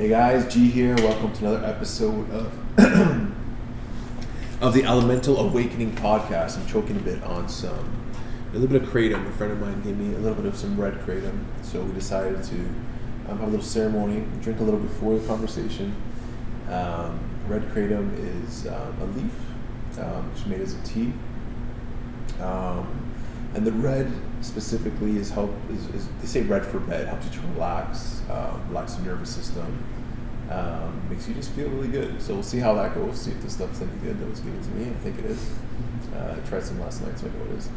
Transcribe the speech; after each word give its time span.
Hey 0.00 0.08
guys, 0.08 0.50
G 0.50 0.70
here. 0.70 0.94
Welcome 0.96 1.30
to 1.34 1.46
another 1.46 1.66
episode 1.66 2.30
of 2.30 2.46
of 4.62 4.72
the 4.72 4.82
Elemental 4.82 5.38
Awakening 5.40 5.94
podcast. 5.96 6.56
I'm 6.56 6.66
choking 6.66 6.96
a 6.96 7.00
bit 7.00 7.22
on 7.22 7.50
some 7.50 8.02
a 8.50 8.54
little 8.54 8.66
bit 8.66 8.82
of 8.82 8.88
kratom. 8.88 9.28
A 9.28 9.32
friend 9.32 9.52
of 9.52 9.60
mine 9.60 9.82
gave 9.82 9.98
me 9.98 10.14
a 10.14 10.18
little 10.18 10.36
bit 10.36 10.46
of 10.46 10.56
some 10.56 10.80
red 10.80 10.94
kratom, 11.00 11.44
so 11.60 11.82
we 11.82 11.92
decided 11.92 12.42
to 12.44 12.54
um, 13.28 13.40
have 13.40 13.42
a 13.42 13.46
little 13.48 13.60
ceremony, 13.60 14.24
drink 14.40 14.58
a 14.60 14.62
little 14.62 14.80
before 14.80 15.18
the 15.18 15.26
conversation. 15.26 15.94
Um, 16.70 17.20
red 17.46 17.60
kratom 17.64 18.46
is 18.46 18.66
um, 18.68 18.96
a 19.02 19.04
leaf, 19.04 19.34
um, 19.98 20.30
which 20.30 20.40
is 20.40 20.46
made 20.46 20.62
as 20.62 20.72
a 20.72 20.82
tea, 20.82 21.12
um, 22.40 23.12
and 23.52 23.66
the 23.66 23.72
red 23.72 24.10
specifically 24.40 25.16
is 25.16 25.30
help 25.30 25.54
is, 25.70 25.86
is 25.94 26.08
they 26.20 26.26
say 26.26 26.42
red 26.42 26.64
for 26.64 26.80
bed 26.80 27.08
helps 27.08 27.26
you 27.26 27.40
to 27.40 27.46
relax, 27.48 28.22
um, 28.30 28.62
relax 28.68 28.94
the 28.94 29.02
nervous 29.02 29.34
system, 29.34 29.84
um, 30.50 31.00
makes 31.08 31.28
you 31.28 31.34
just 31.34 31.50
feel 31.50 31.68
really 31.68 31.88
good. 31.88 32.20
So 32.20 32.34
we'll 32.34 32.42
see 32.42 32.58
how 32.58 32.74
that 32.74 32.94
goes. 32.94 33.20
See 33.20 33.30
if 33.30 33.42
the 33.42 33.50
stuff's 33.50 33.80
any 33.80 33.92
good 34.02 34.18
that 34.18 34.28
was 34.28 34.40
given 34.40 34.62
to 34.62 34.70
me. 34.70 34.90
I 34.90 34.94
think 34.94 35.18
it 35.18 35.26
is. 35.26 35.50
Uh, 36.14 36.36
I 36.36 36.48
tried 36.48 36.64
some 36.64 36.80
last 36.80 37.02
night, 37.02 37.18
so 37.18 37.26
I 37.26 37.30
know 37.30 37.52
it 37.52 37.58
is. 37.58 37.68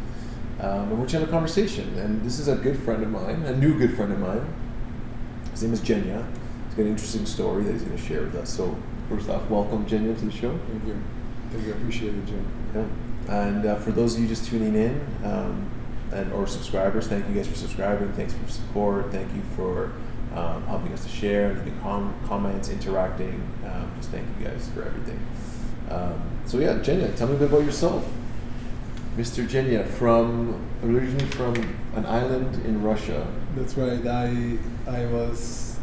Um, 0.60 0.92
and 0.92 1.00
we're 1.00 1.10
have 1.10 1.24
a 1.24 1.28
conversation. 1.28 1.98
And 2.00 2.24
this 2.24 2.40
is 2.40 2.48
a 2.48 2.56
good 2.56 2.78
friend 2.80 3.04
of 3.04 3.10
mine, 3.10 3.44
a 3.44 3.56
new 3.56 3.78
good 3.78 3.96
friend 3.96 4.12
of 4.12 4.20
mine. 4.20 4.46
His 5.52 5.64
name 5.64 5.74
is 5.74 5.82
Genya. 5.82 6.26
He's 6.66 6.76
got 6.76 6.84
an 6.84 6.88
interesting 6.88 7.26
story 7.26 7.64
that 7.64 7.74
he's 7.74 7.84
going 7.84 7.98
to 7.98 8.04
share 8.04 8.22
with 8.22 8.36
us. 8.36 8.50
So 8.50 8.76
first 9.10 9.30
off, 9.30 9.48
welcome 9.50 9.86
Genya 9.86 10.18
to 10.18 10.26
the 10.26 10.32
show. 10.32 10.58
Thank 10.70 10.88
you. 10.88 11.02
Thank 11.52 11.66
you. 11.66 11.74
I 11.74 11.78
appreciate 11.78 12.16
it, 12.16 12.26
Jim. 12.26 12.48
Yeah. 12.74 12.86
And 13.46 13.66
uh, 13.66 13.76
for 13.76 13.92
those 13.92 14.16
of 14.16 14.22
you 14.22 14.28
just 14.28 14.46
tuning 14.48 14.76
in, 14.76 15.06
um, 15.24 15.70
and 16.12 16.32
or 16.34 16.48
subscribers, 16.48 17.08
thank 17.08 17.28
you 17.28 17.36
guys 17.36 17.48
for 17.48 17.56
subscribing. 17.56 18.12
Thanks 18.14 18.34
for 18.34 18.48
support. 18.50 19.12
Thank 19.12 19.34
you 19.34 19.42
for 19.56 19.94
um, 20.36 20.64
helping 20.66 20.92
us 20.94 21.04
to 21.04 21.10
share, 21.10 21.54
leaving 21.54 21.80
com- 21.82 22.16
comments, 22.28 22.70
interacting. 22.70 23.42
Um, 23.66 23.92
just 23.98 24.10
thank 24.10 24.28
you 24.40 24.46
guys 24.46 24.70
for 24.74 24.84
everything. 24.84 25.20
Um, 25.90 26.22
so 26.46 26.60
yeah, 26.60 26.74
Genya, 26.76 27.16
tell 27.16 27.28
me 27.28 27.36
a 27.36 27.40
bit 27.40 27.50
about 27.50 27.64
yourself, 27.64 28.06
Mr. 29.18 29.48
Genya, 29.48 29.88
from 29.88 30.60
originally 30.84 31.26
from 31.26 31.56
an 31.96 32.06
island 32.06 32.66
in 32.66 32.82
Russia. 32.82 33.28
That's 33.56 33.78
right. 33.78 34.06
I 34.06 34.58
I 34.88 35.06
was 35.08 35.78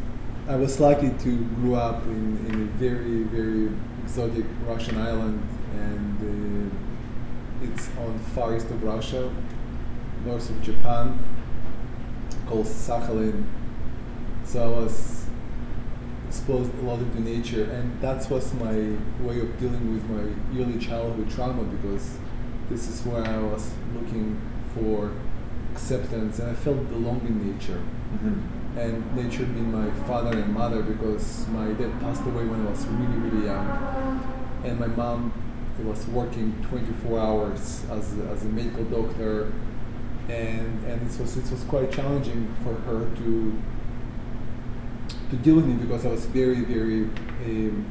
I 0.48 0.56
was 0.56 0.80
lucky 0.80 1.10
to 1.10 1.44
grow 1.56 1.74
up 1.74 2.04
in, 2.06 2.44
in 2.48 2.54
a 2.62 2.64
very 2.78 3.22
very 3.24 3.70
exotic 4.02 4.44
Russian 4.66 4.98
island, 4.98 5.46
and 5.74 6.72
uh, 7.62 7.70
it's 7.72 7.88
on 7.98 8.18
far 8.34 8.56
east 8.56 8.70
of 8.70 8.82
Russia, 8.82 9.30
north 10.24 10.50
of 10.50 10.62
Japan, 10.62 11.18
called 12.46 12.66
Sakhalin. 12.66 13.44
So 14.44 14.64
I 14.64 14.80
was 14.80 15.26
exposed 16.28 16.72
a 16.78 16.82
lot 16.82 17.00
into 17.00 17.20
nature, 17.20 17.64
and 17.64 18.00
that 18.00 18.28
was 18.30 18.52
my 18.54 18.96
way 19.20 19.41
of 19.41 19.58
dealing 19.58 19.94
with 19.94 20.04
my 20.08 20.60
early 20.60 20.78
childhood 20.78 21.30
trauma 21.30 21.64
because 21.64 22.18
this 22.68 22.88
is 22.88 23.04
where 23.04 23.24
I 23.24 23.38
was 23.38 23.72
looking 23.94 24.41
for 24.74 25.12
acceptance, 25.72 26.38
and 26.38 26.50
I 26.50 26.54
felt 26.54 26.88
belong 26.88 27.20
in 27.26 27.52
nature. 27.52 27.82
Mm-hmm. 28.14 28.78
And 28.78 29.16
nature 29.16 29.44
being 29.44 29.72
my 29.72 29.91
father 30.06 30.38
and 30.38 30.54
mother 30.54 30.82
because 30.82 31.48
my 31.48 31.72
dad 31.72 32.00
passed 32.00 32.22
away 32.22 32.44
when 32.46 32.66
I 32.66 32.70
was 32.70 32.86
really 32.86 33.18
really 33.26 33.46
young, 33.46 33.66
and 34.64 34.78
my 34.78 34.86
mom 34.86 35.32
was 35.84 36.06
working 36.08 36.54
24 36.68 37.18
hours 37.18 37.84
as, 37.91 38.18
as 38.18 38.44
a 38.44 38.48
medical 38.48 38.84
doctor, 38.84 39.52
and 40.28 40.84
and 40.84 41.02
it 41.02 41.20
was 41.20 41.36
it 41.36 41.50
was 41.50 41.64
quite 41.64 41.90
challenging 41.92 42.54
for 42.62 42.74
her 42.74 43.10
to 43.16 43.62
to 45.30 45.36
deal 45.36 45.56
with 45.56 45.66
me 45.66 45.74
because 45.74 46.04
I 46.06 46.10
was 46.10 46.26
very 46.26 46.62
very 46.62 47.02
um, 47.44 47.90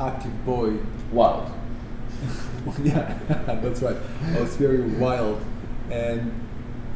active 0.00 0.44
boy 0.44 0.78
Wild. 1.12 1.48
yeah, 2.82 3.18
that's 3.62 3.82
right. 3.82 3.96
I 4.34 4.40
was 4.40 4.56
very 4.56 4.80
wild, 4.80 5.40
and 5.90 6.32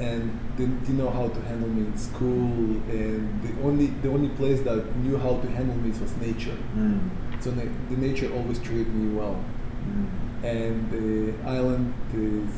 and 0.01 0.57
didn't, 0.57 0.81
didn't 0.81 0.99
know 0.99 1.11
how 1.11 1.29
to 1.29 1.41
handle 1.43 1.69
me 1.69 1.87
in 1.87 1.97
school. 1.97 2.81
And 2.91 3.43
the 3.43 3.63
only 3.63 3.87
the 4.03 4.09
only 4.09 4.29
place 4.31 4.61
that 4.63 4.97
knew 4.97 5.17
how 5.19 5.37
to 5.37 5.49
handle 5.51 5.77
me 5.77 5.91
was 5.91 6.17
nature. 6.17 6.57
Mm. 6.75 7.11
So 7.41 7.51
na- 7.53 7.71
the 7.91 7.97
nature 7.97 8.33
always 8.35 8.59
treated 8.59 8.93
me 8.93 9.15
well. 9.15 9.43
Mm. 9.87 10.09
And 10.43 10.91
the 10.91 11.35
island 11.49 11.95
is, 12.15 12.51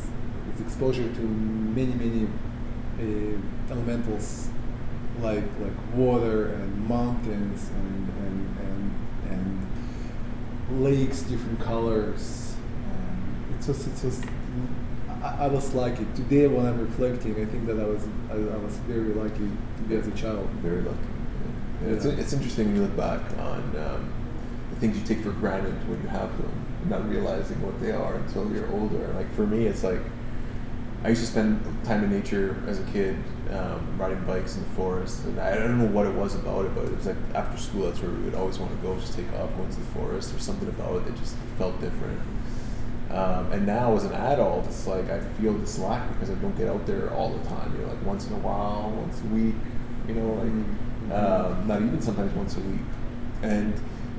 is 0.55 0.61
exposure 0.61 1.09
to 1.13 1.21
many 1.21 1.95
many 1.95 2.27
uh, 2.99 3.73
elementals 3.73 4.49
like 5.21 5.45
like 5.61 5.95
water 5.95 6.49
and 6.49 6.89
mountains 6.89 7.71
and 7.71 8.09
and 8.27 8.59
and, 8.59 8.95
and 9.31 10.83
lakes, 10.85 11.23
different 11.23 11.61
colors. 11.61 12.55
Um, 12.85 13.57
it 13.59 13.67
was 13.67 13.87
it 13.87 14.05
was. 14.05 14.23
I, 15.23 15.45
I 15.45 15.49
was 15.49 15.75
lucky. 15.75 16.07
Today, 16.15 16.47
when 16.47 16.67
I'm 16.67 16.81
reflecting, 16.81 17.33
I 17.41 17.45
think 17.47 17.67
that 17.67 17.79
I 17.79 17.85
was 17.85 18.07
I, 18.31 18.35
I 18.35 18.57
was 18.59 18.77
very 18.89 19.13
lucky 19.15 19.51
to 19.77 19.83
be 19.89 19.97
as 19.97 20.07
a 20.07 20.13
child. 20.13 20.49
Very 20.63 20.83
lucky. 20.83 20.99
Yeah. 21.83 21.89
Yeah, 21.89 21.95
It's, 21.95 22.05
it's 22.05 22.33
interesting 22.33 22.67
when 22.69 22.77
you 22.77 22.83
look 22.83 22.97
back 22.97 23.21
on 23.39 23.61
um, 23.77 24.13
the 24.71 24.77
things 24.77 24.99
you 24.99 25.05
take 25.05 25.23
for 25.25 25.33
granted 25.33 25.75
when 25.89 26.01
you 26.03 26.09
have 26.09 26.31
them, 26.39 26.70
not 26.89 27.09
realizing 27.09 27.61
what 27.63 27.81
they 27.81 27.93
are 27.93 28.15
until 28.15 28.51
you're 28.53 28.71
older. 28.73 29.09
Like 29.15 29.33
for 29.35 29.47
me, 29.47 29.67
it's 29.67 29.85
like 29.85 30.01
I 31.05 31.09
used 31.11 31.23
to 31.23 31.27
spend 31.27 31.63
time 31.85 32.05
in 32.05 32.11
nature 32.11 32.63
as 32.67 32.79
a 32.79 32.85
kid, 32.85 33.17
um, 33.51 33.97
riding 33.99 34.23
bikes 34.25 34.57
in 34.57 34.63
the 34.63 34.69
forest, 34.71 35.25
and 35.25 35.41
I 35.41 35.55
don't 35.55 35.79
know 35.79 35.87
what 35.87 36.07
it 36.07 36.15
was 36.15 36.35
about 36.35 36.67
it, 36.67 36.75
but 36.75 36.85
it 36.85 36.95
was 36.95 37.07
like 37.07 37.17
after 37.35 37.57
school, 37.59 37.87
that's 37.87 38.01
where 38.01 38.11
we 38.11 38.23
would 38.25 38.35
always 38.35 38.59
want 38.59 38.71
to 38.71 38.87
go, 38.87 38.95
just 38.97 39.15
take 39.15 39.33
off, 39.35 39.51
go 39.57 39.63
into 39.65 39.81
the 39.81 39.87
forest. 39.87 40.31
There's 40.31 40.43
something 40.43 40.69
about 40.69 40.97
it 40.97 41.05
that 41.07 41.17
just 41.17 41.37
felt 41.59 41.81
different. 41.81 42.21
Um, 43.11 43.51
and 43.51 43.67
now 43.67 43.97
as 43.97 44.05
an 44.05 44.13
adult, 44.13 44.67
it's 44.67 44.87
like 44.87 45.11
I 45.11 45.21
feel 45.21 45.55
this 45.55 45.79
lack 45.79 46.07
because 46.13 46.31
I 46.31 46.35
don't 46.35 46.57
get 46.57 46.69
out 46.69 46.87
there 46.87 47.11
all 47.15 47.31
the 47.37 47.49
time. 47.49 47.73
You 47.75 47.83
know, 47.87 47.93
like 47.93 48.05
once 48.05 48.27
in 48.29 48.35
a 48.35 48.39
while, 48.39 48.91
once 48.91 49.21
a 49.23 49.27
week. 49.35 49.55
You 50.07 50.15
know, 50.15 50.35
like 50.35 50.53
Mhm. 50.53 51.13
um, 51.13 51.67
not 51.67 51.83
even 51.83 52.01
sometimes 52.01 52.33
once 52.35 52.57
a 52.57 52.61
week. 52.61 52.81
And 53.43 53.75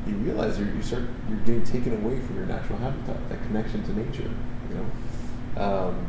you 0.08 0.16
realize 0.16 0.58
you're, 0.58 0.74
you 0.74 0.82
start 0.82 1.04
you're 1.30 1.40
getting 1.40 1.64
taken 1.64 1.94
away 2.04 2.20
from 2.22 2.36
your 2.36 2.46
natural 2.46 2.80
habitat, 2.80 3.30
that 3.30 3.42
connection 3.44 3.84
to 3.84 3.94
nature. 3.94 4.32
You 4.70 4.76
know. 4.76 5.62
Um, 5.62 6.08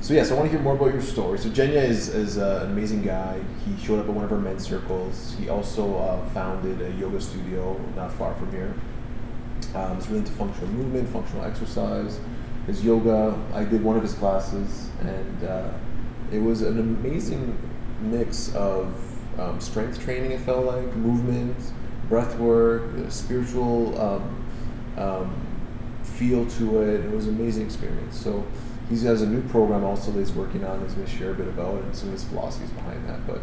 so 0.00 0.14
yeah, 0.14 0.22
so 0.22 0.34
I 0.34 0.38
want 0.38 0.50
to 0.50 0.56
hear 0.56 0.64
more 0.64 0.74
about 0.74 0.94
your 0.94 1.02
story. 1.02 1.38
So 1.38 1.50
Genya 1.50 1.82
is, 1.82 2.08
is 2.08 2.38
uh, 2.38 2.62
an 2.64 2.72
amazing 2.72 3.02
guy. 3.02 3.38
He 3.66 3.84
showed 3.84 3.98
up 3.98 4.08
at 4.08 4.14
one 4.14 4.24
of 4.24 4.32
our 4.32 4.38
men's 4.38 4.66
circles. 4.66 5.36
He 5.38 5.50
also 5.50 5.98
uh, 5.98 6.26
founded 6.30 6.80
a 6.80 6.90
yoga 6.98 7.20
studio 7.20 7.78
not 7.96 8.10
far 8.12 8.34
from 8.34 8.50
here. 8.50 8.74
Um, 9.74 9.96
he's 9.96 10.06
really 10.08 10.20
into 10.20 10.32
functional 10.32 10.68
movement, 10.70 11.06
functional 11.10 11.44
exercise. 11.44 12.18
His 12.66 12.82
yoga, 12.82 13.38
I 13.52 13.64
did 13.64 13.84
one 13.84 13.96
of 13.96 14.02
his 14.02 14.14
classes, 14.14 14.88
and 15.00 15.44
uh, 15.44 15.70
it 16.32 16.38
was 16.38 16.62
an 16.62 16.78
amazing 16.78 17.58
mix 18.00 18.54
of 18.54 18.94
um, 19.38 19.60
strength 19.60 20.02
training. 20.02 20.32
It 20.32 20.40
felt 20.40 20.64
like 20.64 20.96
movement, 20.96 21.56
breath 22.10 22.36
work, 22.38 22.82
spiritual 23.08 23.98
um, 23.98 24.44
um, 24.98 25.46
feel 26.02 26.44
to 26.44 26.82
it. 26.82 27.04
It 27.06 27.10
was 27.10 27.28
an 27.28 27.36
amazing 27.36 27.64
experience. 27.64 28.18
So 28.20 28.44
he 28.90 28.98
has 29.06 29.22
a 29.22 29.26
new 29.26 29.40
program 29.48 29.84
also 29.84 30.10
that 30.10 30.18
he's 30.18 30.32
working 30.32 30.64
on. 30.64 30.82
He's 30.82 30.92
going 30.92 31.06
to 31.06 31.12
share 31.16 31.30
a 31.30 31.34
bit 31.34 31.48
about 31.48 31.76
it 31.76 31.84
and 31.84 31.96
some 31.96 32.08
of 32.08 32.14
his 32.14 32.24
philosophies 32.24 32.70
behind 32.70 33.08
that. 33.08 33.26
But 33.26 33.40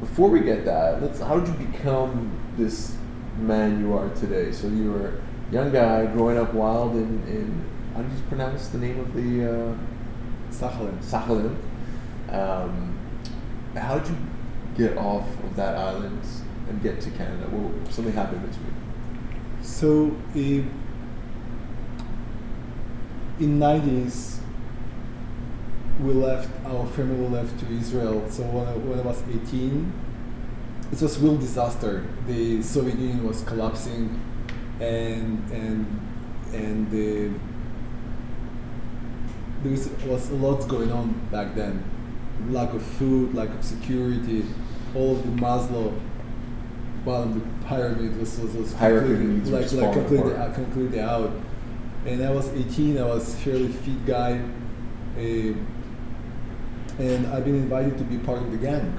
before 0.00 0.28
we 0.28 0.40
get 0.40 0.64
that, 0.64 1.00
let's. 1.00 1.20
How 1.20 1.38
did 1.38 1.48
you 1.48 1.66
become 1.66 2.38
this 2.58 2.96
man 3.38 3.80
you 3.80 3.96
are 3.96 4.08
today? 4.10 4.50
So 4.50 4.66
you 4.66 4.92
were 4.92 5.08
a 5.08 5.54
young 5.54 5.72
guy 5.72 6.06
growing 6.06 6.36
up 6.36 6.52
wild 6.52 6.96
in, 6.96 7.22
in 7.28 7.64
how 7.94 8.02
do 8.02 8.14
you 8.14 8.22
pronounce 8.28 8.68
the 8.68 8.78
name 8.78 8.98
of 8.98 9.14
the 9.14 9.50
uh, 9.50 9.76
Sakhalin. 10.50 10.98
Sakhalin? 10.98 11.56
Um, 12.28 12.98
how 13.76 13.98
did 13.98 14.08
you 14.08 14.16
get 14.76 14.96
off 14.96 15.28
of 15.44 15.54
that 15.56 15.76
island 15.76 16.22
and 16.70 16.82
get 16.82 17.00
to 17.02 17.10
Canada? 17.10 17.48
Well, 17.50 17.70
something 17.90 18.14
happened 18.14 18.42
between. 18.48 18.74
So 19.62 20.16
uh, 20.34 20.62
in 23.38 23.58
nineties, 23.58 24.40
we 26.00 26.12
left. 26.12 26.48
Our 26.64 26.86
family 26.86 27.28
left 27.28 27.58
to 27.60 27.66
Israel. 27.72 28.30
So 28.30 28.44
when 28.44 28.66
I, 28.66 28.72
when 28.76 28.98
I 29.00 29.02
was 29.02 29.22
eighteen, 29.28 29.92
it 30.92 31.02
was 31.02 31.16
a 31.16 31.20
real 31.20 31.36
disaster. 31.36 32.06
The 32.26 32.62
Soviet 32.62 32.98
Union 32.98 33.26
was 33.26 33.42
collapsing, 33.42 34.20
and 34.80 35.50
and 35.50 35.86
and 36.54 36.90
the, 36.90 37.30
there 39.62 39.72
was, 39.72 39.88
was 40.06 40.30
a 40.30 40.34
lot 40.34 40.66
going 40.68 40.90
on 40.90 41.12
back 41.30 41.54
then. 41.54 41.84
Lack 42.48 42.72
of 42.72 42.82
food, 42.82 43.34
lack 43.34 43.50
of 43.50 43.62
security, 43.62 44.44
all 44.94 45.12
of 45.16 45.22
the 45.22 45.42
Maslow 45.42 45.92
bottom 47.04 47.32
of 47.32 47.60
the 47.60 47.66
pyramid 47.66 48.18
was 48.18 48.38
was, 48.38 48.54
was 48.54 48.72
completely, 48.74 49.50
like 49.50 49.72
like 49.72 49.92
completely 49.92 50.34
uh, 50.34 50.52
completely 50.52 51.00
out. 51.00 51.32
And 52.06 52.22
I 52.22 52.30
was 52.30 52.48
18. 52.48 52.98
I 52.98 53.04
was 53.04 53.34
fairly 53.36 53.68
fit 53.68 54.06
guy, 54.06 54.40
uh, 55.16 55.54
and 56.98 57.26
I've 57.26 57.44
been 57.44 57.56
invited 57.56 57.98
to 57.98 58.04
be 58.04 58.18
part 58.18 58.38
of 58.42 58.50
the 58.50 58.58
gang. 58.58 58.96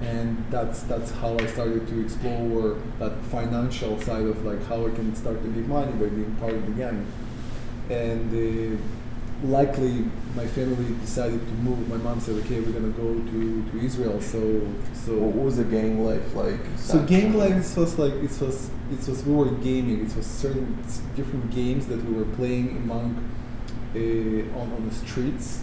and 0.00 0.44
that's 0.50 0.82
that's 0.82 1.10
how 1.12 1.36
I 1.38 1.46
started 1.46 1.86
to 1.88 2.00
explore 2.04 2.76
that 2.98 3.20
financial 3.30 4.00
side 4.00 4.26
of 4.26 4.44
like 4.44 4.62
how 4.66 4.86
I 4.86 4.90
can 4.90 5.14
start 5.14 5.40
to 5.42 5.48
make 5.48 5.66
money 5.66 5.92
by 5.92 6.06
being 6.06 6.34
part 6.36 6.52
of 6.52 6.66
the 6.66 6.72
gang. 6.72 7.06
And 7.88 8.28
uh, 8.32 8.82
likely 9.44 10.04
my 10.34 10.46
family 10.46 10.94
decided 11.00 11.40
to 11.46 11.54
move. 11.54 11.88
My 11.88 11.96
mom 11.96 12.20
said, 12.20 12.36
"Okay, 12.44 12.60
we're 12.60 12.72
gonna 12.72 12.88
go 12.88 13.14
to, 13.14 13.64
to 13.70 13.78
Israel." 13.84 14.20
So 14.20 14.40
so 14.92 15.12
What 15.18 15.44
was 15.44 15.56
the 15.56 15.64
gang 15.64 16.04
life 16.04 16.34
like? 16.34 16.60
so 16.76 17.02
gang 17.04 17.34
life 17.34 17.52
it 17.52 17.76
was 17.80 17.98
like 17.98 18.14
it 18.14 18.40
was 18.40 18.70
it 18.90 19.08
was 19.08 19.24
we 19.24 19.34
were 19.34 19.50
gaming. 19.68 20.06
It 20.06 20.16
was 20.16 20.26
certain 20.26 20.76
different 21.16 21.50
games 21.50 21.86
that 21.86 22.02
we 22.04 22.12
were 22.14 22.30
playing 22.36 22.76
among 22.78 23.16
uh, 23.94 24.58
on 24.60 24.72
on 24.72 24.88
the 24.88 24.94
streets, 24.94 25.62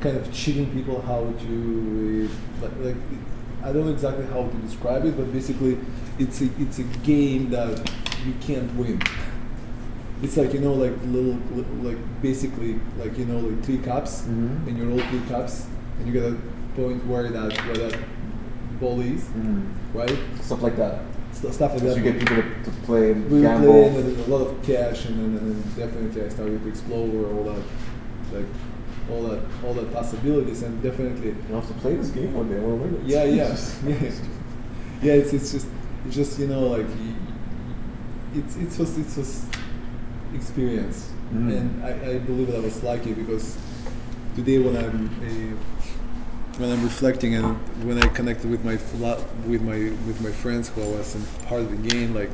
kind 0.00 0.16
of 0.16 0.32
cheating 0.32 0.70
people 0.72 1.00
how 1.02 1.32
to 1.44 2.28
uh, 2.28 2.62
like, 2.62 2.76
like 2.86 3.02
I 3.64 3.72
don't 3.72 3.86
know 3.86 3.92
exactly 3.92 4.26
how 4.26 4.42
to 4.46 4.56
describe 4.58 5.04
it, 5.06 5.16
but 5.16 5.32
basically 5.32 5.78
it's 6.18 6.40
a 6.40 6.48
it's 6.58 6.78
a 6.78 6.84
game 7.04 7.50
that 7.50 7.90
you 8.26 8.34
can't 8.40 8.72
win. 8.76 9.00
It's 10.22 10.36
like 10.36 10.52
you 10.54 10.60
know 10.60 10.72
like 10.74 10.92
little 11.06 11.36
li- 11.54 11.64
like 11.90 11.98
basically 12.22 12.80
like 12.98 13.18
you 13.18 13.26
know 13.26 13.38
like 13.38 13.62
three 13.64 13.78
cups 13.78 14.22
Mhm. 14.22 14.66
and 14.66 14.78
you 14.78 14.84
roll 14.88 15.00
three 15.10 15.20
cups 15.28 15.66
and 15.98 16.06
you 16.06 16.12
get 16.12 16.24
a 16.32 16.36
point 16.74 17.04
where 17.06 17.28
that 17.28 17.52
where 17.66 17.76
that 17.88 17.98
ball 18.80 19.00
is 19.00 19.22
Mhm. 19.36 19.62
right? 19.94 20.18
Stuff 20.40 20.62
like 20.62 20.76
that. 20.76 21.00
St- 21.32 21.52
stuff 21.52 21.72
like 21.74 21.82
that. 21.82 21.96
you 21.98 22.02
get 22.02 22.18
people 22.18 22.36
to, 22.36 22.42
to 22.64 22.70
play 22.86 23.12
we 23.12 23.42
gamble. 23.42 23.66
playing 23.72 23.96
and 23.96 24.18
a 24.20 24.30
lot 24.34 24.40
of 24.46 24.62
cash, 24.62 25.04
and 25.06 25.16
then 25.20 25.32
and 25.42 25.76
definitely 25.76 26.22
I 26.24 26.28
started 26.30 26.62
to 26.62 26.68
explore 26.68 27.26
all 27.32 27.44
that, 27.44 27.62
like 28.36 28.46
all 29.10 29.22
that, 29.28 29.40
all 29.64 29.74
that 29.74 29.92
possibilities, 29.92 30.62
and 30.62 30.82
definitely, 30.82 31.34
You'll 31.48 31.60
have 31.60 31.68
to 31.68 31.74
play 31.74 31.94
this 31.94 32.08
game 32.10 32.32
one 32.32 32.48
day. 32.48 32.58
Win 32.58 32.94
it. 32.94 33.00
yeah, 33.04 33.24
yeah, 33.24 33.54
yeah, 33.86 33.96
yeah. 35.02 35.12
It's 35.20 35.32
it's 35.34 35.52
just 35.52 35.66
it's 36.06 36.16
just 36.16 36.38
you 36.38 36.46
know 36.46 36.68
like 36.68 36.86
it's 38.34 38.56
it's 38.56 38.76
just 38.78 38.98
it's 38.98 39.14
just 39.16 39.44
experience, 40.36 40.98
Mhm. 41.32 41.56
and 41.58 41.68
I, 41.84 41.90
I 42.12 42.18
believe 42.18 42.46
that 42.48 42.56
I 42.56 42.64
was 42.70 42.82
lucky 42.82 43.12
because 43.12 43.56
today 44.36 44.58
when 44.58 44.76
I'm 44.76 44.98
uh, 45.28 45.56
when 46.60 46.68
I'm 46.72 46.82
reflecting 46.84 47.34
and 47.38 47.46
when 47.88 47.98
I 47.98 48.06
connected 48.18 48.48
with 48.50 48.64
my 48.64 48.76
with 49.50 49.62
my 49.70 49.78
with 50.08 50.18
my 50.26 50.30
friends 50.42 50.68
who 50.68 50.80
was 50.96 51.14
in 51.18 51.22
part 51.48 51.62
of 51.62 51.70
the 51.74 51.80
game, 51.88 52.14
like 52.14 52.30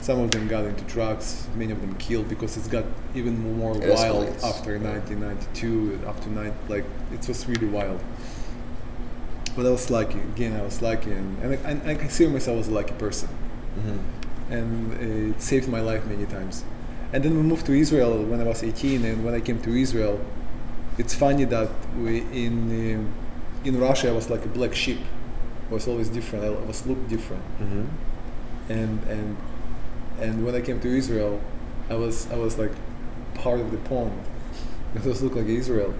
some 0.00 0.18
of 0.24 0.30
them 0.30 0.48
got 0.48 0.64
into 0.64 0.84
drugs, 0.84 1.46
many 1.56 1.72
of 1.72 1.80
them 1.80 1.94
killed 1.96 2.26
because 2.28 2.56
it's 2.58 2.68
got 2.68 2.84
even 3.14 3.34
more 3.58 3.72
It 3.76 3.88
wild 3.92 4.26
escalates. 4.26 4.44
after 4.50 4.78
1992 4.78 6.00
up 6.06 6.18
to 6.24 6.28
nine 6.32 6.52
like 6.68 6.84
it 7.12 7.26
was 7.28 7.46
really 7.48 7.66
wild. 7.78 8.00
But 9.56 9.66
I 9.66 9.70
was 9.70 9.90
lucky. 9.90 10.20
Again, 10.34 10.52
I 10.56 10.62
was 10.62 10.80
lucky, 10.80 11.10
and, 11.10 11.36
and, 11.42 11.50
I, 11.86 11.90
I 11.90 11.94
consider 11.96 12.30
myself 12.30 12.60
as 12.60 12.68
a 12.68 12.74
lucky 12.80 12.94
person 12.94 13.28
Mm-hmm. 13.78 14.52
and 14.56 14.70
uh, 14.94 15.30
it 15.36 15.40
saved 15.42 15.68
my 15.68 15.80
life 15.80 16.04
many 16.06 16.26
times. 16.26 16.64
And 17.12 17.24
then 17.24 17.36
we 17.36 17.42
moved 17.42 17.66
to 17.66 17.72
Israel 17.72 18.22
when 18.22 18.40
I 18.40 18.44
was 18.44 18.62
18, 18.62 19.04
and 19.04 19.24
when 19.24 19.34
I 19.34 19.40
came 19.40 19.60
to 19.62 19.70
Israel, 19.74 20.20
it's 20.98 21.14
funny 21.14 21.44
that 21.46 21.70
we 21.98 22.18
in 22.44 22.54
um 22.96 23.12
in 23.64 23.78
Russia 23.78 24.08
I 24.08 24.12
was 24.12 24.30
like 24.30 24.44
a 24.44 24.48
black 24.48 24.74
sheep. 24.74 25.00
I 25.70 25.74
was 25.74 25.86
always 25.88 26.08
different. 26.08 26.44
I 26.44 26.50
was 26.50 26.86
looked 26.86 27.08
different, 27.08 27.42
Mm-hmm. 27.60 27.84
and 28.78 29.04
and 29.14 29.36
and 30.20 30.44
when 30.44 30.54
I 30.54 30.60
came 30.60 30.78
to 30.80 30.88
Israel, 30.88 31.40
I 31.88 31.94
was 31.94 32.30
I 32.30 32.36
was 32.36 32.58
like 32.58 32.72
part 33.34 33.60
of 33.60 33.70
the 33.70 33.78
pond. 33.90 34.12
I 34.94 34.98
just 34.98 35.22
looked 35.22 35.36
like 35.36 35.46
Israel, 35.46 35.94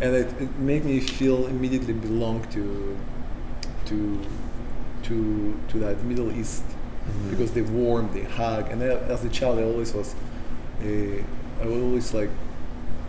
and 0.00 0.14
it, 0.14 0.28
it 0.40 0.52
made 0.58 0.84
me 0.84 1.00
feel 1.00 1.46
immediately 1.46 1.94
belong 1.94 2.44
to 2.56 2.96
to 3.86 3.96
to 5.06 5.14
to 5.70 5.78
that 5.80 6.02
Middle 6.04 6.30
East 6.40 6.64
Mhm. 7.06 7.30
because 7.30 7.50
they 7.52 7.62
warm, 7.62 8.08
they 8.14 8.22
hug, 8.22 8.70
and 8.70 8.82
I, 8.82 8.86
as 9.14 9.24
a 9.24 9.28
child, 9.28 9.58
I 9.58 9.64
always 9.64 9.92
was, 9.94 10.14
uh, 10.82 10.86
I 11.62 11.66
would 11.66 11.82
always 11.82 12.12
like, 12.14 12.30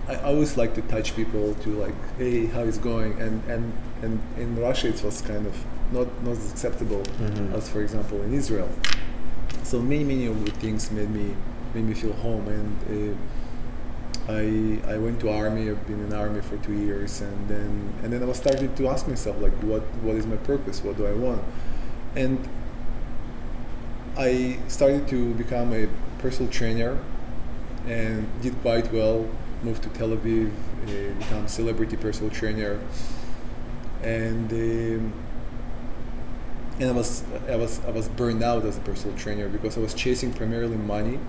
I 0.07 0.15
always 0.18 0.56
like 0.57 0.75
to 0.75 0.81
touch 0.83 1.15
people 1.15 1.56
to 1.63 1.69
like, 1.86 1.95
hey, 2.18 2.45
how 2.45 2.62
is 2.62 2.77
going? 2.77 3.13
And 3.19 3.42
and 3.53 3.74
and 4.03 4.19
in 4.38 4.56
Russia, 4.68 4.88
it 4.89 5.01
was 5.03 5.21
kind 5.21 5.45
of 5.47 5.56
not 5.92 6.07
not 6.24 6.33
as 6.33 6.51
acceptable 6.51 7.01
Mhm. 7.21 7.53
as, 7.57 7.69
for 7.69 7.81
example, 7.81 8.21
in 8.21 8.31
Israel. 8.33 8.69
So 9.63 9.81
many 9.81 10.03
many 10.03 10.25
of 10.27 10.38
the 10.45 10.51
things 10.63 10.91
made 10.91 11.09
me 11.09 11.27
made 11.74 11.86
me 11.91 11.94
feel 11.95 12.13
home, 12.27 12.45
and 12.57 12.71
uh, 12.95 13.15
I 14.27 14.80
I 14.94 14.98
went 14.98 15.19
to 15.21 15.30
army. 15.30 15.69
I've 15.71 15.86
been 15.88 16.01
in 16.06 16.13
army 16.13 16.41
for 16.41 16.57
two 16.57 16.74
years, 16.74 17.21
and 17.21 17.48
then 17.48 17.71
and 18.03 18.12
then 18.13 18.21
I 18.24 18.25
was 18.25 18.38
starting 18.38 18.74
to 18.75 18.88
ask 18.94 19.07
myself 19.07 19.36
like, 19.41 19.53
what 19.63 19.83
what 20.06 20.15
is 20.15 20.25
my 20.27 20.38
purpose? 20.38 20.83
What 20.83 20.98
do 20.98 21.06
I 21.07 21.13
want? 21.13 21.41
And 22.15 22.38
I 24.17 24.57
started 24.67 25.07
to 25.09 25.33
become 25.33 25.73
a 25.73 25.88
personal 26.19 26.51
trainer 26.51 26.97
and 27.88 28.27
did 28.41 28.59
quite 28.62 28.91
well. 28.91 29.27
Moved 29.63 29.83
to 29.83 29.89
Tel 29.89 30.09
Aviv, 30.09 30.51
uh, 30.51 31.13
become 31.19 31.47
celebrity 31.47 31.97
personal 31.97 32.29
trainer, 32.29 32.79
and 34.03 34.51
um, 34.51 35.13
and 36.79 36.89
I 36.89 36.91
was 36.91 37.23
I 37.50 37.56
was 37.56 37.81
I 37.85 37.91
was 37.91 38.07
burned 38.09 38.44
out 38.44 38.65
as 38.65 38.77
a 38.77 38.81
personal 38.81 39.17
trainer 39.17 39.50
because 39.50 39.77
I 39.77 39.81
was 39.81 39.94
chasing 39.94 40.33
primarily 40.33 40.77
money, 40.77 41.19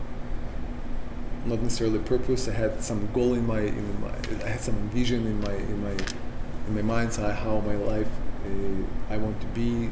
not 1.45 1.61
necessarily 1.63 1.99
purpose. 2.01 2.49
I 2.49 2.53
had 2.53 2.83
some 2.83 3.09
goal 3.13 3.35
in 3.35 3.47
my 3.47 3.61
in 3.61 4.01
my 4.01 4.13
I 4.45 4.49
had 4.49 4.61
some 4.61 4.89
vision 4.91 5.27
in 5.27 5.41
my 5.41 5.55
in 5.55 5.83
my 5.83 5.97
in 6.67 6.75
my 6.75 6.83
mind's 6.83 7.19
eye 7.19 7.33
how 7.33 7.61
my 7.61 7.77
life 7.77 8.09
uh, 8.45 9.13
I 9.15 9.17
want 9.17 9.41
to 9.41 9.47
be, 9.49 9.91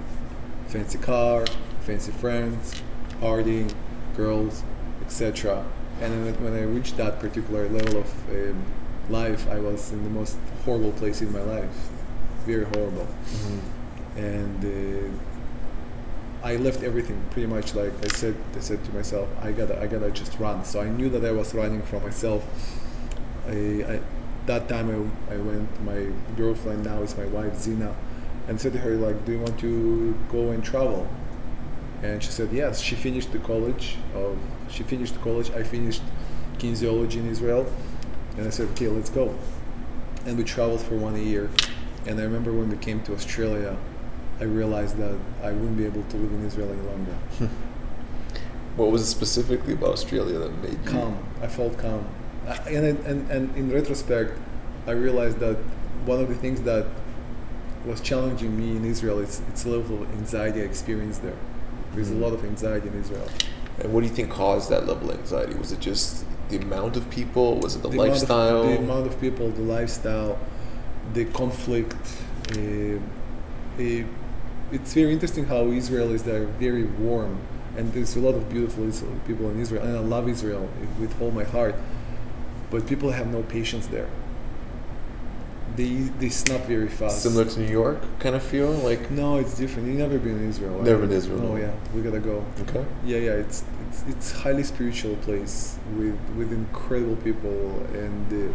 fancy 0.67 0.99
car, 0.99 1.45
fancy 1.83 2.13
friends, 2.13 2.83
partying, 3.21 3.73
girls, 4.17 4.63
etc. 5.05 5.65
And 6.01 6.27
then 6.27 6.43
when 6.43 6.55
I 6.55 6.63
reached 6.63 6.97
that 6.97 7.21
particular 7.21 7.69
level 7.69 7.99
of 7.99 8.29
um, 8.31 8.65
life, 9.09 9.49
I 9.49 9.59
was 9.59 9.93
in 9.93 10.03
the 10.03 10.11
most 10.11 10.37
horrible 10.65 10.93
place 10.93 11.23
in 11.23 11.33
my 11.33 11.43
life, 11.43 11.71
very 12.45 12.65
horrible. 12.65 13.07
Mm-hmm. 13.07 14.19
And 14.19 14.65
uh, 14.65 16.47
I 16.47 16.57
left 16.57 16.83
everything 16.83 17.23
pretty 17.31 17.47
much 17.47 17.75
like 17.75 17.93
I 18.05 18.09
said. 18.09 18.37
I 18.57 18.61
said 18.61 18.85
to 18.85 18.93
myself, 18.93 19.29
I 19.41 19.53
gotta, 19.53 19.81
I 19.81 19.87
gotta 19.87 20.11
just 20.11 20.39
run. 20.39 20.65
So 20.65 20.81
I 20.81 20.89
knew 20.89 21.09
that 21.11 21.25
I 21.25 21.33
was 21.33 21.55
running 21.55 21.83
from 21.83 22.03
myself. 22.03 22.45
I, 23.47 23.51
I 23.53 24.01
that 24.47 24.69
time 24.69 24.91
I, 24.91 25.35
I 25.35 25.37
went. 25.39 25.69
My 25.85 26.07
girlfriend 26.37 26.85
now 26.85 27.03
is 27.03 27.17
my 27.17 27.25
wife 27.27 27.57
Zina, 27.57 27.95
and 28.47 28.61
said 28.61 28.73
to 28.75 28.79
her 28.79 28.95
like, 28.97 29.25
"Do 29.25 29.33
you 29.33 29.41
want 29.41 29.59
to 29.61 30.15
go 30.31 30.51
and 30.51 30.63
travel?" 30.63 31.09
And 32.05 32.23
she 32.23 32.31
said 32.39 32.49
yes. 32.53 32.81
She 32.89 32.95
finished 33.07 33.31
the 33.33 33.39
college 33.51 33.97
of. 34.15 34.37
She 34.75 34.83
finished 34.83 35.15
college. 35.23 35.49
I 35.61 35.63
finished 35.63 36.03
kinesiology 36.59 37.17
in 37.23 37.27
Israel, 37.35 37.65
and 38.37 38.47
I 38.47 38.51
said, 38.51 38.67
"Okay, 38.73 38.89
let's 38.89 39.11
go." 39.21 39.27
And 40.27 40.33
we 40.39 40.45
traveled 40.45 40.83
for 40.89 40.97
one 40.97 41.17
year. 41.33 41.45
And 42.07 42.15
I 42.21 42.25
remember 42.25 42.53
when 42.53 42.69
we 42.69 42.77
came 42.89 43.01
to 43.05 43.13
Australia, 43.15 43.73
I 44.39 44.45
realized 44.45 44.97
that 44.99 45.17
I 45.43 45.51
wouldn't 45.53 45.79
be 45.83 45.87
able 45.87 46.03
to 46.13 46.17
live 46.23 46.33
in 46.39 46.45
Israel 46.51 46.71
any 46.77 46.83
longer. 46.93 47.17
What 48.77 48.91
was 48.91 49.03
it 49.03 49.07
specifically 49.21 49.75
about 49.75 49.91
Australia 49.99 50.37
that 50.41 50.53
made 50.63 50.73
you 50.73 50.91
calm. 50.95 51.13
I 51.41 51.47
felt 51.47 51.79
calm. 51.79 52.03
I- 52.49 52.71
And, 52.77 52.99
and, 53.11 53.31
and 53.31 53.57
in 53.57 53.71
retrospect, 53.73 54.33
I 54.87 54.91
realized 55.07 55.39
that 55.39 55.57
one 56.13 56.19
of 56.25 56.29
the 56.29 56.35
things 56.45 56.61
that 56.63 56.85
was 57.87 58.01
challenging 58.01 58.53
me 58.61 58.69
in 58.77 58.85
Israel 58.85 59.19
is 59.21 59.41
its 59.51 59.65
level 59.65 60.03
of 60.03 60.11
anxiety 60.21 60.61
I 60.61 60.65
experienced 60.65 61.23
there. 61.23 61.37
There's 61.95 62.11
a 62.11 62.15
lot 62.15 62.33
of 62.33 62.45
anxiety 62.45 62.89
in 62.89 63.01
Israel. 63.01 63.29
And 63.81 63.93
what 63.93 64.03
do 64.03 64.07
you 64.07 64.13
think 64.13 64.31
caused 64.31 64.71
that 64.71 64.87
level 64.87 65.11
of 65.11 65.19
anxiety? 65.19 65.55
Was 65.55 65.73
it 65.73 65.81
just 65.81 66.25
the 66.49 66.57
amount 66.57 66.97
of 66.97 67.09
people? 67.11 67.59
Was 67.61 67.77
it 67.77 67.83
the, 67.83 67.89
amount 67.89 68.09
of- 68.09 68.15
lifestyle? 68.15 68.63
the 68.65 68.79
amount 68.79 69.07
of 69.07 69.21
people, 69.21 69.51
the 69.51 69.63
lifestyle, 69.63 70.39
the 71.13 71.25
conflict. 71.27 71.97
Uh, 72.53 72.97
uh, 73.79 74.05
it's 74.73 74.95
very 74.95 75.13
interesting 75.13 75.45
how 75.45 75.67
Israel 75.67 76.13
is 76.13 76.23
there, 76.23 76.45
very 76.45 76.85
warm, 76.85 77.39
and 77.77 77.93
there's 77.93 78.17
a 78.17 78.21
lot 78.21 78.35
of 78.35 78.49
beautiful 78.49 78.91
people 79.27 79.51
in 79.51 79.61
Israel, 79.61 79.83
and 79.85 79.97
I 79.97 80.01
love 80.01 80.29
Israel 80.29 80.69
with 80.99 81.21
all 81.21 81.31
my 81.31 81.45
heart. 81.45 81.75
But 82.71 82.87
people 82.87 83.11
have 83.13 83.29
no 83.29 83.43
patience 83.43 83.87
there. 83.87 84.09
They 85.77 85.93
they 86.21 86.29
snap 86.29 86.63
very 86.67 86.89
fast. 86.89 87.23
Similar 87.23 87.47
to 87.47 87.61
New 87.61 87.73
York 87.83 87.99
kind 88.21 88.37
of 88.37 88.43
feel? 88.43 88.71
Like, 88.71 89.11
No, 89.11 89.39
it's 89.39 89.57
different. 89.57 89.89
You've 89.89 89.99
never 89.99 90.19
been 90.19 90.37
in 90.43 90.49
Israel. 90.49 90.81
Never 90.83 91.01
been 91.01 91.11
to 91.11 91.17
Israel, 91.17 91.41
Oh 91.43 91.55
no. 91.55 91.57
yeah, 91.57 91.73
we 91.95 92.01
gotta 92.03 92.21
go. 92.21 92.45
okay. 92.69 92.85
Yeah, 93.05 93.19
yeah, 93.19 93.33
it's 93.45 93.65
it's 93.89 94.05
it's 94.09 94.33
highly 94.45 94.63
spiritual 94.63 95.17
place 95.27 95.79
with 95.99 96.19
with 96.39 96.53
incredible 96.53 97.17
people 97.29 97.59
and 98.03 98.27
uh, 98.33 98.53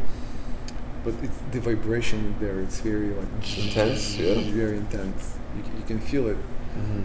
but 1.03 1.13
it's 1.25 1.37
the 1.51 1.59
vibration 1.59 2.35
there. 2.39 2.59
It's 2.59 2.79
very 2.81 3.09
like 3.19 3.27
Intense, 3.65 4.17
yeah. 4.17 4.35
very 4.63 4.77
intense. 4.77 5.21
You, 5.55 5.63
you 5.79 5.85
can 5.85 5.99
feel 5.99 6.27
it, 6.33 6.37
Mm-hmm. 6.77 7.01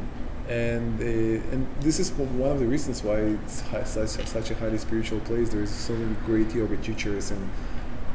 and 0.50 1.00
uh, 1.00 1.52
and 1.52 1.66
this 1.80 1.98
is 1.98 2.12
one 2.12 2.50
of 2.52 2.58
the 2.60 2.66
reasons 2.66 3.02
why 3.02 3.16
it's 3.34 3.62
hi- 3.70 3.84
such 3.84 4.10
such 4.36 4.50
a 4.50 4.54
highly 4.62 4.78
spiritual 4.78 5.20
place. 5.20 5.48
There 5.54 5.62
is 5.62 5.70
so 5.88 5.92
many 5.94 6.14
great 6.26 6.54
yoga 6.54 6.76
teachers 6.76 7.30
and 7.34 7.42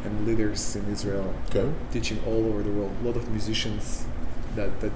and 0.06 0.28
leaders 0.28 0.76
in 0.76 0.86
Israel 0.92 1.34
Okay. 1.50 1.70
teaching 1.92 2.20
all 2.26 2.46
over 2.50 2.64
the 2.64 2.72
world. 2.72 2.92
A 3.02 3.06
lot 3.08 3.16
of 3.16 3.30
musicians 3.30 4.06
that 4.56 4.80
that 4.82 4.92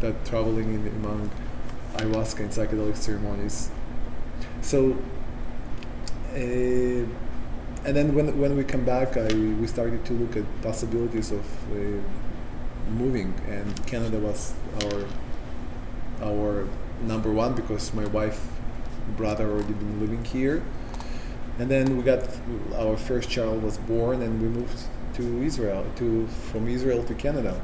that 0.00 0.24
traveling 0.24 0.74
in, 0.74 0.86
among 0.88 1.30
ayahuasca 1.96 2.40
and 2.40 2.50
psychedelic 2.50 2.96
ceremonies. 2.96 3.70
So, 4.62 4.96
uh, 6.32 7.06
and 7.86 7.94
then 7.96 8.14
when 8.14 8.38
when 8.38 8.56
we 8.56 8.64
come 8.64 8.84
back, 8.84 9.16
I 9.16 9.28
we 9.60 9.66
started 9.66 10.04
to 10.06 10.12
look 10.12 10.36
at 10.36 10.44
possibilities 10.62 11.30
of 11.32 11.44
uh, 11.72 12.00
moving, 12.90 13.34
and 13.48 13.86
Canada 13.86 14.18
was 14.18 14.54
our 14.82 15.04
our 16.22 16.66
number 17.02 17.30
one 17.30 17.54
because 17.54 17.92
my 17.94 18.06
wife 18.06 18.40
brother 19.16 19.50
already 19.50 19.72
been 19.74 20.00
living 20.00 20.24
here 20.24 20.62
and 21.58 21.70
then 21.70 21.96
we 21.96 22.02
got 22.02 22.20
our 22.76 22.96
first 22.96 23.30
child 23.30 23.62
was 23.62 23.78
born 23.78 24.22
and 24.22 24.40
we 24.42 24.48
moved 24.48 24.80
to 25.14 25.42
israel 25.42 25.84
to 25.96 26.26
from 26.50 26.68
israel 26.68 27.02
to 27.04 27.14
canada 27.14 27.60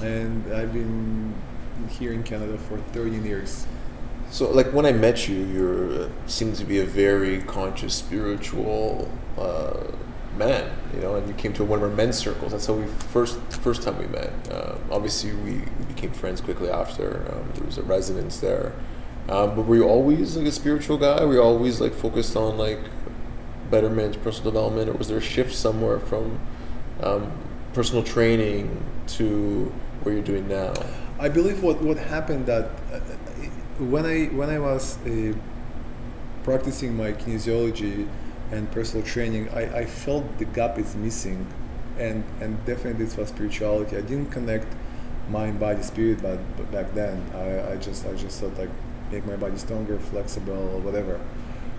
and 0.00 0.52
i've 0.54 0.72
been 0.72 1.34
here 1.90 2.12
in 2.12 2.22
canada 2.22 2.56
for 2.58 2.78
13 2.92 3.24
years 3.24 3.66
So, 4.30 4.50
like 4.50 4.72
when 4.74 4.84
I 4.84 4.92
met 4.92 5.26
you, 5.26 5.36
you 5.36 6.10
uh, 6.10 6.28
seemed 6.28 6.56
to 6.56 6.64
be 6.64 6.80
a 6.80 6.84
very 6.84 7.40
conscious, 7.42 7.94
spiritual 7.94 9.10
uh, 9.38 9.84
man. 10.36 10.70
You 10.94 11.00
know, 11.00 11.14
and 11.16 11.26
you 11.26 11.34
came 11.34 11.52
to 11.54 11.64
one 11.64 11.78
of 11.78 11.82
our 11.88 11.96
men's 11.96 12.18
circles. 12.18 12.52
That's 12.52 12.66
how 12.66 12.74
we 12.74 12.86
first 12.86 13.38
first 13.64 13.82
time 13.82 13.96
we 13.98 14.06
met. 14.06 14.32
Uh, 14.50 14.76
obviously, 14.90 15.32
we, 15.32 15.52
we 15.52 15.84
became 15.88 16.12
friends 16.12 16.40
quickly 16.42 16.68
after. 16.68 17.24
Um, 17.32 17.50
there 17.54 17.64
was 17.64 17.78
a 17.78 17.82
residence 17.82 18.38
there. 18.40 18.74
Um, 19.28 19.54
but 19.54 19.66
were 19.66 19.76
you 19.76 19.88
always 19.88 20.36
like 20.36 20.46
a 20.46 20.52
spiritual 20.52 20.96
guy? 20.96 21.22
Were 21.24 21.34
you 21.34 21.42
always 21.42 21.80
like 21.80 21.92
focused 21.92 22.34
on 22.36 22.56
like 22.56 22.80
betterment, 23.70 24.22
personal 24.22 24.52
development, 24.52 24.88
or 24.88 24.94
was 24.94 25.08
there 25.08 25.18
a 25.18 25.22
shift 25.22 25.54
somewhere 25.54 25.98
from 25.98 26.40
um, 27.02 27.30
personal 27.74 28.02
training 28.02 28.82
to 29.08 29.72
what 30.02 30.12
you're 30.12 30.22
doing 30.22 30.48
now? 30.48 30.72
I 31.18 31.28
believe 31.28 31.62
what, 31.62 31.80
what 31.82 31.98
happened 31.98 32.46
that 32.46 32.70
uh, 32.92 33.00
when 33.78 34.06
I 34.06 34.26
when 34.26 34.48
I 34.48 34.58
was 34.58 34.96
uh, 35.06 35.34
practicing 36.42 36.96
my 36.96 37.12
kinesiology 37.12 38.08
and 38.50 38.70
personal 38.72 39.04
training, 39.04 39.50
I, 39.50 39.80
I 39.80 39.84
felt 39.84 40.38
the 40.38 40.46
gap 40.46 40.78
is 40.78 40.96
missing, 40.96 41.46
and 41.98 42.24
and 42.40 42.64
definitely 42.64 43.04
this 43.04 43.16
was 43.16 43.28
spirituality. 43.28 43.98
I 43.98 44.00
didn't 44.00 44.30
connect 44.30 44.66
mind, 45.28 45.60
body, 45.60 45.82
spirit, 45.82 46.22
but, 46.22 46.38
but 46.56 46.70
back 46.72 46.94
then 46.94 47.22
I, 47.34 47.72
I 47.72 47.76
just 47.76 48.06
I 48.06 48.14
just 48.14 48.40
thought 48.40 48.56
like 48.56 48.70
make 49.10 49.26
my 49.26 49.36
body 49.36 49.56
stronger, 49.56 49.98
flexible, 49.98 50.80
whatever. 50.80 51.20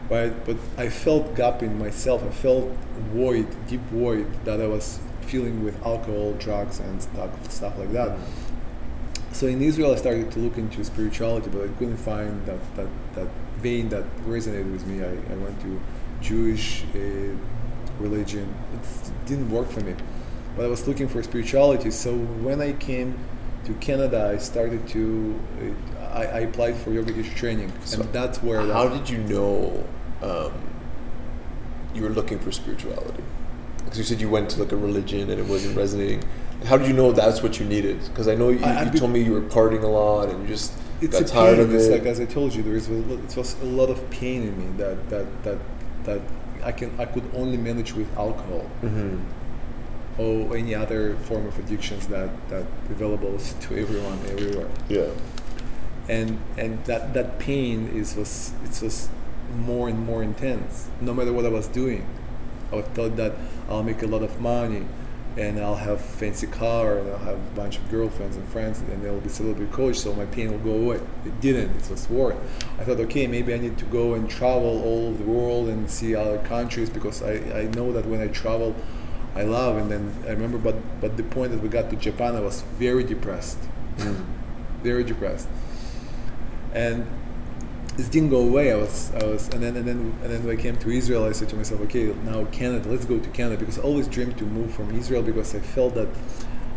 Right, 0.10 0.34
but 0.46 0.58
I 0.78 0.90
felt 0.90 1.36
gap 1.36 1.62
in 1.62 1.78
myself. 1.78 2.24
I 2.24 2.32
felt 2.32 2.70
void, 3.14 3.48
deep 3.68 3.82
void 3.92 4.28
that 4.46 4.60
I 4.60 4.66
was 4.66 5.00
feeling 5.22 5.64
with 5.64 5.76
alcohol, 5.86 6.34
drugs, 6.34 6.80
and 6.80 7.02
stuff 7.02 7.52
stuff 7.52 7.78
like 7.78 7.92
that 7.92 8.18
so 9.32 9.48
in 9.48 9.62
Israel, 9.62 9.94
I 9.94 9.96
started 9.96 10.32
to 10.32 10.40
look 10.40 10.58
into 10.58 10.84
spirituality, 10.84 11.50
but 11.50 11.64
I 11.64 11.68
couldn't 11.78 11.98
find 11.98 12.46
that, 12.46 12.60
that, 12.76 12.88
that 13.16 13.28
vein 13.58 13.90
that 13.90 14.04
resonated 14.26 14.72
with 14.72 14.86
me. 14.86 15.02
I, 15.02 15.12
I 15.12 15.38
went 15.38 15.60
to 15.62 15.80
Jewish 16.22 16.84
uh, 16.96 17.36
religion. 18.00 18.54
It 18.74 19.28
didn't 19.28 19.50
work 19.50 19.70
for 19.70 19.82
me. 19.82 19.96
But 20.56 20.66
I 20.66 20.68
was 20.68 20.88
looking 20.88 21.08
for 21.08 21.22
spirituality. 21.24 21.92
So 21.92 22.18
when 22.18 22.60
I 22.60 22.74
came 22.74 23.18
to 23.66 23.74
Canada, 23.76 24.32
I 24.34 24.38
started 24.40 24.88
to, 24.90 25.40
uh, 25.62 25.99
I, 26.12 26.24
I 26.26 26.40
applied 26.42 26.76
for 26.78 26.92
yoga 26.92 27.14
teacher 27.14 27.36
training. 27.36 27.72
So 27.86 28.02
and 28.02 28.12
that's 28.14 28.42
where 28.42 28.62
How 28.62 28.88
that, 28.88 28.98
did 29.06 29.10
you 29.10 29.20
know 29.20 29.84
um, 30.22 30.52
you 31.94 32.04
were 32.04 32.10
looking 32.10 32.40
for 32.40 32.52
spirituality? 32.52 33.24
Because 33.78 33.98
you 33.98 34.04
said 34.04 34.22
you 34.22 34.30
went 34.30 34.50
to 34.52 34.60
like 34.60 34.72
a 34.72 34.78
religion 34.78 35.30
and 35.30 35.40
it 35.40 35.46
wasn't 35.46 35.76
resonating. 35.78 36.24
How 36.66 36.78
did 36.78 36.88
you 36.88 36.94
know 36.94 37.12
that's 37.12 37.42
what 37.42 37.60
you 37.60 37.66
needed? 37.66 38.00
Because 38.06 38.28
I 38.28 38.36
know 38.36 38.50
you, 38.50 38.64
I- 38.64 38.84
you 38.84 39.00
told 39.00 39.12
me 39.12 39.22
you 39.22 39.32
were 39.34 39.42
partying 39.42 39.84
a 39.84 39.88
lot 39.88 40.30
and 40.30 40.42
you 40.42 40.48
just 40.48 40.74
it's 41.02 41.18
got 41.20 41.28
tired 41.30 41.56
pain. 41.58 41.66
of 41.66 41.74
It's 41.74 41.86
it. 41.86 41.92
like 41.92 42.04
as 42.04 42.20
I 42.20 42.26
told 42.26 42.54
you, 42.54 42.62
there 42.64 42.76
is 42.76 42.90
it 42.90 43.38
was 43.38 43.56
a 43.62 43.66
lot 43.66 43.90
of 43.90 44.08
pain 44.10 44.44
in 44.44 44.58
me 44.58 44.78
that 44.78 45.10
that 45.10 45.44
that 45.44 45.58
that 46.04 46.22
I 46.64 46.72
can 46.74 46.92
I 47.00 47.06
could 47.06 47.24
only 47.34 47.58
manage 47.58 47.94
with 47.94 48.08
alcohol. 48.18 48.62
hmm 48.82 49.18
or 50.18 50.58
any 50.58 50.76
other 50.76 51.16
form 51.28 51.46
of 51.48 51.58
addictions 51.60 52.06
that 52.08 52.30
that 52.50 52.66
available 52.90 53.38
to 53.38 53.78
everyone 53.78 54.20
everywhere 54.28 54.68
Yeah. 54.90 55.08
And 56.10 56.40
and 56.58 56.84
that 56.86 57.14
that 57.14 57.40
pain 57.40 57.88
is 57.96 58.16
was 58.16 58.52
it 58.66 58.82
was 58.82 59.10
more 59.56 59.88
and 59.88 60.00
more 60.06 60.22
intense 60.22 60.90
no 61.02 61.14
matter 61.14 61.34
what 61.34 61.46
i 61.46 61.50
was 61.50 61.68
doing. 61.68 62.06
I 62.72 62.82
thought 62.82 63.16
that 63.16 63.34
i'll 63.70 63.84
make 63.84 64.04
a 64.04 64.08
lot 64.08 64.22
of 64.22 64.40
money 64.40 64.86
and 65.38 65.60
i'll 65.60 65.76
have 65.76 66.02
fancy 66.02 66.48
car 66.48 66.98
and 66.98 67.10
i'll 67.10 67.18
have 67.20 67.38
a 67.38 67.56
bunch 67.56 67.78
of 67.78 67.90
girlfriends 67.90 68.36
and 68.36 68.48
friends 68.50 68.80
and 68.80 69.04
they'll 69.04 69.20
be 69.20 69.30
celebrity 69.30 69.72
coach 69.72 69.98
so 69.98 70.14
my 70.14 70.26
pain 70.26 70.52
will 70.52 70.60
go 70.60 70.76
away. 70.84 71.00
It 71.26 71.42
didn't 71.42 71.76
it 71.78 71.90
was 71.90 72.10
worse. 72.10 72.36
I 72.80 72.84
thought 72.84 73.00
okay 73.08 73.26
maybe 73.28 73.54
i 73.54 73.58
need 73.58 73.78
to 73.78 73.86
go 73.86 74.16
and 74.16 74.30
travel 74.30 74.84
all 74.84 75.08
over 75.08 75.24
the 75.24 75.30
world 75.30 75.70
and 75.70 75.90
see 75.90 76.16
other 76.16 76.40
countries 76.40 76.90
because 76.90 77.24
i, 77.24 77.34
I 77.62 77.64
know 77.76 77.92
that 77.94 78.06
when 78.06 78.22
i 78.22 78.28
travel 78.28 78.76
I 79.36 79.44
love, 79.44 79.78
and 79.78 79.92
then 79.92 80.12
I 80.28 80.32
remember, 80.32 80.58
but 80.58 80.76
but 81.00 81.16
the 81.16 81.24
point 81.24 81.52
that 81.52 81.62
we 81.62 81.70
got 81.70 81.90
to 81.92 81.96
Japan, 81.96 82.36
I 82.36 82.40
was 82.40 82.62
very 82.80 83.04
depressed, 83.04 83.60
mm. 83.98 84.26
very 84.82 85.04
depressed, 85.04 85.48
and 86.74 87.06
this 87.98 88.08
didn't 88.10 88.30
go 88.30 88.42
away. 88.42 88.72
I 88.72 88.76
was 88.76 89.12
I 89.16 89.26
was, 89.26 89.48
and 89.50 89.62
then 89.64 89.76
and 89.76 89.86
then 89.88 90.00
and 90.24 90.32
then 90.32 90.44
when 90.46 90.58
I 90.58 90.62
came 90.62 90.78
to 90.78 90.90
Israel, 90.90 91.26
I 91.26 91.32
said 91.34 91.50
to 91.50 91.56
myself, 91.56 91.82
okay, 91.82 92.14
now 92.26 92.46
Canada, 92.46 92.90
let's 92.90 93.06
go 93.06 93.20
to 93.20 93.30
Canada 93.30 93.58
because 93.58 93.78
I 93.80 93.82
always 93.82 94.08
dreamed 94.08 94.38
to 94.38 94.46
move 94.46 94.74
from 94.74 94.96
Israel 94.98 95.22
because 95.22 95.54
I 95.56 95.60
felt 95.60 95.96
that 95.96 96.08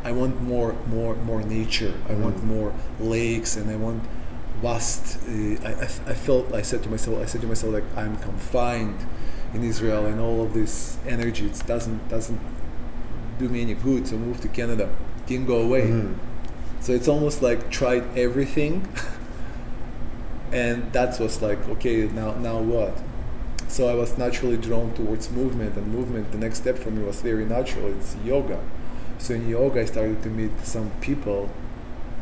I 0.05 0.13
want 0.13 0.41
more 0.43 0.75
more 0.89 1.15
more 1.17 1.43
nature. 1.43 1.95
I 2.09 2.15
want 2.15 2.37
Mm. 2.39 2.45
more 2.45 2.75
lakes, 3.01 3.57
and 3.57 3.71
I 3.71 3.77
want 3.77 4.03
vast. 4.61 5.19
Uh, 5.29 5.69
I, 5.69 5.73
I 5.85 5.89
I 6.13 6.15
felt 6.15 6.53
I 6.53 6.63
said 6.63 6.83
to 6.85 6.89
myself, 6.91 7.23
I 7.23 7.27
said 7.27 7.41
to 7.43 7.47
myself 7.47 7.73
like 7.73 7.85
I'm 7.97 8.17
confined 8.19 8.99
in 9.55 9.63
Israel 9.63 10.07
and 10.07 10.19
all 10.19 10.43
of 10.47 10.55
this 10.55 10.97
energy 11.07 11.45
it 11.47 11.63
doesn't 11.67 12.09
doesn't 12.09 12.41
do 13.39 13.49
me 13.49 13.61
any 13.63 13.75
good. 13.75 14.09
So 14.09 14.17
move 14.17 14.41
to 14.41 14.49
Canada, 14.49 14.89
didn't 15.27 15.47
go 15.47 15.59
away. 15.69 15.83
Mhm. 15.83 16.15
So 16.81 16.93
it's 16.93 17.07
almost 17.07 17.43
like 17.43 17.71
tried 17.71 18.05
everything, 18.17 18.75
and 20.53 20.93
that 20.93 21.19
was 21.21 21.43
like 21.43 21.67
okay 21.69 22.09
now 22.09 22.33
now 22.35 22.59
what? 22.61 22.97
So 23.69 23.89
I 23.89 23.95
was 23.95 24.19
naturally 24.19 24.59
drawn 24.59 24.93
towards 24.95 25.31
movement 25.31 25.77
and 25.77 25.87
movement. 25.89 26.31
The 26.33 26.39
next 26.39 26.59
step 26.59 26.77
for 26.79 26.91
me 26.91 27.03
was 27.03 27.23
very 27.23 27.47
natural. 27.47 27.87
It's 27.93 28.17
yoga. 28.25 28.61
So 29.19 29.35
in 29.35 29.49
yoga, 29.49 29.81
I 29.81 29.85
started 29.87 30.23
to 30.25 30.29
meet 30.29 30.51
some 30.65 30.91
people 31.01 31.49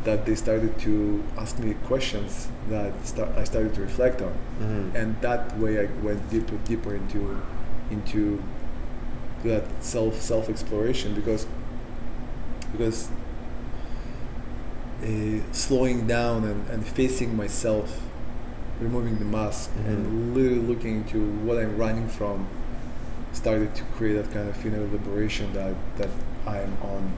that 0.05 0.27
they 0.27 0.35
started 0.37 0.79
to 0.81 1.23
ask 1.39 1.59
me 1.59 1.75
questions 1.87 2.49
that 2.69 2.93
start, 3.07 3.31
I 3.37 3.45
started 3.45 3.75
to 3.75 3.83
reflect 3.83 4.23
on 4.23 4.33
Mhm. 4.63 4.95
and 4.95 5.17
that 5.21 5.59
way 5.59 5.81
I 5.81 5.87
went 6.03 6.31
deeper 6.31 6.57
deeper 6.65 6.95
into 6.95 7.37
into 7.91 8.43
that 9.45 9.65
self 9.81 10.21
self 10.21 10.49
exploration 10.49 11.15
because 11.15 11.47
because 12.73 13.09
uh, 15.03 15.41
slowing 15.53 16.07
down 16.07 16.45
and, 16.45 16.69
and 16.69 16.87
facing 16.87 17.37
myself 17.37 18.01
removing 18.81 19.19
the 19.19 19.25
mask 19.25 19.71
Mhm. 19.77 19.87
and 19.89 20.35
literally 20.35 20.61
looking 20.61 20.97
into 20.99 21.19
what 21.45 21.59
I'm 21.59 21.77
running 21.77 22.09
from 22.09 22.47
started 23.33 23.75
to 23.77 23.83
create 23.97 24.15
that 24.15 24.33
kind 24.33 24.49
of 24.49 24.57
feeling 24.57 24.83
of 24.83 24.93
liberation 24.93 25.53
that 25.53 25.75
that 25.99 26.09
I 26.47 26.59
am 26.59 26.77
on 26.83 27.13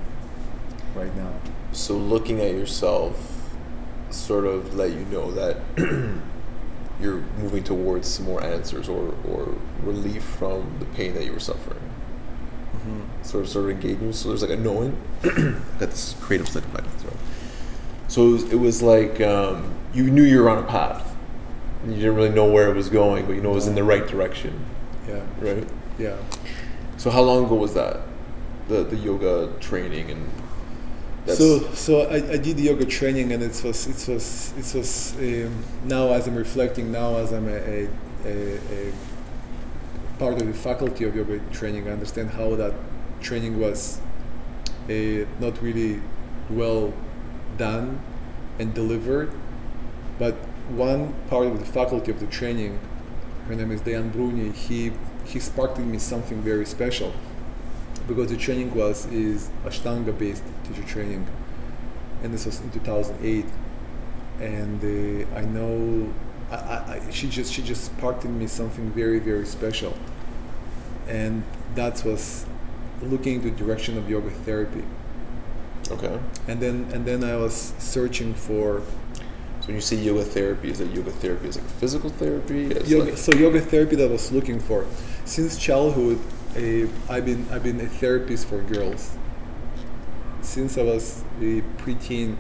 right 0.95 1.15
now 1.17 1.33
So 1.73 1.95
looking 1.97 2.41
at 2.41 2.53
yourself 2.53 3.15
sort 4.11 4.45
of 4.45 4.75
let 4.75 4.91
you 4.93 5.07
know 5.11 5.31
that 5.33 5.57
you're 7.01 7.23
moving 7.41 7.65
towards 7.65 8.07
some 8.09 8.27
more 8.27 8.43
answers 8.45 8.89
or, 8.89 9.15
or 9.27 9.55
relief 9.83 10.23
from 10.23 10.65
the 10.81 10.85
pain 10.85 11.15
that 11.15 11.25
you 11.25 11.33
were 11.33 11.41
suffering. 11.41 11.81
Sort 13.23 13.45
of 13.45 13.51
sort 13.51 13.65
of 13.67 13.71
engaging. 13.71 14.13
So 14.13 14.29
there's 14.29 14.43
like 14.43 14.51
a 14.51 14.57
knowing. 14.57 14.97
this 15.79 16.17
creative 16.21 16.53
my. 16.75 16.81
So 18.09 18.27
it 18.29 18.33
was, 18.33 18.53
it 18.53 18.57
was 18.57 18.83
like 18.83 19.21
um, 19.21 19.73
you 19.95 20.11
knew 20.11 20.25
you 20.25 20.43
were 20.43 20.51
on 20.51 20.59
a 20.59 20.67
path. 20.67 21.12
You 21.87 21.95
didn't 21.95 22.15
really 22.15 22.31
know 22.31 22.47
where 22.47 22.71
it 22.71 22.77
was 22.77 22.89
going, 22.89 23.27
but 23.27 23.33
you 23.33 23.41
know 23.43 23.51
it 23.53 23.55
was 23.55 23.67
in 23.67 23.75
the 23.75 23.85
right 23.85 24.07
direction, 24.07 24.65
yeah 25.09 25.23
right? 25.41 25.67
yeah 25.99 26.17
So 26.97 27.11
how 27.11 27.23
long 27.23 27.47
ago 27.47 27.57
was 27.57 27.75
that? 27.75 28.01
The 28.69 28.85
the 28.85 28.97
yoga 28.97 29.53
training 29.61 30.11
and 30.11 30.31
so 31.27 31.61
so 31.73 32.03
I, 32.03 32.17
I 32.33 32.37
did 32.37 32.59
yoga 32.59 32.85
training 32.85 33.33
and 33.33 33.43
it 33.43 33.63
was 33.65 33.87
it 33.87 34.13
was 34.13 34.53
it 34.57 34.77
was 34.79 35.15
um, 35.19 35.65
now 35.85 36.09
as 36.13 36.27
I'm 36.27 36.35
reflecting 36.37 36.91
now 36.91 37.17
as 37.17 37.33
I'm 37.33 37.49
a, 37.49 37.53
a, 37.57 37.89
a, 38.25 38.57
a 38.57 38.93
part 40.19 40.41
of 40.41 40.47
the 40.47 40.53
faculty 40.55 41.05
of 41.05 41.15
yoga 41.15 41.39
training 41.53 41.89
I 41.89 41.93
understand 41.93 42.31
how 42.31 42.57
that 42.57 42.75
training 43.21 43.61
was 43.61 44.01
uh, 44.91 45.27
not 45.41 45.63
really 45.63 46.01
well 46.51 46.93
done 47.57 48.01
and 48.59 48.75
delivered 48.75 49.31
but 50.19 50.35
one 50.71 51.13
part 51.29 51.47
of 51.47 51.59
the 51.59 51.67
faculty 51.67 52.11
of 52.11 52.21
the 52.21 52.27
training 52.27 52.79
her 53.49 53.55
name 53.55 53.73
is 53.73 53.81
Diane 53.81 54.11
Bruni 54.11 54.51
he 54.53 54.93
he 55.25 55.39
sparked 55.39 55.79
in 55.79 55.91
me 55.91 55.99
something 55.99 56.41
very 56.43 56.67
special 56.67 57.13
because 58.07 58.31
the 58.31 58.37
training 58.37 58.75
was 58.75 59.07
is 59.07 59.51
Ashtanga 59.65 60.17
based 60.17 60.43
teacher 60.65 60.83
training, 60.83 61.27
and 62.23 62.33
this 62.33 62.47
was 62.47 62.61
in 62.61 62.71
2008. 62.71 63.45
And 64.41 64.83
uh, 64.83 65.37
I 65.37 65.43
know 65.43 66.13
I, 66.51 66.55
I, 66.57 67.11
she 67.11 67.29
just 67.29 67.53
she 67.53 67.63
just 67.63 67.85
sparked 67.85 68.25
in 68.25 68.39
me 68.39 68.47
something 68.47 68.91
very 68.91 69.19
very 69.19 69.47
special, 69.47 69.97
and 71.07 71.45
that 71.75 72.05
was 72.05 72.47
looking 73.03 73.37
into 73.37 73.51
the 73.51 73.57
direction 73.57 73.99
of 73.99 74.09
yoga 74.09 74.31
therapy. 74.31 74.85
Okay. 75.91 76.19
And 76.49 76.61
then 76.61 76.89
and 76.93 77.05
then 77.05 77.23
I 77.23 77.37
was 77.37 77.75
searching 77.79 78.35
for 78.35 78.83
So 79.63 79.69
when 79.69 79.77
you 79.77 79.81
say 79.81 79.95
yoga 79.97 80.25
therapy, 80.25 80.71
is 80.71 80.79
that 80.81 80.91
yoga 80.91 81.13
therapy 81.13 81.47
is 81.47 81.57
like 81.57 81.69
physical 81.79 82.11
therapy? 82.11 82.63
Yoga, 82.85 83.11
like- 83.11 83.17
so 83.17 83.33
yoga 83.33 83.61
therapy 83.61 83.95
that 83.95 84.09
I 84.09 84.13
was 84.13 84.33
looking 84.33 84.59
for 84.59 84.85
since 85.25 85.57
childhood. 85.57 86.19
Uh, 86.57 86.89
I've 87.09 87.25
been 87.25 87.47
I've 87.53 87.63
been 87.63 87.81
a 87.81 87.87
therapist 87.87 88.49
for 88.49 88.61
girls. 88.63 89.13
Since 90.41 90.77
I 90.79 90.83
was 90.83 91.23
a 91.41 91.63
preteen, 91.79 92.37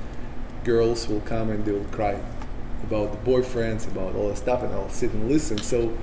girls 0.65 1.07
will 1.09 1.21
come 1.21 1.51
and 1.51 1.65
they 1.65 1.71
will 1.71 1.85
cry 1.93 2.21
about 2.83 3.13
the 3.13 3.31
boyfriends, 3.31 3.87
about 3.87 4.17
all 4.17 4.27
that 4.29 4.39
stuff, 4.39 4.65
and 4.65 4.73
I'll 4.75 4.89
sit 4.91 5.13
and 5.13 5.31
listen. 5.31 5.59
So, 5.59 5.97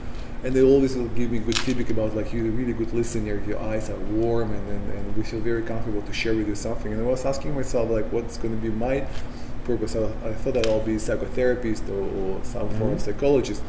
and 0.46 0.54
they 0.56 0.64
always 0.64 0.96
will 0.96 1.10
give 1.10 1.32
me 1.32 1.40
good 1.40 1.58
feedback 1.60 1.90
about 1.90 2.16
like 2.16 2.32
you're 2.32 2.48
a 2.48 2.50
really 2.50 2.72
good 2.72 2.94
listener. 2.94 3.44
Your 3.46 3.60
eyes 3.60 3.90
are 3.90 4.00
warm, 4.00 4.54
and, 4.54 4.70
and 4.70 4.94
and 4.98 5.18
we 5.18 5.24
feel 5.24 5.42
very 5.42 5.64
comfortable 5.64 6.02
to 6.02 6.14
share 6.14 6.34
with 6.34 6.48
you 6.48 6.56
something. 6.56 6.94
And 6.94 7.02
I 7.02 7.06
was 7.06 7.26
asking 7.26 7.54
myself 7.54 7.90
like, 7.90 8.06
what's 8.14 8.38
going 8.38 8.56
to 8.56 8.62
be 8.62 8.70
my 8.70 9.06
purpose? 9.72 9.96
I, 9.96 10.04
I 10.30 10.34
thought 10.40 10.56
that 10.58 10.68
I'll 10.68 10.88
be 10.92 10.96
a 11.02 11.04
psychotherapist 11.08 11.84
or, 11.96 12.04
or 12.20 12.44
some 12.44 12.70
form 12.78 12.94
of 12.94 13.00
Mhm. 13.00 13.06
psychologist 13.08 13.62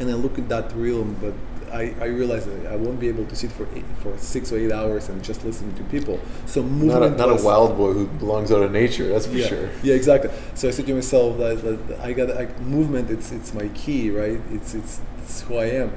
and 0.00 0.10
I 0.10 0.14
look 0.14 0.38
at 0.38 0.48
that 0.48 0.72
realm, 0.76 1.16
but 1.20 1.34
I, 1.72 1.94
I 2.00 2.06
realize 2.06 2.46
that 2.46 2.66
I 2.72 2.76
won't 2.76 2.98
be 2.98 3.08
able 3.08 3.26
to 3.26 3.36
sit 3.36 3.52
for 3.52 3.66
eight, 3.74 3.84
for 4.02 4.16
six 4.16 4.52
or 4.52 4.58
eight 4.58 4.72
hours 4.72 5.08
and 5.10 5.22
just 5.22 5.44
listen 5.44 5.74
to 5.74 5.82
people. 5.84 6.18
So 6.46 6.62
not 6.62 7.02
a, 7.02 7.10
movement 7.10 7.18
not 7.18 7.40
a 7.40 7.42
wild 7.42 7.76
boy 7.76 7.92
who 7.92 8.06
belongs 8.06 8.50
out 8.52 8.62
of 8.62 8.72
nature. 8.72 9.08
That's 9.08 9.26
for 9.26 9.34
yeah, 9.36 9.46
sure. 9.48 9.70
Yeah, 9.82 9.94
exactly. 9.94 10.30
So 10.54 10.68
I 10.68 10.70
said 10.70 10.86
to 10.86 10.94
myself 10.94 11.36
that, 11.38 11.62
that 11.88 12.00
I 12.00 12.12
got 12.12 12.28
like, 12.34 12.58
movement. 12.60 13.10
It's 13.10 13.32
it's 13.32 13.52
my 13.52 13.68
key, 13.68 14.10
right? 14.10 14.40
It's 14.50 14.74
it's, 14.74 15.00
it's 15.18 15.42
who 15.42 15.56
I 15.56 15.66
am, 15.82 15.92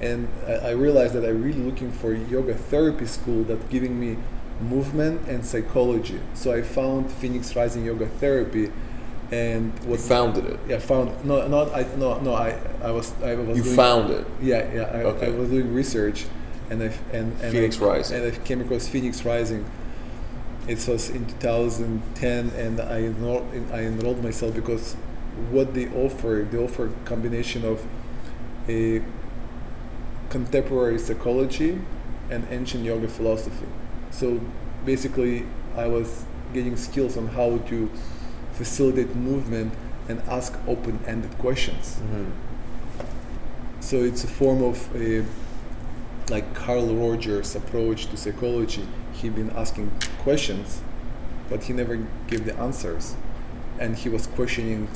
and 0.00 0.28
I, 0.48 0.52
I 0.52 0.70
realized 0.70 1.12
that 1.14 1.24
I'm 1.24 1.40
really 1.42 1.62
looking 1.62 1.92
for 1.92 2.12
yoga 2.12 2.54
therapy 2.54 3.06
school 3.06 3.44
that's 3.44 3.64
giving 3.66 3.94
me 4.00 4.16
movement 4.60 5.28
and 5.28 5.44
psychology. 5.44 6.20
So 6.34 6.52
I 6.52 6.62
found 6.62 7.10
Phoenix 7.10 7.54
Rising 7.56 7.84
Yoga 7.84 8.06
Therapy, 8.06 8.70
and 9.32 9.72
You 9.84 9.90
what 9.90 10.00
founded 10.00 10.46
it. 10.46 10.60
yeah, 10.68 10.78
found 10.78 11.24
no, 11.24 11.46
not 11.48 11.74
I 11.74 11.86
no 11.96 12.20
no 12.20 12.34
I 12.34 12.58
I 12.82 12.90
was 12.90 13.12
I 13.22 13.34
was 13.34 13.56
You 13.56 13.64
doing, 13.64 13.76
found 13.76 14.10
it. 14.10 14.26
yeah 14.40 14.72
yeah 14.72 14.82
I, 14.82 15.02
Okay. 15.04 15.26
I 15.26 15.30
was 15.30 15.50
doing 15.50 15.72
research, 15.74 16.26
and 16.70 16.82
I 16.82 16.86
and, 17.12 17.32
and 17.42 17.52
Phoenix 17.52 17.80
I, 17.80 17.84
Rising. 17.86 18.16
and 18.24 18.32
I 18.32 18.38
came 18.38 18.60
across 18.60 18.86
Phoenix 18.88 19.24
Rising. 19.24 19.64
It 20.66 20.86
was 20.88 21.10
in 21.10 21.26
2010, 21.26 22.50
and 22.56 22.80
I 22.80 23.00
enrolled, 23.00 23.46
I 23.72 23.80
enrolled 23.82 24.22
myself 24.24 24.54
because 24.54 24.94
what 25.50 25.74
they 25.74 25.88
offer 25.88 26.46
they 26.50 26.56
offer 26.58 26.86
a 26.86 26.90
combination 27.08 27.64
of 27.66 27.84
a 28.68 29.02
contemporary 30.30 30.98
psychology 30.98 31.78
and 32.30 32.46
ancient 32.50 32.84
yoga 32.84 33.08
philosophy. 33.08 33.66
So 34.14 34.40
basically, 34.86 35.44
I 35.76 35.86
was 35.88 36.24
getting 36.52 36.76
skills 36.76 37.16
on 37.16 37.26
how 37.26 37.58
to 37.68 37.90
facilitate 38.52 39.14
movement 39.16 39.72
and 40.08 40.20
ask 40.28 40.54
open-ended 40.68 41.36
questions. 41.38 41.96
Mhm. 42.00 42.26
So 43.80 43.96
it's 44.04 44.22
a 44.22 44.28
form 44.28 44.62
of 44.62 44.76
a, 44.94 45.24
like 46.30 46.54
Carl 46.54 46.94
Rogers' 46.94 47.56
approach 47.56 48.06
to 48.10 48.16
psychology. 48.16 48.86
He'd 49.14 49.34
been 49.34 49.50
asking 49.50 49.90
questions, 50.22 50.80
but 51.50 51.64
he 51.64 51.72
never 51.72 51.96
gave 52.28 52.44
the 52.44 52.56
answers, 52.58 53.16
and 53.80 53.96
he 53.96 54.08
was 54.08 54.26
questioning 54.28 54.88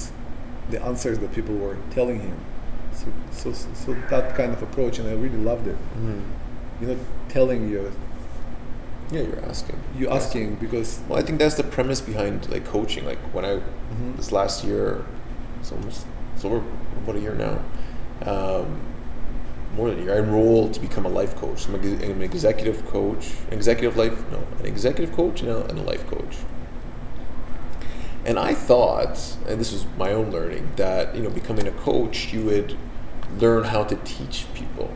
the 0.71 0.81
answers 0.85 1.19
that 1.19 1.33
people 1.35 1.57
were 1.57 1.77
telling 1.91 2.21
him. 2.21 2.37
So, 2.93 3.07
so, 3.33 3.53
so 3.75 3.97
that 4.11 4.37
kind 4.37 4.52
of 4.52 4.63
approach, 4.63 4.99
and 5.00 5.09
I 5.09 5.13
really 5.13 5.43
loved 5.50 5.67
it. 5.67 5.76
Mhm. 5.99 6.23
You're 6.81 6.91
not 6.95 7.04
telling 7.28 7.69
you, 7.69 7.91
Yeah, 9.10 9.23
you're 9.23 9.44
asking. 9.44 9.80
you're 9.97 10.12
asking 10.12 10.56
because 10.56 11.00
Well, 11.08 11.18
I 11.18 11.23
think 11.23 11.38
that's 11.38 11.54
the 11.54 11.64
premise 11.64 12.00
behind 12.00 12.49
like 12.50 12.66
coaching. 12.66 13.04
Like 13.06 13.18
when 13.32 13.44
I 13.44 13.54
Mhm. 13.94 14.16
this 14.16 14.32
last 14.32 14.64
year, 14.64 15.04
it's 15.60 15.73
almost 15.73 16.04
it's 16.34 16.44
over 16.44 16.62
about 17.02 17.16
a 17.16 17.21
year 17.21 17.34
now. 17.34 17.58
Um, 18.30 18.80
more 19.76 19.90
than 19.90 20.00
a 20.00 20.02
year. 20.02 20.14
I 20.14 20.18
enrolled 20.18 20.75
to 20.75 20.80
become 20.80 21.06
a 21.06 21.08
life 21.08 21.36
coach. 21.36 21.66
I'm, 21.68 21.75
an 21.76 22.23
executive 22.23 22.86
coach, 22.88 23.32
an 23.49 23.54
executive 23.54 23.97
life 23.97 24.18
no, 24.30 24.38
an 24.58 24.66
executive 24.66 25.14
coach 25.14 25.40
and 25.42 25.50
a, 25.50 25.64
and 25.66 25.78
a 25.78 25.82
life 25.82 26.06
coach. 26.08 26.36
And 28.25 28.38
I 28.38 28.52
thought, 28.54 29.36
and 29.47 29.58
this 29.60 29.73
was 29.73 29.86
my 29.97 30.12
own 30.12 30.30
learning, 30.30 30.73
that 30.76 31.14
you 31.14 31.23
know, 31.23 31.30
becoming 31.30 31.66
a 31.66 31.71
coach, 31.71 32.32
you 32.32 32.42
would 32.44 32.76
learn 33.38 33.64
how 33.64 33.84
to 33.84 33.97
teach 34.04 34.47
people. 34.54 34.90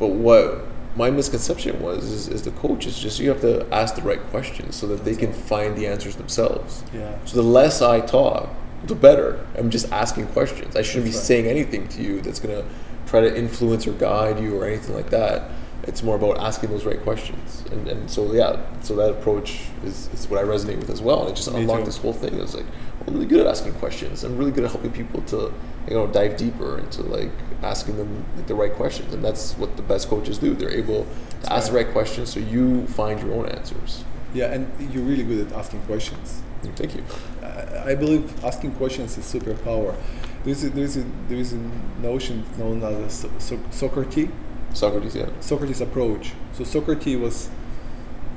But 0.00 0.08
what 0.08 0.66
my 0.96 1.10
misconception 1.10 1.80
was 1.80 2.04
is, 2.04 2.28
is 2.28 2.42
the 2.42 2.50
coach 2.52 2.86
is 2.86 2.98
just 2.98 3.18
you 3.18 3.28
have 3.30 3.40
to 3.40 3.66
ask 3.72 3.94
the 3.94 4.02
right 4.02 4.20
questions 4.30 4.76
so 4.76 4.86
that 4.88 5.04
they 5.04 5.14
can 5.14 5.32
find 5.32 5.76
the 5.76 5.86
answers 5.86 6.16
themselves. 6.16 6.84
yeah, 6.92 7.16
So 7.24 7.36
the 7.36 7.42
less 7.48 7.80
I 7.80 8.00
talk, 8.00 8.50
the 8.84 8.94
better. 8.94 9.46
I'm 9.56 9.70
just 9.70 9.90
asking 9.92 10.26
questions. 10.28 10.76
I 10.76 10.82
shouldn't 10.82 11.04
That's 11.06 11.16
be 11.16 11.18
right. 11.18 11.26
saying 11.26 11.46
anything 11.46 11.88
to 11.88 12.02
you 12.02 12.20
that's 12.20 12.40
gonna 12.40 12.64
try 13.06 13.20
to 13.20 13.34
influence 13.36 13.86
or 13.86 13.92
guide 13.92 14.38
you 14.40 14.56
or 14.60 14.66
anything 14.66 14.94
like 14.94 15.10
that. 15.10 15.50
It's 15.84 16.02
more 16.02 16.14
about 16.16 16.38
asking 16.38 16.70
those 16.70 16.84
right 16.84 17.02
questions. 17.02 17.64
And, 17.72 17.88
and 17.88 18.10
so 18.10 18.32
yeah, 18.32 18.60
so 18.82 18.94
that 18.96 19.10
approach 19.10 19.62
is, 19.84 20.08
is 20.12 20.28
what 20.28 20.38
I 20.38 20.44
resonate 20.46 20.78
with 20.78 20.90
as 20.90 21.00
well. 21.02 21.22
And 21.22 21.30
it 21.30 21.36
just 21.36 21.52
Me 21.52 21.60
unlocked 21.62 21.80
too. 21.80 21.86
this 21.86 21.96
whole 21.96 22.12
thing. 22.12 22.34
It 22.34 22.40
was 22.40 22.54
like 22.54 22.66
I'm 23.06 23.14
really 23.14 23.26
good 23.26 23.40
at 23.40 23.46
asking 23.46 23.74
questions. 23.74 24.24
I'm 24.24 24.36
really 24.36 24.52
good 24.52 24.64
at 24.64 24.70
helping 24.70 24.92
people 24.92 25.22
to 25.22 25.52
you 25.88 25.94
know 25.94 26.06
dive 26.06 26.36
deeper 26.36 26.78
into 26.78 27.02
like 27.02 27.30
asking 27.62 27.96
them 27.96 28.24
like, 28.36 28.46
the 28.46 28.54
right 28.54 28.72
questions. 28.72 29.12
And 29.12 29.24
that's 29.24 29.56
what 29.58 29.76
the 29.76 29.82
best 29.82 30.08
coaches 30.08 30.38
do. 30.38 30.54
They're 30.54 30.70
able 30.70 31.06
to 31.42 31.52
ask 31.52 31.68
the 31.68 31.76
right. 31.76 31.90
questions 31.90 32.32
so 32.32 32.40
you 32.40 32.86
find 32.86 33.20
your 33.20 33.32
own 33.34 33.46
answers. 33.46 34.04
yeah, 34.34 34.52
and 34.52 34.92
you're 34.92 35.04
really 35.04 35.24
good 35.24 35.46
at 35.46 35.52
asking 35.52 35.82
questions. 35.82 36.42
Thank 36.76 36.94
you. 36.94 37.04
I 37.42 37.92
I 37.92 37.94
believe 37.94 38.44
asking 38.44 38.72
questions 38.74 39.18
is 39.18 39.24
superpower. 39.24 39.96
There's 40.44 40.64
a, 40.64 40.70
there's 40.70 40.96
a, 40.96 41.04
there's 41.28 41.52
a 41.52 41.58
notion 42.00 42.44
known 42.58 42.82
as 42.82 43.20
so, 43.20 43.30
so, 43.38 43.60
Socrates, 43.70 44.28
Socrates, 44.72 45.14
yeah. 45.14 45.28
Socrates 45.40 45.80
approach. 45.80 46.32
So 46.52 46.64
Socrates 46.64 47.18
was 47.18 47.50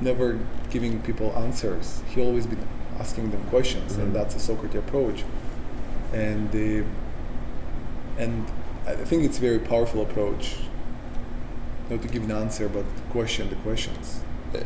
never 0.00 0.38
giving 0.70 1.00
people 1.02 1.32
answers. 1.36 2.02
He 2.08 2.20
always 2.20 2.46
been 2.46 2.66
asking 3.00 3.30
them 3.30 3.42
questions, 3.50 3.92
Mhm. 3.94 4.02
and 4.02 4.16
that's 4.16 4.34
a 4.36 4.40
Socrates 4.40 4.78
approach. 4.80 5.24
And 6.12 6.48
uh, 6.54 6.84
and 8.18 8.44
I 8.86 8.92
think 8.94 9.24
it's 9.24 9.38
a 9.38 9.40
very 9.40 9.58
powerful 9.58 10.02
approach. 10.02 10.56
Not 11.90 12.02
to 12.02 12.08
give 12.08 12.24
an 12.24 12.32
answer, 12.32 12.68
but 12.68 12.84
question 13.10 13.48
the 13.48 13.56
questions 13.56 14.20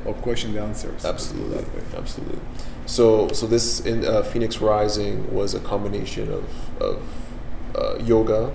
or 0.04 0.14
question 0.14 0.52
the 0.54 0.60
answers. 0.62 1.04
Absolutely, 1.04 1.56
that 1.56 1.74
way. 1.74 1.82
absolutely. 1.98 2.38
So, 2.86 3.28
so 3.32 3.46
this 3.46 3.80
in 3.80 4.04
uh, 4.06 4.22
Phoenix 4.22 4.60
Rising 4.60 5.32
was 5.34 5.54
a 5.54 5.60
combination 5.60 6.32
of 6.32 6.44
of 6.80 7.02
uh, 7.76 7.98
yoga 8.04 8.52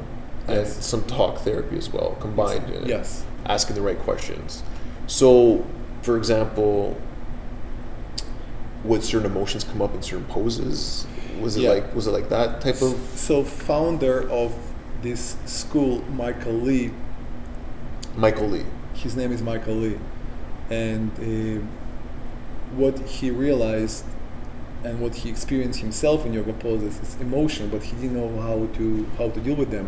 and 0.47 0.67
some 0.67 1.03
talk 1.03 1.39
therapy 1.39 1.77
as 1.77 1.91
well, 1.91 2.15
combined. 2.19 2.69
in 2.69 2.83
it, 2.83 2.87
Yes. 2.87 3.23
asking 3.47 3.75
the 3.75 3.81
right 3.81 3.99
questions. 3.99 4.61
So, 5.07 5.63
for 6.03 6.17
example, 6.17 6.95
would 8.85 9.03
certain 9.03 9.29
emotions 9.31 9.63
come 9.63 9.81
up 9.81 9.93
in 9.95 10.01
certain 10.01 10.25
poses? 10.25 11.05
Was 11.41 11.57
it 11.57 11.61
Yeah. 11.63 11.71
like 11.71 11.95
was 11.95 12.07
it 12.07 12.11
like 12.11 12.29
that 12.29 12.61
type 12.61 12.81
of? 12.81 12.95
So 13.15 13.43
founder 13.43 14.29
of 14.29 14.53
this 15.01 15.35
school, 15.45 16.01
Michael 16.13 16.53
Lee, 16.53 16.91
Michael 18.15 18.47
Lee. 18.47 18.65
his 18.93 19.15
name 19.15 19.31
is 19.31 19.41
Michael 19.41 19.75
Lee, 19.75 19.97
and 20.69 21.11
uh, 21.19 21.61
what 22.75 22.97
he 22.99 23.29
realized 23.31 24.05
and 24.83 25.01
what 25.01 25.15
he 25.15 25.29
experienced 25.29 25.79
himself 25.79 26.25
in 26.25 26.33
yoga 26.33 26.53
poses 26.53 26.99
is 27.01 27.15
emotion, 27.19 27.69
but 27.69 27.81
he 27.83 27.95
didn't 27.95 28.13
know 28.13 28.39
how 28.41 28.67
to 28.77 29.05
how 29.17 29.29
to 29.29 29.39
deal 29.39 29.55
with 29.55 29.71
them. 29.71 29.87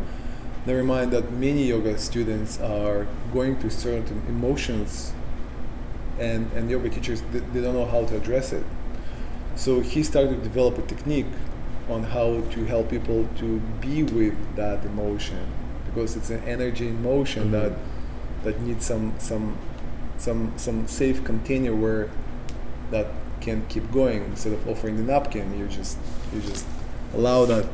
Never 0.66 0.84
mind 0.84 1.12
that 1.12 1.32
many 1.32 1.64
yoga 1.64 1.98
students 1.98 2.60
are 2.60 3.08
going 3.34 3.58
through 3.60 3.70
certain 3.70 4.22
emotions, 4.28 5.14
and 6.20 6.52
and 6.54 6.70
yoga 6.70 6.90
teachers 6.90 7.22
they, 7.32 7.40
they 7.40 7.62
don't 7.62 7.74
know 7.76 7.86
how 7.86 8.04
to 8.06 8.18
address 8.18 8.52
it. 8.54 8.64
So 9.58 9.80
he 9.82 10.04
started 10.04 10.38
to 10.38 10.42
develop 10.44 10.78
a 10.78 10.82
technique 10.84 11.26
on 11.90 12.04
how 12.04 12.42
to 12.52 12.66
help 12.66 12.90
people 12.90 13.28
to 13.40 13.60
be 13.82 14.04
with 14.04 14.36
that 14.56 14.86
emotion 14.86 15.40
because 15.86 16.16
it's 16.16 16.30
an 16.30 16.42
energy 16.46 16.88
in 16.88 17.02
motion 17.02 17.50
Mhm. 17.50 17.52
that 17.52 17.72
that 18.44 18.62
needs 18.62 18.86
some 18.86 19.14
some 19.20 19.58
some 20.18 20.52
some 20.58 20.88
safe 20.88 21.24
container 21.24 21.74
where 21.76 22.08
that 22.92 23.08
can 23.42 23.64
keep 23.70 23.92
going 23.92 24.24
instead 24.32 24.54
of 24.54 24.68
offering 24.68 24.96
the 24.98 25.04
napkin 25.14 25.46
you 25.60 25.68
just 25.68 25.98
you 26.34 26.40
just 26.42 26.66
allow 27.16 27.46
that 27.46 27.66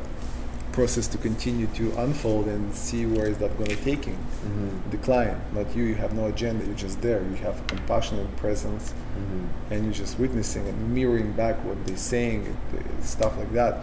process 0.73 1.07
to 1.07 1.17
continue 1.17 1.67
to 1.67 1.85
unfold 2.01 2.47
and 2.47 2.73
see 2.75 3.05
where 3.05 3.27
is 3.27 3.37
that 3.37 3.55
going 3.57 3.69
to 3.69 3.75
take 3.77 4.03
him. 4.05 4.15
Mm-hmm. 4.17 4.89
The 4.91 4.97
client, 4.97 5.39
not 5.53 5.73
you. 5.75 5.83
You 5.83 5.95
have 5.95 6.13
no 6.13 6.25
agenda. 6.27 6.65
You're 6.65 6.75
just 6.87 6.99
there. 7.01 7.21
You 7.21 7.35
have 7.47 7.59
a 7.61 7.63
compassionate 7.65 8.35
presence, 8.37 8.93
Mm-hmm. 8.93 9.73
and 9.73 9.83
you're 9.85 9.93
just 9.93 10.17
witnessing 10.19 10.67
and 10.67 10.93
mirroring 10.93 11.31
back 11.33 11.55
what 11.63 11.77
they're 11.85 11.95
saying, 12.15 12.41
uh, 12.75 13.01
stuff 13.03 13.37
like 13.37 13.51
that. 13.53 13.73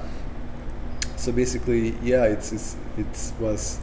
So 1.17 1.31
basically, 1.33 1.95
yeah, 2.03 2.25
it's 2.25 2.53
it's 2.53 2.77
it 2.99 3.33
was. 3.41 3.79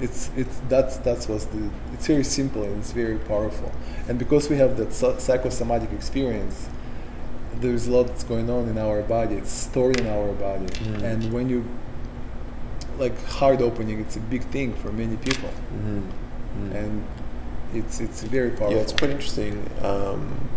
It's 0.00 0.30
it's 0.36 0.60
that's 0.68 0.96
that's 0.98 1.28
was 1.28 1.46
the 1.46 1.70
it's 1.94 2.06
very 2.06 2.24
simple 2.24 2.62
and 2.64 2.78
it's 2.80 2.92
very 2.92 3.16
powerful, 3.18 3.70
and 4.08 4.18
because 4.18 4.50
we 4.50 4.56
have 4.58 4.76
that 4.76 4.92
psychosomatic 5.20 5.90
experience, 5.92 6.68
there's 7.60 7.86
a 7.86 7.92
lot 7.92 8.06
that's 8.08 8.24
going 8.24 8.50
on 8.50 8.68
in 8.68 8.76
our 8.76 9.02
body. 9.02 9.36
It's 9.36 9.52
stored 9.52 9.98
in 10.00 10.06
our 10.08 10.32
body, 10.32 10.66
Mm. 10.66 11.02
and 11.02 11.32
when 11.32 11.48
you 11.48 11.64
like 12.98 13.18
heart 13.26 13.60
opening, 13.60 14.00
it's 14.00 14.16
a 14.16 14.20
big 14.20 14.42
thing 14.44 14.74
for 14.74 14.92
many 14.92 15.16
people, 15.16 15.50
Mm-hmm. 15.74 16.72
and 16.72 17.04
it's 17.72 18.00
it's 18.00 18.22
very 18.22 18.50
powerful. 18.50 18.72
Yeah, 18.76 18.82
it's 18.82 18.92
quite 18.92 19.10
interesting. 19.10 19.68
Um, 19.82 20.48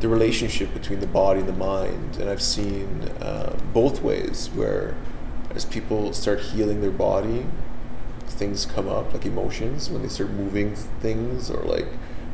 the 0.00 0.08
relationship 0.08 0.72
between 0.72 1.00
the 1.00 1.06
body 1.06 1.40
and 1.40 1.48
the 1.48 1.52
mind, 1.54 2.16
and 2.16 2.28
I've 2.30 2.42
seen 2.42 3.02
uh, 3.20 3.58
both 3.74 4.02
ways 4.02 4.48
where, 4.54 4.94
as 5.54 5.64
people 5.64 6.12
start 6.14 6.40
healing 6.40 6.80
their 6.80 6.90
body, 6.90 7.46
things 8.26 8.64
come 8.64 8.88
up 8.88 9.12
like 9.12 9.26
emotions 9.26 9.90
when 9.90 10.02
they 10.02 10.08
start 10.08 10.30
moving 10.30 10.74
things 10.74 11.50
or 11.50 11.62
like 11.64 11.86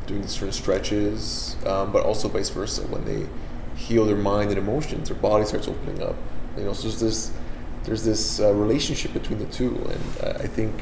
doing 0.06 0.24
certain 0.28 0.52
stretches, 0.52 1.56
um, 1.66 1.90
but 1.92 2.04
also 2.04 2.28
vice 2.28 2.50
versa 2.50 2.82
when 2.86 3.04
they 3.04 3.26
heal 3.76 4.04
their 4.06 4.16
mind 4.16 4.50
and 4.50 4.58
emotions, 4.58 5.08
their 5.08 5.18
body 5.18 5.44
starts 5.44 5.66
opening 5.66 6.00
up. 6.02 6.14
You 6.56 6.64
know, 6.64 6.72
so 6.72 6.82
there's 6.82 7.00
this 7.00 7.32
there's 7.86 8.04
this 8.04 8.40
uh, 8.40 8.52
relationship 8.52 9.12
between 9.12 9.38
the 9.38 9.46
two, 9.46 9.74
and 9.90 10.02
I 10.22 10.42
I 10.42 10.46
think 10.46 10.74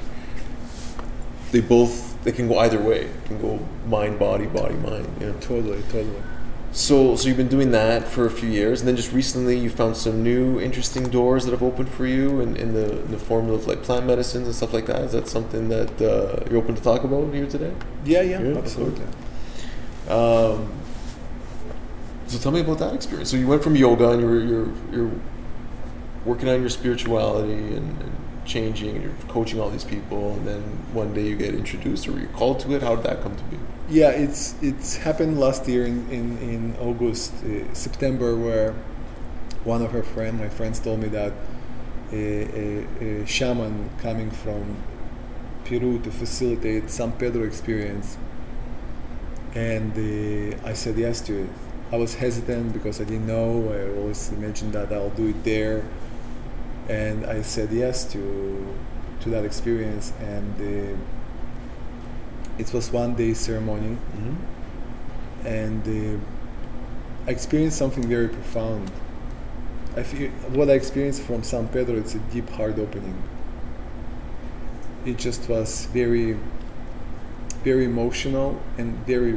they 1.52 1.60
both 1.60 2.22
they 2.24 2.32
can 2.32 2.48
go 2.48 2.58
either 2.58 2.80
way. 2.80 3.02
It 3.02 3.24
can 3.26 3.40
go 3.40 3.60
mind, 3.86 4.18
body, 4.18 4.46
body, 4.46 4.74
mind. 4.74 5.06
You 5.20 5.28
know. 5.28 5.38
totally, 5.40 5.82
totally. 5.82 6.22
So, 6.72 7.14
so 7.14 7.28
you've 7.28 7.36
been 7.36 7.48
doing 7.48 7.70
that 7.70 8.08
for 8.08 8.26
a 8.26 8.30
few 8.30 8.48
years, 8.48 8.80
and 8.80 8.88
then 8.88 8.96
just 8.96 9.12
recently 9.12 9.56
you 9.56 9.70
found 9.70 9.96
some 9.96 10.24
new 10.24 10.58
interesting 10.58 11.04
doors 11.08 11.44
that 11.44 11.52
have 11.52 11.62
opened 11.62 11.88
for 11.88 12.04
you 12.04 12.40
in, 12.40 12.56
in 12.56 12.74
the 12.74 13.00
in 13.04 13.12
the 13.12 13.18
form 13.18 13.48
of 13.48 13.68
like 13.68 13.84
plant 13.84 14.06
medicines 14.06 14.46
and 14.46 14.56
stuff 14.56 14.72
like 14.72 14.86
that. 14.86 15.02
Is 15.02 15.12
that 15.12 15.28
something 15.28 15.68
that 15.68 16.02
uh, 16.02 16.44
you're 16.50 16.58
open 16.58 16.74
to 16.74 16.82
talk 16.82 17.04
about 17.04 17.32
here 17.32 17.46
today? 17.46 17.72
Yeah, 18.04 18.22
yeah, 18.22 18.40
Yeah, 18.42 18.58
absolutely. 18.58 19.04
Um, 20.08 20.72
so 22.26 22.38
tell 22.38 22.50
me 22.50 22.60
about 22.60 22.78
that 22.78 22.94
experience. 22.94 23.30
So 23.30 23.36
you 23.36 23.46
went 23.46 23.62
from 23.62 23.76
yoga 23.76 24.10
and 24.10 24.20
you're 24.20 24.40
you're 24.40 24.72
you're 24.90 25.12
working 26.24 26.48
on 26.48 26.60
your 26.60 26.70
spirituality 26.70 27.52
and, 27.52 28.02
and 28.02 28.12
changing, 28.44 28.96
and 28.96 29.02
you're 29.02 29.12
coaching 29.28 29.60
all 29.60 29.70
these 29.70 29.84
people, 29.84 30.32
and 30.34 30.46
then 30.46 30.62
one 30.92 31.14
day 31.14 31.26
you 31.26 31.36
get 31.36 31.54
introduced 31.54 32.06
or 32.08 32.18
you're 32.18 32.28
called 32.28 32.60
to 32.60 32.74
it. 32.74 32.82
How 32.82 32.96
did 32.96 33.04
that 33.04 33.22
come 33.22 33.36
to 33.36 33.44
be? 33.44 33.58
Yeah, 33.88 34.10
it's 34.10 34.54
it's 34.62 34.96
happened 34.96 35.38
last 35.38 35.68
year 35.68 35.86
in 35.86 36.08
in, 36.10 36.38
in 36.38 36.76
August, 36.80 37.32
uh, 37.44 37.72
September, 37.74 38.36
where 38.36 38.74
one 39.64 39.82
of 39.82 39.92
her 39.92 40.02
friend, 40.02 40.38
my 40.38 40.48
friends, 40.48 40.80
told 40.80 41.00
me 41.00 41.08
that 41.08 41.32
a, 42.12 42.22
a, 42.22 43.22
a 43.22 43.26
shaman 43.26 43.90
coming 43.98 44.30
from 44.30 44.76
Peru 45.64 45.98
to 46.00 46.10
facilitate 46.10 46.90
San 46.90 47.12
Pedro 47.12 47.44
experience, 47.44 48.18
and 49.54 49.92
uh, 49.92 50.68
I 50.68 50.74
said 50.74 50.96
yes 50.98 51.20
to 51.22 51.44
it. 51.44 51.50
I 51.92 51.96
was 51.96 52.14
hesitant 52.14 52.72
because 52.72 53.00
I 53.00 53.04
didn't 53.04 53.26
know. 53.26 53.72
I 53.72 54.00
always 54.00 54.32
imagined 54.32 54.72
that 54.72 54.92
I'll 54.92 55.10
do 55.10 55.28
it 55.28 55.44
there, 55.44 55.84
and 56.88 57.26
I 57.26 57.42
said 57.42 57.72
yes 57.72 58.04
to 58.12 58.66
to 59.20 59.30
that 59.30 59.44
experience 59.44 60.12
and. 60.20 60.54
Uh, 60.60 60.96
it 62.58 62.72
was 62.72 62.90
one 62.92 63.14
day 63.14 63.34
ceremony 63.34 63.96
Mm-hmm. 64.16 65.46
and 65.46 65.82
uh, 65.88 66.20
I 67.26 67.30
experienced 67.30 67.78
something 67.78 68.06
very 68.06 68.28
profound. 68.28 68.90
I 69.96 70.02
feel 70.02 70.30
what 70.52 70.68
I 70.68 70.74
experienced 70.74 71.22
from 71.22 71.42
San 71.42 71.68
Pedro. 71.68 71.96
It's 71.96 72.14
a 72.14 72.18
deep 72.32 72.48
heart 72.50 72.78
opening. 72.78 73.16
It 75.06 75.16
just 75.18 75.48
was 75.48 75.86
very, 75.86 76.36
very 77.62 77.84
emotional 77.86 78.60
and 78.78 78.94
very. 79.06 79.34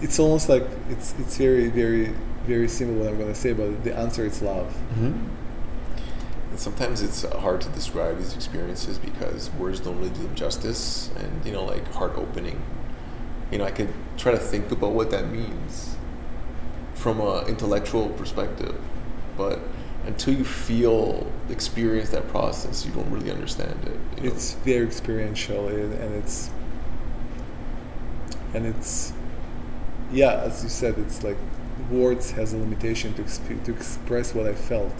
It's 0.00 0.18
almost 0.18 0.48
like 0.48 0.64
it's 0.88 1.14
it's 1.18 1.36
very 1.36 1.68
very 1.68 2.14
very 2.44 2.68
simple 2.68 2.96
what 2.96 3.08
I'm 3.08 3.18
gonna 3.18 3.34
say, 3.34 3.52
but 3.52 3.84
the 3.84 3.96
answer 3.96 4.24
is 4.24 4.42
love. 4.42 4.68
Mm-hmm. 4.94 5.28
And 6.50 6.58
sometimes 6.58 7.02
it's 7.02 7.24
uh, 7.24 7.38
hard 7.38 7.60
to 7.62 7.68
describe 7.70 8.18
these 8.18 8.34
experiences 8.34 8.98
because 8.98 9.50
words 9.52 9.80
don't 9.80 9.98
really 9.98 10.10
do 10.10 10.22
them 10.22 10.34
justice. 10.34 11.10
And 11.16 11.44
you 11.44 11.52
know, 11.52 11.64
like 11.64 11.86
heart 11.92 12.12
opening. 12.16 12.62
You 13.50 13.58
know, 13.58 13.64
I 13.64 13.70
could 13.70 13.92
try 14.16 14.32
to 14.32 14.38
think 14.38 14.70
about 14.70 14.92
what 14.92 15.10
that 15.10 15.28
means 15.28 15.96
from 16.94 17.20
a 17.20 17.44
intellectual 17.46 18.10
perspective, 18.10 18.78
but 19.36 19.58
until 20.06 20.34
you 20.34 20.44
feel 20.44 21.30
experience 21.48 22.10
that 22.10 22.28
process, 22.28 22.84
you 22.84 22.92
don't 22.92 23.10
really 23.10 23.30
understand 23.30 23.78
it. 23.84 24.22
you 24.22 24.28
know? 24.28 24.34
It's 24.34 24.54
very 24.54 24.86
experiential 24.86 25.68
and, 25.68 25.92
and 25.94 26.14
it's 26.14 26.50
and 28.54 28.66
it's 28.66 29.12
yeah, 30.12 30.42
as 30.42 30.62
you 30.62 30.68
said, 30.68 30.98
it's 30.98 31.22
like 31.22 31.36
words 31.90 32.30
has 32.32 32.52
a 32.52 32.56
limitation 32.56 33.14
to 33.14 33.22
exp- 33.22 33.64
to 33.64 33.72
express 33.72 34.34
what 34.34 34.46
I 34.46 34.54
felt. 34.54 34.92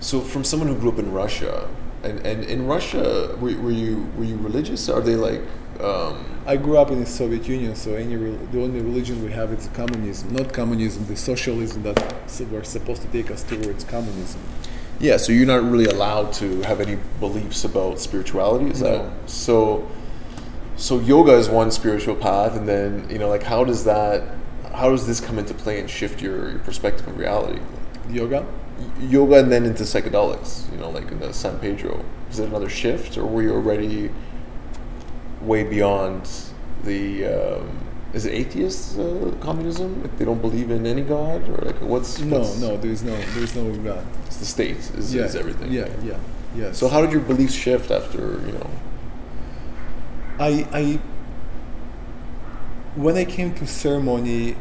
So, 0.00 0.20
from 0.20 0.44
someone 0.44 0.68
who 0.68 0.74
grew 0.76 0.90
up 0.90 0.98
in 0.98 1.12
Russia, 1.12 1.68
and, 2.02 2.18
and 2.26 2.44
in 2.44 2.66
Russia, 2.66 3.36
were, 3.40 3.54
were 3.60 3.70
you 3.70 4.08
were 4.16 4.24
you 4.24 4.36
religious? 4.36 4.88
Are 4.88 5.00
they 5.00 5.16
like? 5.16 5.42
Um, 5.80 6.24
I 6.46 6.56
grew 6.56 6.76
up 6.76 6.90
in 6.90 7.00
the 7.00 7.06
Soviet 7.06 7.48
Union, 7.48 7.74
so 7.76 7.94
any 7.94 8.16
re- 8.16 8.38
the 8.52 8.62
only 8.62 8.80
religion 8.80 9.24
we 9.24 9.32
have 9.32 9.52
is 9.52 9.68
communism, 9.74 10.32
not 10.34 10.52
communism, 10.52 11.06
the 11.06 11.16
socialism 11.16 11.82
that 11.84 11.96
were 12.50 12.64
supposed 12.64 13.02
to 13.02 13.08
take 13.08 13.30
us 13.30 13.42
towards 13.42 13.84
communism. 13.84 14.40
yeah, 15.00 15.16
so 15.16 15.32
you're 15.32 15.46
not 15.46 15.62
really 15.64 15.86
allowed 15.86 16.32
to 16.34 16.62
have 16.62 16.80
any 16.80 16.98
beliefs 17.20 17.64
about 17.64 17.98
spirituality. 18.00 18.70
Is 18.70 18.82
No. 18.82 18.88
that 18.90 19.30
so? 19.30 19.88
So 20.76 20.98
yoga 21.00 21.34
is 21.34 21.48
one 21.48 21.70
spiritual 21.70 22.16
path, 22.16 22.56
and 22.56 22.68
then 22.68 23.06
you 23.10 23.18
know, 23.18 23.28
like, 23.28 23.44
how 23.44 23.64
does 23.64 23.84
that? 23.84 24.22
How 24.82 24.90
does 24.90 25.06
this 25.06 25.20
come 25.20 25.38
into 25.38 25.54
play 25.54 25.78
and 25.78 25.88
shift 25.88 26.20
your, 26.20 26.50
your 26.50 26.58
perspective 26.58 27.06
of 27.06 27.16
reality? 27.16 27.60
Yoga? 28.10 28.44
Y- 28.98 29.04
Yoga 29.10 29.36
and 29.38 29.52
then 29.52 29.64
into 29.64 29.84
psychedelics. 29.84 30.68
You 30.72 30.78
know, 30.78 30.90
like 30.90 31.08
in 31.12 31.20
the 31.20 31.32
San 31.32 31.60
Pedro. 31.60 32.04
Is 32.32 32.40
it 32.40 32.48
another 32.48 32.68
shift, 32.68 33.16
or 33.16 33.24
were 33.24 33.42
you 33.42 33.52
already 33.54 34.10
way 35.40 35.62
beyond 35.62 36.28
the? 36.82 37.26
Um, 37.26 37.78
is 38.12 38.26
it 38.26 38.32
atheist 38.34 38.98
uh, 38.98 39.30
communism? 39.40 40.02
Like 40.02 40.18
they 40.18 40.24
don't 40.24 40.40
believe 40.40 40.72
in 40.72 40.84
any 40.84 41.02
god, 41.02 41.48
or 41.48 41.58
like 41.64 41.76
what's 41.80 42.18
No, 42.18 42.40
what's- 42.40 42.60
no, 42.60 42.76
there 42.76 42.90
is 42.90 43.04
no, 43.04 43.16
there 43.34 43.44
is 43.44 43.54
no 43.54 43.72
God. 43.76 44.04
It's 44.26 44.38
the 44.38 44.46
state 44.46 44.78
is, 44.78 45.14
yeah, 45.14 45.22
is 45.26 45.36
everything. 45.36 45.70
Yeah, 45.70 45.88
yeah, 46.02 46.18
yes. 46.56 46.76
So 46.76 46.88
how 46.88 47.02
did 47.02 47.12
your 47.12 47.20
beliefs 47.20 47.54
shift 47.54 47.92
after 47.92 48.18
you 48.46 48.52
know? 48.58 48.70
I, 50.40 50.66
I 50.72 51.00
when 52.96 53.16
I 53.16 53.24
came 53.24 53.54
to 53.54 53.66
ceremony, 53.66 54.56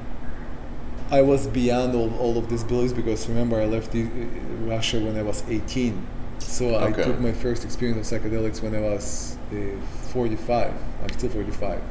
I 1.12 1.22
was 1.22 1.48
beyond 1.48 1.94
all, 1.94 2.18
all 2.18 2.38
of 2.38 2.50
these 2.50 2.64
beliefs 2.64 2.94
because 2.94 3.28
remember 3.28 3.60
I 3.60 3.66
left 3.66 3.92
the, 3.92 4.04
uh, 4.04 4.08
Russia 4.66 5.00
when 5.00 5.18
I 5.18 5.22
was 5.22 5.44
18. 5.50 6.08
So 6.40 6.80
I 6.80 6.92
took 6.92 7.20
my 7.20 7.32
first 7.32 7.64
experience 7.64 8.12
of 8.12 8.22
psychedelics 8.22 8.64
when 8.64 8.74
I 8.74 8.80
was 8.80 9.38
uh, 9.52 9.56
45. 10.12 10.74
I'm 11.04 11.10
still 11.10 11.30
45. 11.30 11.82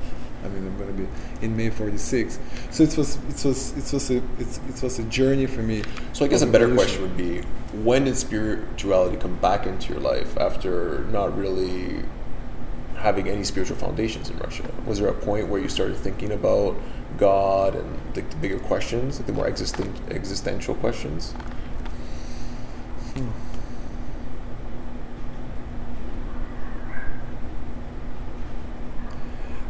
I 0.43 0.49
mean, 0.49 0.67
I'm 0.67 0.79
going 0.79 0.97
to 0.97 1.03
be 1.03 1.09
in 1.45 1.57
May 1.57 1.71
46. 1.71 2.39
So 2.71 2.83
it 2.83 2.97
was 2.97 3.17
it 3.17 3.45
was 3.45 3.77
it 3.77 3.93
was 3.93 4.11
a 4.11 4.23
it's, 4.39 4.59
it 4.69 4.83
was 4.83 4.99
a 4.99 5.05
journey 5.05 5.47
for 5.47 5.63
me. 5.63 5.83
So 6.13 6.25
I 6.25 6.29
guess 6.29 6.43
a 6.43 6.47
better 6.47 6.65
evolution. 6.65 6.77
question 6.77 7.03
would 7.03 7.17
be: 7.17 7.43
When 7.85 8.05
did 8.05 8.17
spirituality 8.17 9.19
come 9.19 9.37
back 9.37 9.67
into 9.67 9.93
your 9.93 10.01
life 10.01 10.37
after 10.39 11.05
not 11.11 11.37
really 11.37 12.05
having 13.01 13.29
any 13.29 13.45
spiritual 13.45 13.77
foundations 13.77 14.31
in 14.31 14.39
Russia? 14.39 14.65
Was 14.87 14.99
there 14.99 15.09
a 15.09 15.15
point 15.15 15.49
where 15.49 15.61
you 15.61 15.69
started 15.69 15.97
thinking 15.97 16.33
about 16.33 16.77
God 17.19 17.75
and 17.75 17.99
the, 18.15 18.21
the 18.21 18.37
bigger 18.37 18.59
questions, 18.59 19.19
like 19.19 19.27
the 19.27 19.33
more 19.33 19.47
existent, 19.47 19.95
existential 20.11 20.75
questions? 20.75 21.35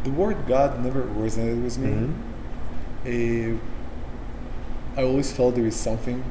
The 0.05 0.11
word 0.11 0.47
God 0.47 0.83
never 0.83 1.03
resonated 1.03 1.63
with 1.63 1.79
me. 1.79 1.91
Mm-hmm. 3.05 3.57
uh, 4.97 5.01
I 5.01 5.05
always 5.05 5.31
felt 5.33 5.55
there 5.55 5.67
is 5.67 5.77
something, 5.77 6.25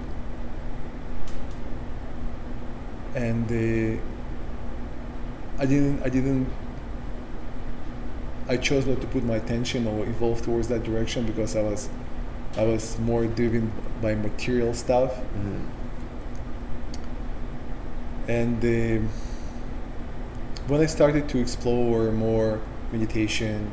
and 3.16 3.46
uh, 3.46 4.02
I 5.60 5.66
didn't. 5.66 6.04
I 6.04 6.10
didn't. 6.10 6.48
I 8.50 8.58
chose 8.58 8.86
not 8.88 9.00
to 9.02 9.08
put 9.08 9.24
my 9.24 9.36
attention 9.36 9.88
or 9.88 10.06
evolve 10.06 10.42
towards 10.42 10.68
that 10.70 10.84
direction 10.84 11.26
because 11.26 11.56
I 11.56 11.62
was, 11.62 11.88
I 12.58 12.64
was 12.64 12.98
more 13.00 13.26
driven 13.26 13.72
by 14.02 14.16
material 14.16 14.74
stuff. 14.74 15.14
Mm-hmm. 15.14 15.66
And 18.28 18.66
um 18.66 19.10
when 20.70 20.82
I 20.82 20.86
started 20.86 21.28
to 21.30 21.40
explore 21.40 22.12
more 22.12 22.62
meditation 22.92 23.72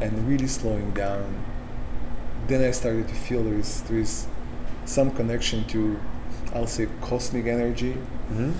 and 0.00 0.26
really 0.26 0.46
slowing 0.46 0.90
down, 0.92 1.44
then 2.46 2.64
I 2.64 2.70
started 2.70 3.08
to 3.08 3.14
feel 3.14 3.44
there 3.44 3.58
is 3.58 3.82
there 3.82 3.98
is 3.98 4.26
some 4.86 5.10
connection 5.10 5.64
to, 5.68 6.00
I'll 6.54 6.66
say, 6.66 6.88
cosmic 7.02 7.46
energy. 7.46 7.92
Mm-hmm. 8.32 8.52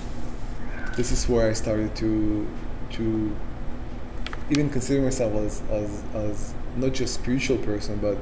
This 0.95 1.11
is 1.11 1.27
where 1.29 1.49
I 1.49 1.55
started 1.55 1.97
to 1.97 2.47
to 2.91 3.35
even 4.51 4.71
consider 4.71 5.03
myself 5.03 5.35
as, 5.35 5.63
as, 5.71 6.03
as 6.15 6.55
not 6.77 6.93
just 6.93 7.15
spiritual 7.15 7.59
person, 7.59 7.99
but 7.99 8.19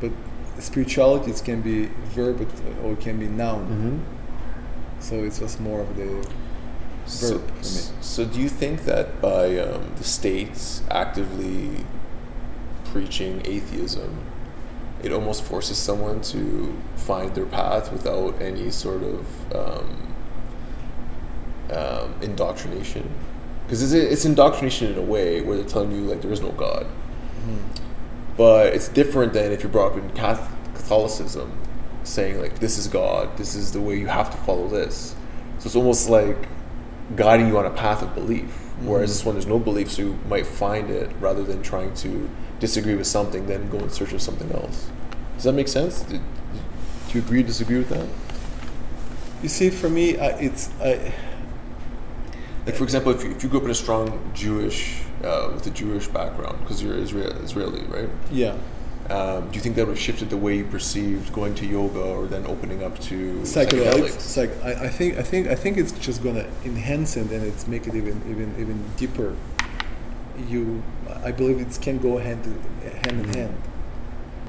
but 0.00 0.12
spirituality 0.58 1.30
it 1.30 1.42
can 1.44 1.62
be 1.62 1.86
verb 2.14 2.46
or 2.84 2.96
can 2.96 3.18
be 3.18 3.26
noun. 3.28 3.66
Mm-hmm. 3.66 5.00
So 5.00 5.16
it 5.16 5.40
was 5.40 5.58
more 5.60 5.80
of 5.80 5.96
the 5.96 6.26
So, 7.06 7.38
verb 7.38 7.48
for 7.48 7.64
me. 7.64 7.80
so 8.00 8.24
do 8.24 8.40
you 8.40 8.48
think 8.48 8.84
that 8.84 9.20
by 9.20 9.58
um, 9.58 9.92
the 9.96 10.04
states 10.04 10.82
actively 10.90 11.84
preaching 12.84 13.42
atheism, 13.44 14.18
it 15.02 15.12
almost 15.12 15.42
forces 15.42 15.78
someone 15.78 16.20
to 16.20 16.76
find 16.96 17.34
their 17.34 17.46
path 17.46 17.90
without 17.92 18.40
any 18.40 18.70
sort 18.70 19.02
of 19.02 19.54
um, 19.54 20.14
um, 21.70 22.14
indoctrination? 22.20 23.10
Because 23.72 23.90
it's, 23.90 24.12
it's 24.12 24.24
indoctrination 24.26 24.92
in 24.92 24.98
a 24.98 25.02
way 25.02 25.40
where 25.40 25.56
they're 25.56 25.64
telling 25.64 25.92
you 25.92 26.02
like 26.02 26.20
there 26.20 26.30
is 26.30 26.42
no 26.42 26.52
God, 26.52 26.86
but 28.36 28.66
it's 28.74 28.88
different 28.88 29.32
than 29.32 29.50
if 29.50 29.62
you're 29.62 29.72
brought 29.72 29.92
up 29.92 29.96
in 29.98 30.10
Catholicism, 30.74 31.50
saying 32.04 32.38
like 32.38 32.58
this 32.58 32.76
is 32.76 32.86
God, 32.86 33.34
this 33.38 33.54
is 33.54 33.72
the 33.72 33.80
way 33.80 33.98
you 33.98 34.08
have 34.08 34.30
to 34.30 34.36
follow 34.36 34.68
this. 34.68 35.14
So 35.58 35.68
it's 35.68 35.74
almost 35.74 36.10
like 36.10 36.36
guiding 37.16 37.48
you 37.48 37.56
on 37.56 37.64
a 37.64 37.70
path 37.70 38.02
of 38.02 38.14
belief. 38.14 38.50
Whereas 38.82 39.08
Mhm. 39.08 39.12
this 39.14 39.24
one, 39.24 39.34
there's 39.36 39.46
no 39.46 39.58
belief, 39.58 39.90
so 39.90 40.02
you 40.02 40.18
might 40.28 40.46
find 40.46 40.90
it 40.90 41.10
rather 41.18 41.42
than 41.42 41.62
trying 41.62 41.94
to 41.94 42.28
disagree 42.60 42.94
with 42.94 43.06
something, 43.06 43.46
then 43.46 43.70
go 43.70 43.78
in 43.78 43.88
search 43.88 44.12
of 44.12 44.20
something 44.20 44.52
else. 44.52 44.88
Does 45.36 45.44
that 45.44 45.54
make 45.54 45.68
sense? 45.68 46.02
Do, 46.02 46.20
you 47.14 47.20
agree, 47.22 47.42
disagree 47.42 47.78
with 47.78 47.88
that? 47.88 48.06
You 49.42 49.48
see, 49.48 49.70
for 49.70 49.88
me, 49.88 50.18
I, 50.18 50.26
it's 50.40 50.68
I, 50.78 51.14
Like, 52.66 52.76
for 52.76 52.84
example, 52.84 53.12
if 53.12 53.24
you, 53.24 53.30
if 53.32 53.42
you 53.42 53.48
grew 53.48 53.58
up 53.58 53.64
in 53.64 53.70
a 53.70 53.74
strong 53.74 54.30
Jewish, 54.34 55.02
uh, 55.24 55.50
with 55.54 55.66
a 55.66 55.70
Jewish 55.70 56.06
background, 56.08 56.60
because 56.60 56.82
you're 56.82 56.94
Israel, 56.96 57.32
Israeli, 57.42 57.82
right? 57.86 58.08
yeah. 58.30 58.54
Um, 59.10 59.48
do 59.50 59.56
you 59.56 59.60
think 59.60 59.74
that 59.74 59.84
would 59.86 59.96
have 59.96 59.98
shifted 59.98 60.30
the 60.30 60.36
way 60.36 60.56
you 60.58 60.64
perceived 60.64 61.32
going 61.32 61.56
to 61.56 61.66
yoga 61.66 61.98
or 62.00 62.26
then 62.28 62.46
opening 62.46 62.84
up 62.84 63.00
to 63.00 63.40
psychedelics. 63.40 64.20
Psych- 64.20 64.62
I, 64.62 64.84
I 64.84 64.88
think 64.88 65.18
I 65.18 65.22
think 65.22 65.48
I 65.48 65.56
think 65.56 65.76
it's 65.76 65.90
just 65.92 66.22
gonna 66.22 66.46
enhance 66.64 67.16
it 67.16 67.28
and 67.32 67.42
it's 67.44 67.66
make 67.66 67.88
it 67.88 67.96
even 67.96 68.22
even 68.30 68.54
even 68.60 68.84
deeper. 68.96 69.34
You, 70.48 70.84
I 71.24 71.32
believe 71.32 71.58
it 71.60 71.76
can 71.82 71.98
go 71.98 72.18
hand 72.18 72.44
to, 72.44 72.50
hand 72.90 73.20
in 73.20 73.26
Mhm. 73.26 73.34
hand. 73.34 73.56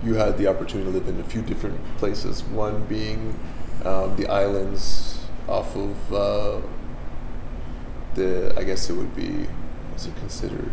you 0.05 0.13
had 0.13 0.37
the 0.37 0.45
opportunity 0.47 0.89
to 0.91 0.97
live 0.97 1.07
in 1.07 1.19
a 1.19 1.23
few 1.23 1.41
different 1.41 1.79
places. 1.97 2.43
One 2.43 2.83
being 2.85 3.21
um, 3.83 4.15
the 4.17 4.27
islands 4.27 5.17
off 5.49 5.75
of 5.75 6.13
uh, 6.13 6.61
the, 8.15 8.53
I 8.57 8.63
guess 8.63 8.89
it 8.89 8.93
would 8.93 9.15
be, 9.15 9.47
what's 9.91 10.05
it 10.05 10.15
considered? 10.17 10.71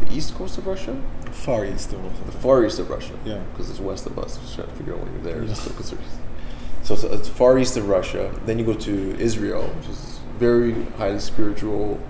The 0.00 0.12
east 0.12 0.34
coast 0.34 0.58
of 0.58 0.66
Russia? 0.66 1.00
Far 1.30 1.64
east 1.64 1.92
of 1.92 2.26
The 2.26 2.32
far 2.32 2.64
east 2.64 2.78
of 2.78 2.90
Russia. 2.90 3.14
Yeah. 3.24 3.42
Because 3.52 3.70
it's 3.70 3.80
west 3.80 4.06
of 4.06 4.18
us. 4.18 4.36
Just 4.38 4.54
trying 4.54 4.68
to 4.68 4.74
figure 4.74 4.94
out 4.94 5.00
when 5.00 5.12
you're 5.12 5.22
there. 5.22 5.42
Yeah. 5.42 5.50
It's 5.50 5.60
still 5.60 5.74
considered. 5.74 6.04
So 6.82 6.94
it's, 6.94 7.04
it's 7.04 7.28
far 7.28 7.58
east 7.58 7.76
of 7.76 7.88
Russia. 7.88 8.34
Then 8.44 8.58
you 8.58 8.64
go 8.64 8.74
to 8.74 9.16
Israel, 9.18 9.64
which 9.68 9.88
is 9.88 10.18
a 10.18 10.38
very 10.38 10.84
highly 10.98 11.18
spiritual 11.18 12.00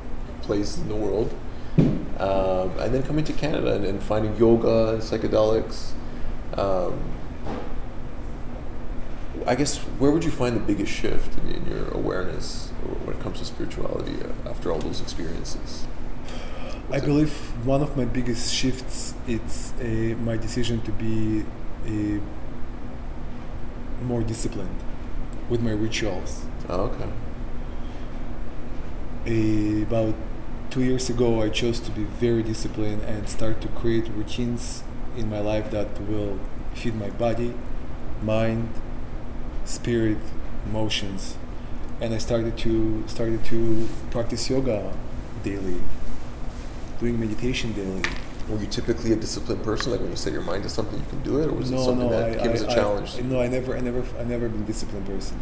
place 0.42 0.76
in 0.76 0.88
the 0.88 0.96
world. 0.96 1.32
Um, 1.78 2.70
and 2.78 2.94
then 2.94 3.02
coming 3.02 3.24
to 3.24 3.32
Canada 3.32 3.74
and, 3.74 3.84
and 3.84 4.02
finding 4.02 4.36
yoga 4.36 4.94
and 4.94 5.02
psychedelics. 5.02 5.92
Um, 6.56 6.98
I 9.46 9.54
guess 9.54 9.78
where 9.78 10.10
would 10.10 10.24
you 10.24 10.30
find 10.30 10.56
the 10.56 10.60
biggest 10.60 10.90
shift 10.90 11.38
in, 11.38 11.50
in 11.50 11.66
your 11.66 11.88
awareness 11.90 12.65
when 12.86 13.16
it 13.16 13.22
comes 13.22 13.38
to 13.38 13.44
spirituality 13.44 14.16
uh, 14.22 14.48
after 14.50 14.72
all 14.72 14.78
those 14.78 15.00
experiences? 15.00 15.86
I 16.90 17.00
believe 17.00 17.32
one 17.66 17.82
of 17.82 17.96
my 17.96 18.04
biggest 18.04 18.54
shifts 18.54 19.14
is 19.26 19.72
uh, 19.80 20.16
my 20.22 20.36
decision 20.36 20.80
to 20.82 20.92
be 20.92 21.44
uh, 21.84 22.20
more 24.04 24.22
disciplined 24.22 24.76
with 25.48 25.60
my 25.60 25.72
rituals. 25.72 26.44
Oh, 26.68 26.92
okay. 26.92 27.08
Uh, 29.26 29.82
about 29.82 30.14
two 30.70 30.84
years 30.84 31.10
ago, 31.10 31.42
I 31.42 31.48
chose 31.48 31.80
to 31.80 31.90
be 31.90 32.04
very 32.04 32.42
disciplined 32.44 33.02
and 33.02 33.28
start 33.28 33.60
to 33.62 33.68
create 33.68 34.08
routines 34.10 34.84
in 35.16 35.28
my 35.28 35.40
life 35.40 35.70
that 35.72 36.00
will 36.02 36.38
feed 36.74 36.94
my 36.94 37.10
body, 37.10 37.54
mind, 38.22 38.68
spirit, 39.64 40.18
emotions, 40.66 41.36
and 42.00 42.14
I 42.14 42.18
started 42.18 42.56
to 42.58 43.04
started 43.06 43.44
to 43.46 43.88
practice 44.10 44.50
yoga 44.50 44.92
daily, 45.42 45.80
doing 47.00 47.18
meditation 47.18 47.72
daily. 47.72 48.02
Were 48.48 48.58
you 48.58 48.66
typically 48.66 49.12
a 49.12 49.16
disciplined 49.16 49.64
person? 49.64 49.90
Like 49.92 50.00
when 50.00 50.10
you 50.10 50.16
set 50.16 50.32
your 50.32 50.42
mind 50.42 50.62
to 50.64 50.68
something, 50.68 50.98
you 50.98 51.06
can 51.06 51.22
do 51.22 51.40
it, 51.40 51.48
or 51.48 51.52
was 51.52 51.70
it 51.70 51.78
something 51.78 52.08
no, 52.08 52.10
that 52.10 52.30
I, 52.30 52.42
came 52.42 52.50
I, 52.50 52.54
as 52.54 52.62
a 52.62 52.70
I- 52.70 52.74
challenge? 52.74 53.22
no, 53.22 53.40
I 53.40 53.48
never, 53.48 53.76
I 53.76 53.80
never, 53.80 54.04
I 54.18 54.24
never 54.24 54.48
been 54.48 54.62
a 54.62 54.66
disciplined 54.66 55.06
person. 55.06 55.40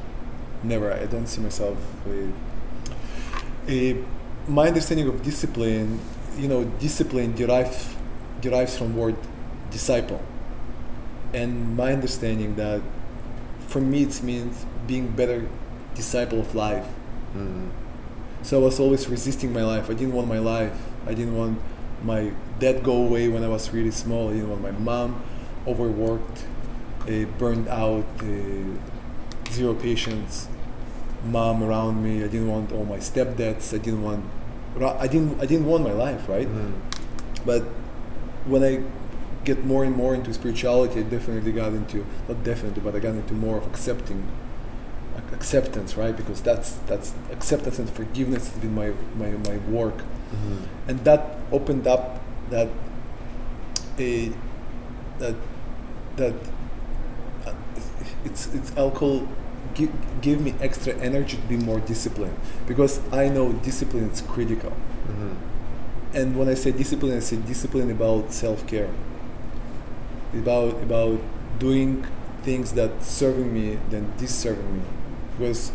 Never. 0.62 0.92
I 0.92 1.04
don't 1.06 1.26
see 1.26 1.42
myself. 1.42 1.76
Uh, 2.08 3.70
uh, 3.70 3.94
my 4.48 4.68
understanding 4.68 5.08
of 5.08 5.22
discipline, 5.22 6.00
you 6.38 6.48
know, 6.48 6.64
discipline 6.64 7.34
derives 7.34 7.94
derives 8.40 8.76
from 8.76 8.96
word 8.96 9.16
disciple, 9.70 10.22
and 11.34 11.76
my 11.76 11.92
understanding 11.92 12.54
that, 12.56 12.80
for 13.68 13.80
me, 13.80 14.04
it 14.04 14.22
means 14.22 14.64
being 14.86 15.08
better 15.08 15.48
disciple 15.94 16.40
of 16.40 16.54
life. 16.54 16.87
Mm. 17.37 17.70
So 18.42 18.61
I 18.61 18.64
was 18.64 18.78
always 18.78 19.09
resisting 19.09 19.52
my 19.52 19.64
life. 19.64 19.88
I 19.90 19.94
didn't 19.94 20.12
want 20.12 20.28
my 20.28 20.38
life. 20.38 20.78
I 21.07 21.14
didn't 21.14 21.37
want 21.37 21.59
my 22.02 22.33
dad 22.59 22.83
go 22.83 22.96
away 22.96 23.28
when 23.28 23.42
I 23.42 23.48
was 23.48 23.72
really 23.72 23.90
small. 23.90 24.28
I 24.30 24.35
didn't 24.35 24.50
want 24.50 24.62
my 24.62 24.72
mom 24.72 25.22
overworked, 25.66 26.44
uh, 27.09 27.24
burned 27.38 27.68
out, 27.68 28.04
uh, 28.20 29.50
zero 29.50 29.74
patience, 29.74 30.48
mom 31.24 31.62
around 31.62 32.02
me. 32.02 32.22
I 32.22 32.28
didn't 32.28 32.48
want 32.48 32.72
all 32.72 32.85
my 32.85 32.98
stepdads. 32.98 33.72
I 33.74 33.78
didn't 33.78 34.02
want. 34.02 34.24
I 34.80 35.07
didn't. 35.07 35.40
I 35.40 35.46
didn't 35.46 35.66
want 35.66 35.85
my 35.85 35.92
life, 35.92 36.28
right? 36.28 36.48
Mm. 36.48 36.74
But 37.46 37.62
when 38.46 38.62
I 38.62 38.83
get 39.44 39.64
more 39.64 39.85
and 39.85 39.94
more 39.94 40.14
into 40.14 40.33
spirituality, 40.35 41.00
I 41.00 41.02
definitely 41.04 41.52
got 41.52 41.72
into 41.72 42.04
not 42.28 42.42
definitely, 42.44 42.83
but 42.83 42.94
I 42.94 42.98
got 42.98 43.14
into 43.14 43.35
more 43.35 43.59
of 43.59 43.66
accepting 43.66 44.26
ac- 44.26 44.43
acceptance, 45.35 45.97
right? 45.97 46.16
Because 46.16 46.40
that's 46.40 46.70
that's 46.90 47.14
acceptance 47.37 47.79
and 47.79 47.88
forgiveness 47.90 48.49
has 48.49 48.59
been 48.59 48.75
my 48.75 48.88
my, 49.23 49.31
my 49.51 49.57
work, 49.79 49.99
Mhm. 50.35 50.59
and 50.88 51.05
that 51.05 51.20
opened 51.53 51.87
up 51.87 52.20
that 52.51 52.68
a 53.99 54.33
that 55.18 55.35
that 56.16 56.35
uh, 57.47 57.53
it's 58.25 58.42
it's 58.55 58.70
alcohol 58.77 59.27
give, 59.75 59.90
give 60.20 60.40
me 60.40 60.55
extra 60.61 60.92
energy 61.09 61.37
to 61.37 61.42
be 61.49 61.57
more 61.57 61.81
disciplined 61.81 62.37
because 62.66 63.01
I 63.12 63.29
know 63.29 63.53
discipline 63.53 64.11
is 64.11 64.20
critical. 64.23 64.73
Mhm. 65.09 65.35
And 66.14 66.37
when 66.38 66.49
I 66.49 66.55
say 66.55 66.70
discipline, 66.70 67.16
I 67.16 67.20
say 67.20 67.37
discipline 67.37 67.90
about 67.90 68.33
self 68.33 68.66
care. 68.66 68.90
About 70.35 70.83
about 70.83 71.18
doing 71.59 72.05
things 72.42 72.73
that 72.73 73.03
serving 73.03 73.53
me 73.55 73.79
than 73.90 74.12
disserving 74.18 74.70
me. 74.75 74.83
Because 75.38 75.73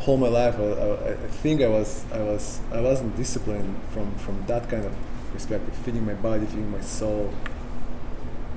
whole 0.00 0.16
my 0.16 0.28
life, 0.28 0.56
I, 0.58 0.62
I, 0.64 1.10
I 1.12 1.14
think 1.42 1.62
I 1.62 1.68
was 1.68 2.04
I 2.12 2.18
was 2.22 2.60
I 2.72 2.80
wasn't 2.80 3.16
disciplined 3.16 3.76
from 3.90 4.14
from 4.16 4.44
that 4.46 4.68
kind 4.68 4.84
of 4.84 4.92
perspective, 5.32 5.74
feeding 5.84 6.04
my 6.04 6.14
body, 6.14 6.44
feeding 6.46 6.70
my 6.70 6.80
soul, 6.80 7.32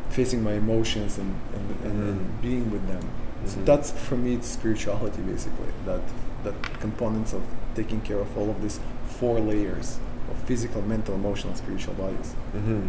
facing 0.10 0.44
my 0.44 0.54
emotions, 0.54 1.18
and 1.18 1.36
and, 1.54 1.86
and, 1.86 1.94
Mhm. 2.04 2.10
and 2.10 2.42
being 2.42 2.72
with 2.72 2.86
them. 2.88 3.02
So 3.46 3.58
Mhm. 3.60 3.66
that's 3.66 3.92
for 3.92 4.18
me, 4.18 4.34
it's 4.36 4.48
spirituality 4.48 5.22
basically. 5.22 5.70
That 5.86 6.02
that 6.44 6.56
components 6.80 7.34
of 7.34 7.42
taking 7.76 8.02
care 8.02 8.20
of 8.20 8.38
all 8.38 8.50
of 8.50 8.62
these 8.62 8.80
four 9.06 9.40
layers 9.40 10.00
of 10.32 10.38
physical, 10.48 10.82
mental, 10.82 11.16
emotional, 11.16 11.56
spiritual 11.56 11.94
bodies. 11.96 12.34
hmm 12.54 12.82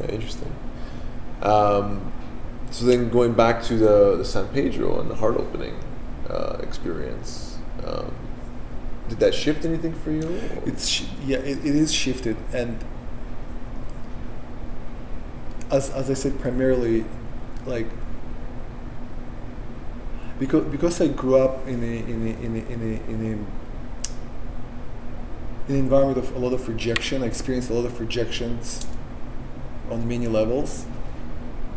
Yeah, 0.00 0.06
interesting. 0.16 0.52
Um, 1.42 2.12
so 2.70 2.86
then 2.86 3.08
going 3.10 3.32
back 3.32 3.62
to 3.64 3.76
the, 3.76 4.16
the 4.16 4.24
San 4.24 4.46
Pedro 4.48 5.00
and 5.00 5.10
the 5.10 5.14
heart 5.16 5.36
opening 5.36 5.74
uh, 6.30 6.58
experience, 6.62 7.58
um, 7.84 8.14
did 9.08 9.18
that 9.18 9.34
shift 9.34 9.64
anything 9.64 9.92
for 9.92 10.12
you? 10.12 10.40
It's 10.64 11.02
yeah, 11.26 11.38
it, 11.38 11.58
it 11.58 11.74
is 11.74 11.92
shifted, 11.92 12.36
and 12.52 12.78
as 15.70 15.90
as 15.90 16.10
I 16.10 16.14
said, 16.14 16.38
primarily, 16.40 17.04
like 17.66 17.86
because 20.38 20.64
because 20.66 21.00
I 21.00 21.08
grew 21.08 21.36
up 21.36 21.66
in 21.66 21.82
a 21.82 21.86
in 21.86 22.26
a 22.26 22.44
in 22.44 22.56
a 22.56 22.72
in 22.72 22.80
a, 22.82 23.10
in 23.10 23.46
a 25.68 25.72
an 25.72 25.78
environment 25.78 26.18
of 26.18 26.34
a 26.34 26.38
lot 26.38 26.52
of 26.52 26.68
rejection. 26.68 27.22
I 27.22 27.26
experienced 27.26 27.70
a 27.70 27.74
lot 27.74 27.84
of 27.86 27.98
rejections 28.00 28.86
on 29.90 30.06
many 30.06 30.26
levels. 30.26 30.86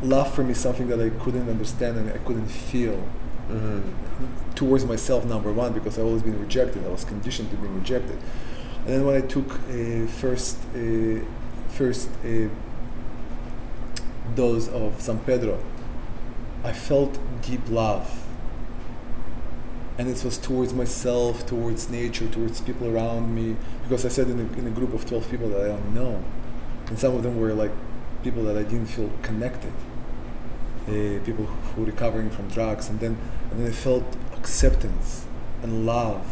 Love 0.02 0.34
for 0.34 0.44
me 0.44 0.54
something 0.54 0.88
that 0.88 1.00
I 1.00 1.10
couldn't 1.10 1.50
understand 1.50 1.98
and 1.98 2.12
I 2.12 2.18
couldn't 2.20 2.48
feel 2.48 3.08
hmm 3.48 3.82
towards 4.56 4.86
myself. 4.86 5.26
Number 5.26 5.52
one, 5.52 5.74
because 5.74 5.98
I've 5.98 6.06
always 6.06 6.24
been 6.24 6.40
rejected. 6.40 6.86
I 6.86 6.90
was 6.90 7.06
conditioned 7.06 7.50
to 7.52 7.58
being 7.58 7.76
rejected. 7.76 8.18
And 8.86 8.88
then 8.88 9.06
when 9.06 9.16
I 9.16 9.22
took 9.22 9.60
a 9.70 10.08
first 10.08 10.58
a 10.76 11.22
first 11.70 12.10
a 12.24 12.50
dose 14.36 14.68
of 14.68 15.00
San 15.02 15.20
Pedro, 15.20 15.64
I 16.64 16.74
felt 16.74 17.18
deep 17.42 17.62
love. 17.70 18.26
And 19.98 20.10
it 20.10 20.24
was 20.24 20.40
towards 20.40 20.74
myself, 20.74 21.46
towards 21.46 21.90
nature, 21.90 22.28
towards 22.28 22.62
people 22.62 22.88
around 22.88 23.36
me. 23.36 23.56
Because 23.84 24.06
I 24.06 24.10
said 24.10 24.28
in 24.28 24.40
a, 24.40 24.58
in 24.58 24.66
a 24.66 24.72
group 24.72 24.92
of 24.94 25.06
12 25.06 25.30
people 25.30 25.50
that 25.50 25.62
I 25.62 25.68
don't 25.68 25.94
know. 25.94 26.24
And 26.88 26.98
some 26.98 27.16
of 27.16 27.22
them 27.22 27.40
were 27.40 27.54
like 27.54 27.72
people 28.24 28.44
that 28.46 28.58
I 28.58 28.64
didn't 28.64 28.88
feel 28.88 29.12
connected. 29.22 29.72
Uh, 30.88 31.20
people 31.24 31.46
who 31.46 31.82
were 31.82 31.88
recovering 31.88 32.30
from 32.30 32.48
drugs. 32.50 32.90
And 32.90 33.00
then, 33.00 33.18
and 33.52 33.60
then 33.60 33.68
I 33.68 33.72
felt 33.72 34.04
acceptance 34.34 35.26
and 35.62 35.86
love. 35.86 36.26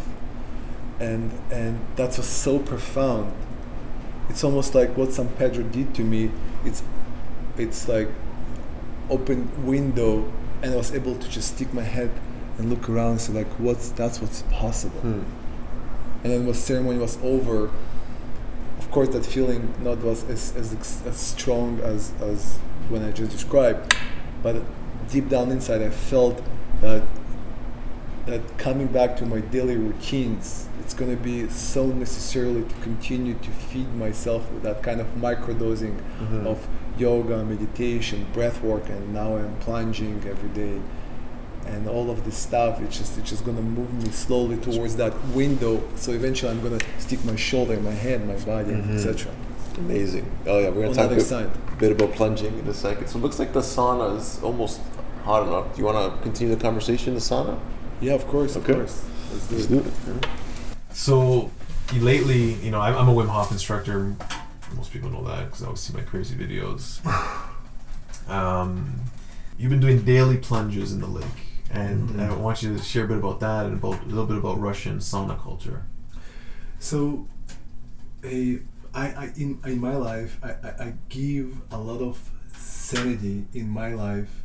And, 1.00 1.32
and 1.52 1.80
that 1.96 2.18
was 2.18 2.28
so 2.28 2.60
profound. 2.60 3.34
It's 4.30 4.44
almost 4.44 4.76
like 4.76 4.96
what 4.98 5.14
San 5.14 5.30
Pedro 5.30 5.64
did 5.64 5.96
to 5.96 6.04
me. 6.04 6.32
It's, 6.66 6.84
it's 7.58 7.88
like 7.88 8.10
open 9.10 9.66
window 9.66 10.32
and 10.62 10.74
I 10.74 10.76
was 10.76 10.94
able 10.94 11.16
to 11.16 11.30
just 11.30 11.56
stick 11.56 11.74
my 11.74 11.84
head 11.84 12.12
and 12.58 12.70
look 12.70 12.88
around 12.90 13.12
and 13.12 13.22
say 13.22 13.34
like 13.34 13.48
what's 13.60 13.90
that's 13.90 14.22
what's 14.22 14.44
possible. 14.44 15.00
Hmm. 15.00 15.24
And 16.24 16.32
then 16.32 16.46
when 16.46 16.54
ceremony 16.54 17.00
was 17.00 17.18
over, 17.24 17.72
of 18.78 18.92
course 18.92 19.10
that 19.10 19.26
feeling 19.26 19.74
not 19.82 20.00
was 20.00 20.24
as, 20.30 20.56
as, 20.56 21.04
as 21.06 21.18
strong 21.18 21.80
as, 21.80 22.14
as 22.22 22.58
when 22.90 23.04
I 23.04 23.12
just 23.12 23.32
described, 23.32 23.96
but 24.43 24.56
deep 25.10 25.30
down 25.30 25.51
inside 25.51 25.82
I 25.82 25.89
felt 25.89 26.41
that 26.82 27.04
that 28.27 28.58
coming 28.60 28.88
back 28.88 29.17
to 29.17 29.25
my 29.25 29.39
daily 29.39 29.75
routines, 29.75 30.67
it's 30.80 30.93
going 30.93 31.10
to 31.10 31.21
be 31.21 31.49
so 31.49 31.88
necessarily 31.88 32.63
to 32.63 32.75
continue 32.75 33.34
to 33.34 33.49
feed 33.49 33.91
myself 33.95 34.49
with 34.51 34.62
that 34.63 34.84
kind 34.84 35.01
of 35.01 35.08
microdosing 35.15 35.95
Mhm. 36.21 36.45
of 36.45 36.67
yoga, 36.99 37.43
meditation, 37.43 38.27
breath 38.32 38.62
work, 38.63 38.88
and 38.89 39.12
now 39.13 39.38
I'm 39.38 39.56
plunging 39.60 40.21
every 40.30 40.49
day. 40.49 40.80
And 41.65 41.88
all 41.88 42.10
of 42.12 42.23
this 42.25 42.38
stuff, 42.38 42.80
it's 42.82 42.97
just 42.99 43.17
it's 43.17 43.30
just 43.30 43.43
gonna 43.43 43.62
move 43.62 43.91
me 44.04 44.12
slowly 44.12 44.58
towards 44.58 44.95
that 44.97 45.13
window. 45.34 45.82
So 45.95 46.12
eventually, 46.12 46.51
I'm 46.51 46.62
gonna 46.62 46.80
stick 46.99 47.23
my 47.25 47.36
shoulder, 47.36 47.80
my 47.80 47.91
head, 47.91 48.27
my 48.27 48.36
body, 48.36 48.73
Mhm. 48.73 48.95
etc. 48.95 49.32
Amazing. 49.77 50.29
Oh 50.45 50.60
yeah, 50.60 50.69
we're 50.69 50.84
gonna 50.84 50.93
talk 50.93 51.12
a 51.12 51.19
side. 51.21 51.49
bit 51.79 51.91
about 51.91 52.13
plunging 52.13 52.57
in 52.60 52.67
a 52.67 52.73
second. 52.73 53.07
So 53.07 53.17
it 53.17 53.21
looks 53.21 53.39
like 53.39 53.53
the 53.53 53.62
sauna 53.62 54.17
is 54.17 54.41
almost 54.43 54.81
hot 55.23 55.43
enough. 55.47 55.73
Do 55.75 55.79
you 55.81 55.86
want 55.86 56.13
to 56.15 56.21
continue 56.21 56.53
the 56.55 56.62
conversation 56.62 57.10
in 57.10 57.13
the 57.15 57.21
sauna? 57.21 57.57
Yeah, 58.01 58.13
of 58.13 58.27
course, 58.27 58.57
Okay. 58.57 58.73
of 58.73 58.77
course. 58.79 59.03
Let's 59.31 59.47
do 59.47 59.55
Let's 59.55 59.65
it. 59.71 60.05
do 60.05 60.12
it. 60.17 60.27
So 60.93 61.51
lately, 61.95 62.53
you 62.55 62.71
know, 62.71 62.81
I'm, 62.81 62.95
I'm 62.97 63.07
a 63.10 63.13
Wim 63.13 63.27
Hof 63.27 63.51
instructor. 63.51 64.15
Most 64.75 64.91
people 64.93 65.10
know 65.10 65.23
that 65.25 65.45
because 65.45 65.63
I 65.63 65.65
always 65.67 65.79
see 65.81 65.93
my 65.93 66.01
crazy 66.01 66.36
videos. 66.36 66.99
Um, 68.27 69.01
you've 69.57 69.71
been 69.71 69.79
doing 69.81 70.03
daily 70.03 70.38
plunges 70.38 70.93
in 70.93 71.01
the 71.01 71.07
lake, 71.07 71.25
and 71.69 72.10
Mhm. 72.10 72.29
I 72.29 72.36
want 72.36 72.62
you 72.63 72.77
to 72.77 72.81
share 72.81 73.03
a 73.03 73.07
bit 73.07 73.17
about 73.17 73.39
that 73.41 73.65
and 73.65 73.73
about 73.73 74.01
a 74.03 74.05
little 74.05 74.25
bit 74.25 74.38
about 74.38 74.60
Russian 74.60 74.99
sauna 74.99 75.38
culture. 75.41 75.84
So, 76.79 77.27
a, 78.23 78.60
I, 78.93 79.08
I 79.08 79.32
in 79.38 79.60
in 79.65 79.80
my 79.80 79.95
life, 79.95 80.38
I, 80.43 80.49
I, 80.49 80.69
I 80.86 80.93
give 81.10 81.62
a 81.71 81.77
lot 81.77 82.01
of 82.01 82.19
sanity 82.54 83.45
in 83.54 83.69
my 83.69 83.93
life, 83.93 84.43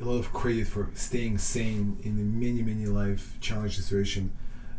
a 0.00 0.04
lot 0.04 0.18
of 0.18 0.32
credit 0.32 0.66
for 0.66 0.90
staying 0.94 1.38
sane 1.38 1.98
in 2.02 2.12
a 2.18 2.22
many 2.22 2.62
many 2.62 2.86
life 2.86 3.38
challenge 3.40 3.76
situation 3.76 4.32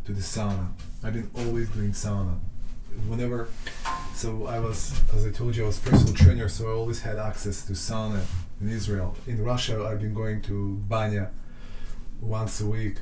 to 0.06 0.12
the 0.14 0.22
sauna. 0.22 0.70
I've 1.04 1.14
been 1.14 1.32
always 1.36 1.70
doing 1.70 1.92
sauna, 1.92 2.38
whenever. 3.08 3.48
So 4.14 4.46
I 4.46 4.60
was, 4.60 5.02
as 5.14 5.26
I 5.26 5.32
told 5.32 5.56
you, 5.56 5.64
I 5.64 5.68
was 5.68 5.80
personal 5.80 6.14
trainer, 6.14 6.48
so 6.48 6.70
I 6.70 6.74
always 6.74 7.02
had 7.02 7.18
access 7.18 7.66
to 7.66 7.74
sauna 7.74 8.22
in 8.62 8.70
Israel. 8.70 9.16
In 9.28 9.44
Russia, 9.44 9.86
I've 9.86 10.00
been 10.00 10.14
going 10.14 10.42
to 10.44 10.76
banya 10.88 11.32
once 12.22 12.62
a 12.62 12.66
week 12.66 13.00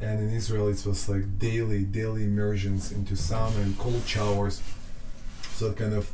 and 0.00 0.20
in 0.20 0.30
Israel 0.30 0.68
it 0.68 0.84
was 0.86 1.08
like 1.08 1.38
daily, 1.38 1.84
daily 1.84 2.24
immersions 2.24 2.92
into 2.92 3.14
sauna 3.14 3.56
and 3.62 3.78
cold 3.78 4.02
showers. 4.06 4.62
So 5.52 5.68
that 5.68 5.76
kind 5.76 5.94
of 5.94 6.10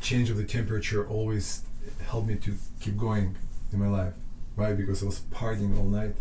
change 0.00 0.30
of 0.30 0.36
the 0.36 0.44
temperature 0.44 1.06
always 1.08 1.62
helped 2.06 2.26
me 2.28 2.36
to 2.36 2.56
keep 2.80 2.96
going 2.96 3.36
in 3.72 3.78
my 3.78 3.88
life, 3.88 4.14
right? 4.56 4.76
Because 4.76 5.02
I 5.02 5.06
was 5.06 5.20
partying 5.32 5.78
all 5.78 5.84
night, 5.84 6.14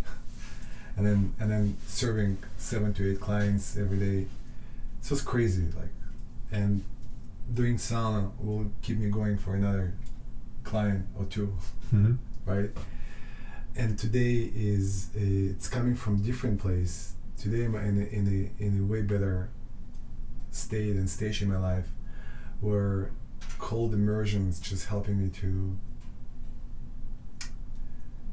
and 0.98 1.06
then 1.06 1.34
and 1.40 1.50
then 1.52 1.78
serving 1.88 2.38
seven 2.58 2.94
to 2.96 3.12
eight 3.12 3.20
clients 3.20 3.78
every 3.78 3.98
day. 3.98 4.28
It 5.04 5.10
was 5.10 5.22
crazy, 5.22 5.64
like, 5.76 5.92
and 6.52 6.84
doing 7.54 7.76
sauna 7.78 8.32
will 8.40 8.72
keep 8.82 8.98
me 9.00 9.10
going 9.10 9.38
for 9.38 9.54
another 9.56 9.94
client 10.64 11.06
or 11.20 11.26
two 11.26 11.54
Mm-hmm. 11.94 12.14
right? 12.50 12.70
And 13.76 13.98
today 13.98 14.52
is 14.56 15.10
a, 15.16 15.20
it's 15.52 15.68
coming 15.68 15.96
from 15.96 16.22
different 16.22 16.62
place. 16.62 17.14
Today 17.38 17.66
I'm 17.66 17.76
in 17.76 18.04
a, 18.04 18.06
in 18.06 18.52
a 18.60 18.64
in 18.64 18.80
a 18.80 18.86
way 18.86 19.02
better 19.02 19.50
state 20.52 20.96
and 20.96 21.10
stage 21.10 21.42
in 21.42 21.50
my 21.50 21.58
life, 21.58 21.88
where 22.62 23.12
cold 23.58 23.94
immersion 23.94 24.48
is 24.48 24.60
just 24.60 24.86
helping 24.86 25.20
me 25.20 25.30
to. 25.42 25.76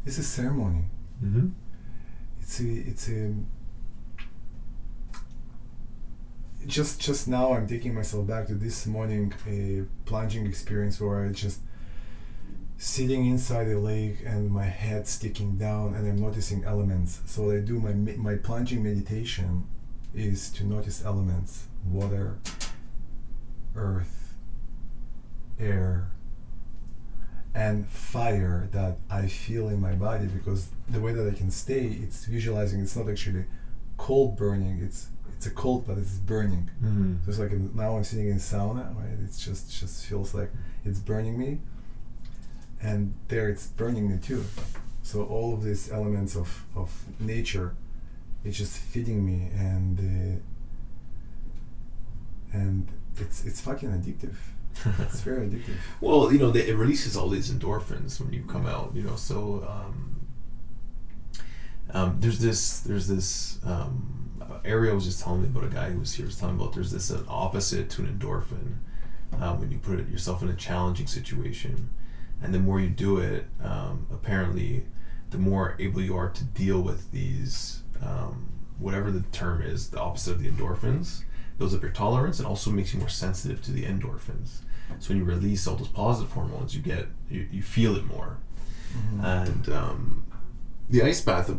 It's 0.05 0.19
a 0.19 0.23
ceremony. 0.23 0.85
Mm-hmm. 1.25 1.49
It's 2.41 2.61
a 2.61 2.71
it's 2.71 3.09
a. 3.09 3.35
Just 6.67 7.01
just 7.01 7.29
now 7.29 7.55
I'm 7.55 7.67
taking 7.67 7.95
myself 7.95 8.27
back 8.27 8.47
to 8.49 8.55
this 8.55 8.87
morning 8.87 9.33
a 9.49 9.85
plunging 10.05 10.45
experience 10.47 11.01
where 11.01 11.25
I 11.25 11.33
just 11.33 11.61
sitting 12.81 13.27
inside 13.27 13.65
the 13.65 13.79
lake 13.79 14.17
and 14.25 14.51
my 14.51 14.65
head 14.65 15.07
sticking 15.07 15.59
down 15.59 15.95
and 15.95 16.09
I'm 16.09 16.19
noticing 16.19 16.65
elements. 16.65 17.21
So 17.27 17.43
what 17.43 17.57
I 17.57 17.61
do 17.61 17.79
my 17.79 17.93
my 17.93 18.37
plunging 18.37 18.83
meditation 18.83 19.67
is 20.15 20.49
to 20.53 20.65
notice 20.65 21.05
elements: 21.05 21.67
water, 21.87 22.39
earth, 23.77 24.35
air, 25.61 26.11
and 27.55 27.87
fire 27.87 28.71
that 28.73 28.97
I 29.11 29.27
feel 29.27 29.69
in 29.69 29.79
my 29.79 29.93
body 29.93 30.27
because 30.27 30.71
the 30.89 31.01
way 31.01 31.13
that 31.13 31.29
I 31.29 31.37
can 31.37 31.51
stay, 31.51 31.85
it's 32.03 32.25
visualizing. 32.25 32.81
It's 32.81 32.97
not 32.97 33.11
actually 33.11 33.45
cold 33.99 34.39
burning. 34.39 34.81
It's 34.83 35.09
it's 35.37 35.47
a 35.47 35.51
cold, 35.51 35.87
but 35.87 35.99
it's 35.99 36.17
burning. 36.17 36.71
Mm-hmm. 36.83 37.17
So 37.25 37.31
it's 37.31 37.39
like 37.39 37.53
now 37.75 37.99
I'm 37.99 38.05
sitting 38.05 38.29
in 38.29 38.39
sauna, 38.39 38.97
right? 38.97 39.19
It's 39.23 39.45
just 39.45 39.79
just 39.79 40.07
feels 40.07 40.33
like 40.33 40.51
it's 40.87 40.99
burning 40.99 41.39
me, 41.39 41.61
and 42.83 43.15
there 43.29 43.49
it's 43.49 43.67
burning 43.69 44.11
me 44.11 44.19
too. 44.19 44.45
So 45.03 45.25
all 45.25 45.55
of 45.55 45.63
these 45.63 45.91
elements 45.91 46.37
of 46.37 46.65
of 46.77 47.05
nature, 47.19 47.75
it's 48.45 48.57
just 48.59 48.77
feeding 48.79 49.25
me, 49.25 49.51
and 49.57 49.99
uh, 52.53 52.57
and 52.57 52.89
it's 53.19 53.45
it's 53.45 53.61
fucking 53.61 53.91
addictive. 53.91 54.37
It's 55.01 55.21
very 55.31 55.47
addictive. 55.49 55.77
Well, 56.01 56.33
you 56.33 56.39
know, 56.39 56.51
they, 56.51 56.69
it 56.69 56.77
releases 56.77 57.17
all 57.17 57.29
these 57.29 57.51
endorphins 57.51 58.21
when 58.21 58.33
you 58.33 58.45
come 58.45 58.67
out. 58.67 58.93
You 58.95 59.03
know, 59.03 59.17
so 59.17 59.67
um, 59.69 60.21
um, 61.93 62.17
there's 62.21 62.39
this 62.39 62.81
there's 62.81 63.09
this 63.09 63.59
um, 63.65 64.31
Ariel 64.65 64.95
was 64.95 65.05
just 65.05 65.23
telling 65.23 65.43
me 65.43 65.49
about 65.49 65.65
a 65.65 65.69
guy 65.69 65.91
who 65.91 66.01
was 66.01 66.15
here 66.15 66.27
was 66.27 66.37
telling 66.37 66.57
me 66.57 66.63
about 66.63 66.75
there's 66.75 66.93
this 66.93 67.11
an 67.11 67.25
opposite 67.29 67.91
to 67.91 68.03
an 68.03 68.19
endorphin 68.19 68.75
um, 69.41 69.61
when 69.61 69.71
you 69.71 69.79
put 69.79 69.99
it 69.99 70.09
yourself 70.09 70.43
in 70.43 70.49
a 70.49 70.55
challenging 70.55 71.07
situation, 71.07 71.91
and 72.43 72.55
the 72.55 72.59
more 72.59 72.81
you 72.81 72.89
do 72.89 73.19
it, 73.19 73.47
um, 73.63 74.07
apparently, 74.13 74.85
the 75.31 75.39
more 75.39 75.77
able 75.79 76.01
you 76.01 76.17
are 76.17 76.29
to 76.31 76.45
deal 76.45 76.81
with 76.81 77.13
these 77.13 77.83
um, 78.03 78.49
whatever 78.79 79.11
the 79.11 79.21
term 79.31 79.63
is, 79.63 79.91
the 79.91 80.01
opposite 80.01 80.33
of 80.33 80.43
the 80.43 80.51
endorphins. 80.51 81.23
Builds 81.59 81.75
up 81.75 81.83
your 81.83 81.91
tolerance 81.91 82.39
and 82.39 82.49
also 82.49 82.71
makes 82.71 82.95
you 82.95 82.99
more 82.99 83.11
sensitive 83.11 83.63
to 83.63 83.73
the 83.73 83.85
endorphins. 83.85 84.61
So 84.99 85.11
when 85.11 85.19
you 85.19 85.25
release 85.25 85.67
all 85.67 85.77
those 85.77 85.89
positive 85.89 86.33
hormones, 86.33 86.75
you 86.75 86.81
get 86.81 87.07
you, 87.29 87.47
you 87.53 87.63
feel 87.63 87.95
it 87.97 88.05
more. 88.05 88.39
And 89.23 89.69
um, 89.69 90.25
the 90.89 91.03
ice 91.03 91.21
bath, 91.21 91.51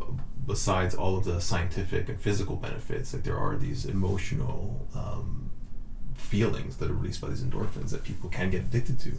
besides 0.46 0.96
all 0.96 1.18
of 1.18 1.24
the 1.24 1.40
scientific 1.40 2.10
and 2.10 2.20
physical 2.20 2.56
benefits, 2.56 3.14
like 3.14 3.24
there 3.24 3.38
are 3.38 3.56
these 3.56 3.86
emotional 3.86 4.88
um, 4.96 5.52
feelings 6.16 6.78
that 6.78 6.90
are 6.90 6.94
released 6.94 7.22
by 7.22 7.30
these 7.30 7.44
endorphins 7.44 7.92
that 7.92 8.04
people 8.04 8.30
can 8.30 8.50
get 8.50 8.62
addicted 8.62 9.00
to. 9.02 9.12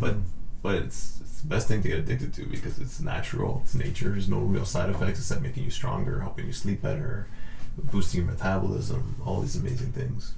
But 0.00 0.16
but 0.62 0.74
it's, 0.76 1.20
it's 1.20 1.40
the 1.42 1.48
best 1.48 1.68
thing 1.68 1.82
to 1.82 1.88
get 1.88 1.98
addicted 1.98 2.32
to 2.34 2.44
because 2.46 2.78
it's 2.78 3.00
natural, 3.00 3.60
it's 3.64 3.74
nature. 3.74 4.10
There's 4.10 4.28
no 4.28 4.38
real 4.38 4.64
side 4.64 4.90
effects 4.90 5.18
except 5.20 5.42
making 5.42 5.64
you 5.64 5.70
stronger, 5.70 6.20
helping 6.20 6.46
you 6.46 6.52
sleep 6.52 6.82
better, 6.82 7.28
boosting 7.78 8.22
your 8.22 8.30
metabolism, 8.30 9.16
all 9.24 9.40
these 9.40 9.56
amazing 9.56 9.92
things. 9.92 10.34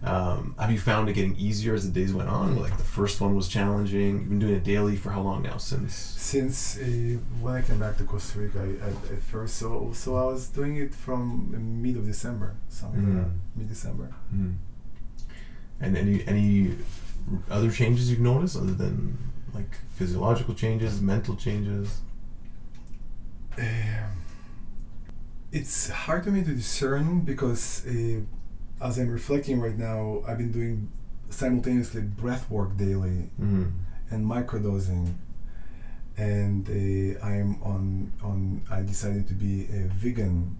Um, 0.00 0.54
have 0.60 0.70
you 0.70 0.78
found 0.78 1.08
it 1.08 1.14
getting 1.14 1.34
easier 1.36 1.74
as 1.74 1.84
the 1.84 1.92
days 1.92 2.12
went 2.14 2.28
on? 2.28 2.56
Like 2.56 2.76
the 2.76 2.84
first 2.84 3.20
one 3.20 3.34
was 3.34 3.48
challenging. 3.48 4.20
You've 4.20 4.28
been 4.28 4.38
doing 4.38 4.54
it 4.54 4.62
daily 4.62 4.94
for 4.94 5.10
how 5.10 5.22
long 5.22 5.42
now? 5.42 5.56
Since 5.56 5.92
Since 5.94 6.78
uh, 6.78 7.18
when 7.40 7.54
I 7.56 7.62
came 7.62 7.80
back 7.80 7.96
to 7.96 8.04
Costa 8.04 8.38
Rica, 8.38 8.60
I, 8.60 8.86
I, 8.86 8.90
at 9.16 9.22
first, 9.22 9.56
so 9.56 9.90
so 9.92 10.14
I 10.16 10.24
was 10.26 10.48
doing 10.50 10.76
it 10.76 10.94
from 10.94 11.82
mid 11.82 11.96
of 11.96 12.06
December, 12.06 12.54
something 12.68 13.02
like 13.04 13.24
that, 13.24 13.30
Mhm. 13.32 13.38
mid 13.56 13.68
December. 13.68 14.14
Hmm. 14.30 14.50
And 15.80 15.96
any 15.96 16.24
any 16.28 16.76
other 17.50 17.70
changes 17.72 18.08
you've 18.08 18.20
noticed 18.20 18.56
other 18.56 18.72
than 18.74 19.18
like 19.58 19.74
physiological 19.94 20.54
changes, 20.54 21.00
mental 21.00 21.36
changes? 21.36 22.00
Um, 23.58 23.64
it's 25.52 25.88
hard 25.90 26.24
for 26.24 26.30
me 26.30 26.42
to 26.44 26.54
discern 26.54 27.20
because 27.20 27.84
uh, 27.86 28.20
as 28.84 28.98
I'm 28.98 29.10
reflecting 29.10 29.60
right 29.60 29.76
now, 29.76 30.22
I've 30.26 30.38
been 30.38 30.52
doing 30.52 30.90
simultaneously 31.30 32.02
breath 32.02 32.48
work 32.50 32.76
daily 32.76 33.30
Mm. 33.40 33.72
and 34.10 34.24
microdosing, 34.26 35.14
and 36.16 36.68
uh, 36.68 37.26
I'm 37.26 37.60
on 37.62 38.12
on. 38.22 38.62
I 38.70 38.82
decided 38.82 39.26
to 39.28 39.34
be 39.34 39.64
a 39.80 39.88
vegan 40.02 40.56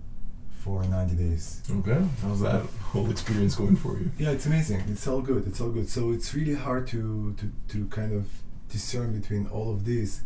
for 0.64 0.82
90 0.82 1.14
days. 1.14 1.62
Okay. 1.70 2.01
How's 2.22 2.40
that 2.40 2.62
whole 2.90 3.09
experience 3.11 3.55
going 3.55 3.76
for 3.76 3.96
you? 3.99 4.11
Yeah, 4.18 4.30
it's 4.32 4.46
amazing. 4.46 4.80
It's 4.88 5.07
all 5.07 5.20
good. 5.22 5.46
It's 5.46 5.61
all 5.61 5.70
good. 5.70 5.88
So 5.88 6.11
it's 6.12 6.34
really 6.34 6.55
hard 6.55 6.86
to 6.88 7.34
to, 7.38 7.44
to 7.68 7.86
kind 7.86 8.12
of 8.12 8.26
discern 8.68 9.18
between 9.18 9.46
all 9.48 9.72
of 9.72 9.84
these. 9.84 10.22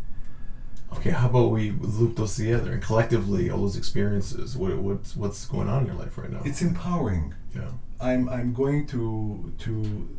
Okay, 0.94 1.10
how 1.10 1.28
about 1.28 1.50
we 1.52 1.70
loop 1.70 2.16
those 2.16 2.36
together 2.36 2.72
and 2.72 2.82
collectively 2.82 3.50
all 3.50 3.60
those 3.62 3.76
experiences? 3.76 4.56
What 4.56 4.76
what's 4.76 5.16
what's 5.16 5.46
going 5.46 5.68
on 5.68 5.82
in 5.82 5.86
your 5.86 5.96
life 5.96 6.18
right 6.18 6.30
now? 6.30 6.42
It's 6.44 6.60
empowering. 6.62 7.34
yeah. 7.54 7.70
I'm 8.00 8.28
I'm 8.28 8.52
going 8.52 8.86
to 8.88 9.52
to 9.58 9.72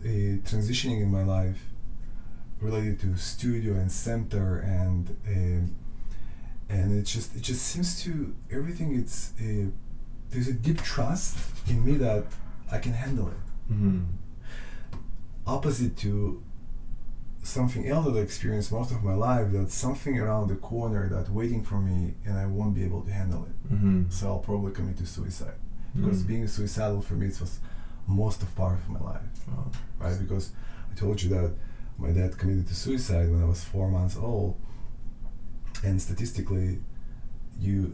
a 0.06 0.38
transitioning 0.50 1.02
in 1.02 1.12
my 1.12 1.24
life 1.24 1.62
related 2.62 3.00
to 3.02 3.18
studio 3.18 3.74
and 3.74 3.92
center 3.92 4.60
and 4.60 5.10
um, 5.28 5.76
and 6.70 6.98
it 6.98 7.04
just 7.04 7.36
it 7.36 7.42
just 7.42 7.62
seems 7.64 8.02
to 8.04 8.34
everything 8.50 8.96
it's 8.96 9.34
uh, 9.42 9.66
there's 10.32 10.48
a 10.48 10.54
deep 10.54 10.82
trust 10.82 11.38
in 11.68 11.84
me 11.86 11.94
that 11.98 12.24
I 12.72 12.78
can 12.80 12.94
handle 12.94 13.28
it 13.28 13.42
Mm-hmm. 13.72 14.04
opposite 15.46 15.98
to 15.98 16.42
something 17.44 17.88
else 17.88 18.06
that 18.06 18.16
I 18.16 18.22
experienced 18.22 18.72
most 18.72 18.92
of 18.92 19.04
my 19.04 19.14
life 19.16 19.48
that's 19.52 19.76
something 19.76 20.18
around 20.18 20.48
the 20.48 20.56
corner 20.56 21.10
that's 21.10 21.30
waiting 21.30 21.62
for 21.64 21.80
me 21.80 22.14
and 22.26 22.38
I 22.38 22.46
won't 22.46 22.74
be 22.74 22.84
able 22.86 23.02
to 23.02 23.12
handle 23.12 23.44
it 23.46 23.74
Mm-hmm. 23.74 24.04
so 24.10 24.28
I'll 24.28 24.40
probably 24.40 24.72
commit 24.72 24.98
to 25.00 25.06
suicide 25.06 25.56
because 25.96 26.24
Mm. 26.24 26.28
being 26.28 26.48
suicidal 26.48 27.02
for 27.02 27.16
me 27.16 27.28
it 27.28 27.40
was 27.42 27.60
most 28.08 28.42
of 28.42 28.56
part 28.56 28.78
of 28.80 28.90
my 28.90 29.00
life 29.00 29.22
Wow. 29.48 29.68
right? 30.00 30.18
Because 30.20 30.52
I 30.92 30.96
told 30.96 31.22
you 31.22 31.30
that 31.30 31.52
my 31.98 32.12
dad 32.12 32.38
committed 32.38 32.68
to 32.68 32.76
suicide 32.76 33.30
when 33.32 33.42
I 33.44 33.46
was 33.46 33.64
four 33.64 33.88
months 33.90 34.18
old, 34.18 34.56
and 35.84 36.02
statistically, 36.02 36.80
you 37.60 37.94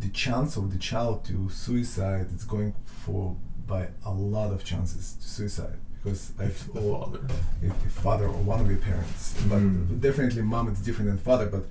the 0.00 0.08
chance 0.08 0.56
of 0.56 0.72
the 0.72 0.78
child 0.78 1.24
to 1.26 1.48
suicide 1.48 2.26
is 2.34 2.44
going 2.44 2.74
for 2.84 3.36
by 3.66 3.88
a 4.04 4.12
lot 4.12 4.52
of 4.52 4.64
chances 4.64 5.14
to 5.14 5.28
suicide 5.28 5.78
because 6.04 6.32
If 6.38 6.72
the 6.72 6.80
all- 6.80 7.04
father. 7.06 7.20
if, 7.62 7.72
if 7.86 7.92
father 7.92 8.26
or 8.26 8.42
one 8.42 8.60
of 8.60 8.68
your 8.68 8.78
parents, 8.78 9.34
but 9.48 9.58
Mm. 9.60 10.00
definitely 10.00 10.42
mom 10.42 10.68
it's 10.68 10.80
different 10.80 11.08
than 11.10 11.18
father, 11.18 11.46
but 11.46 11.64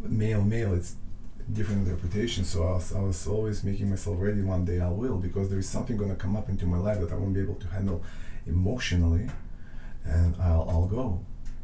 male 0.00 0.42
male 0.42 0.74
it's 0.74 0.96
different 1.52 1.86
interpretation. 1.86 2.44
So 2.44 2.64
I 2.66 2.72
was, 2.74 2.92
I 2.92 3.00
was 3.00 3.26
always 3.26 3.62
making 3.64 3.88
myself 3.90 4.16
ready. 4.20 4.42
One 4.42 4.64
day 4.64 4.80
I 4.80 4.88
will 4.90 5.16
because 5.18 5.48
there 5.50 5.58
is 5.58 5.68
something 5.68 5.96
gonna 5.96 6.16
come 6.16 6.34
up 6.36 6.48
into 6.48 6.66
my 6.66 6.78
life 6.78 6.98
that 7.00 7.12
I 7.12 7.14
won't 7.14 7.34
be 7.34 7.40
able 7.40 7.54
to 7.56 7.68
handle 7.68 8.02
emotionally, 8.46 9.28
and 10.04 10.34
I'll, 10.40 10.66
I'll 10.68 10.86
go 10.86 11.20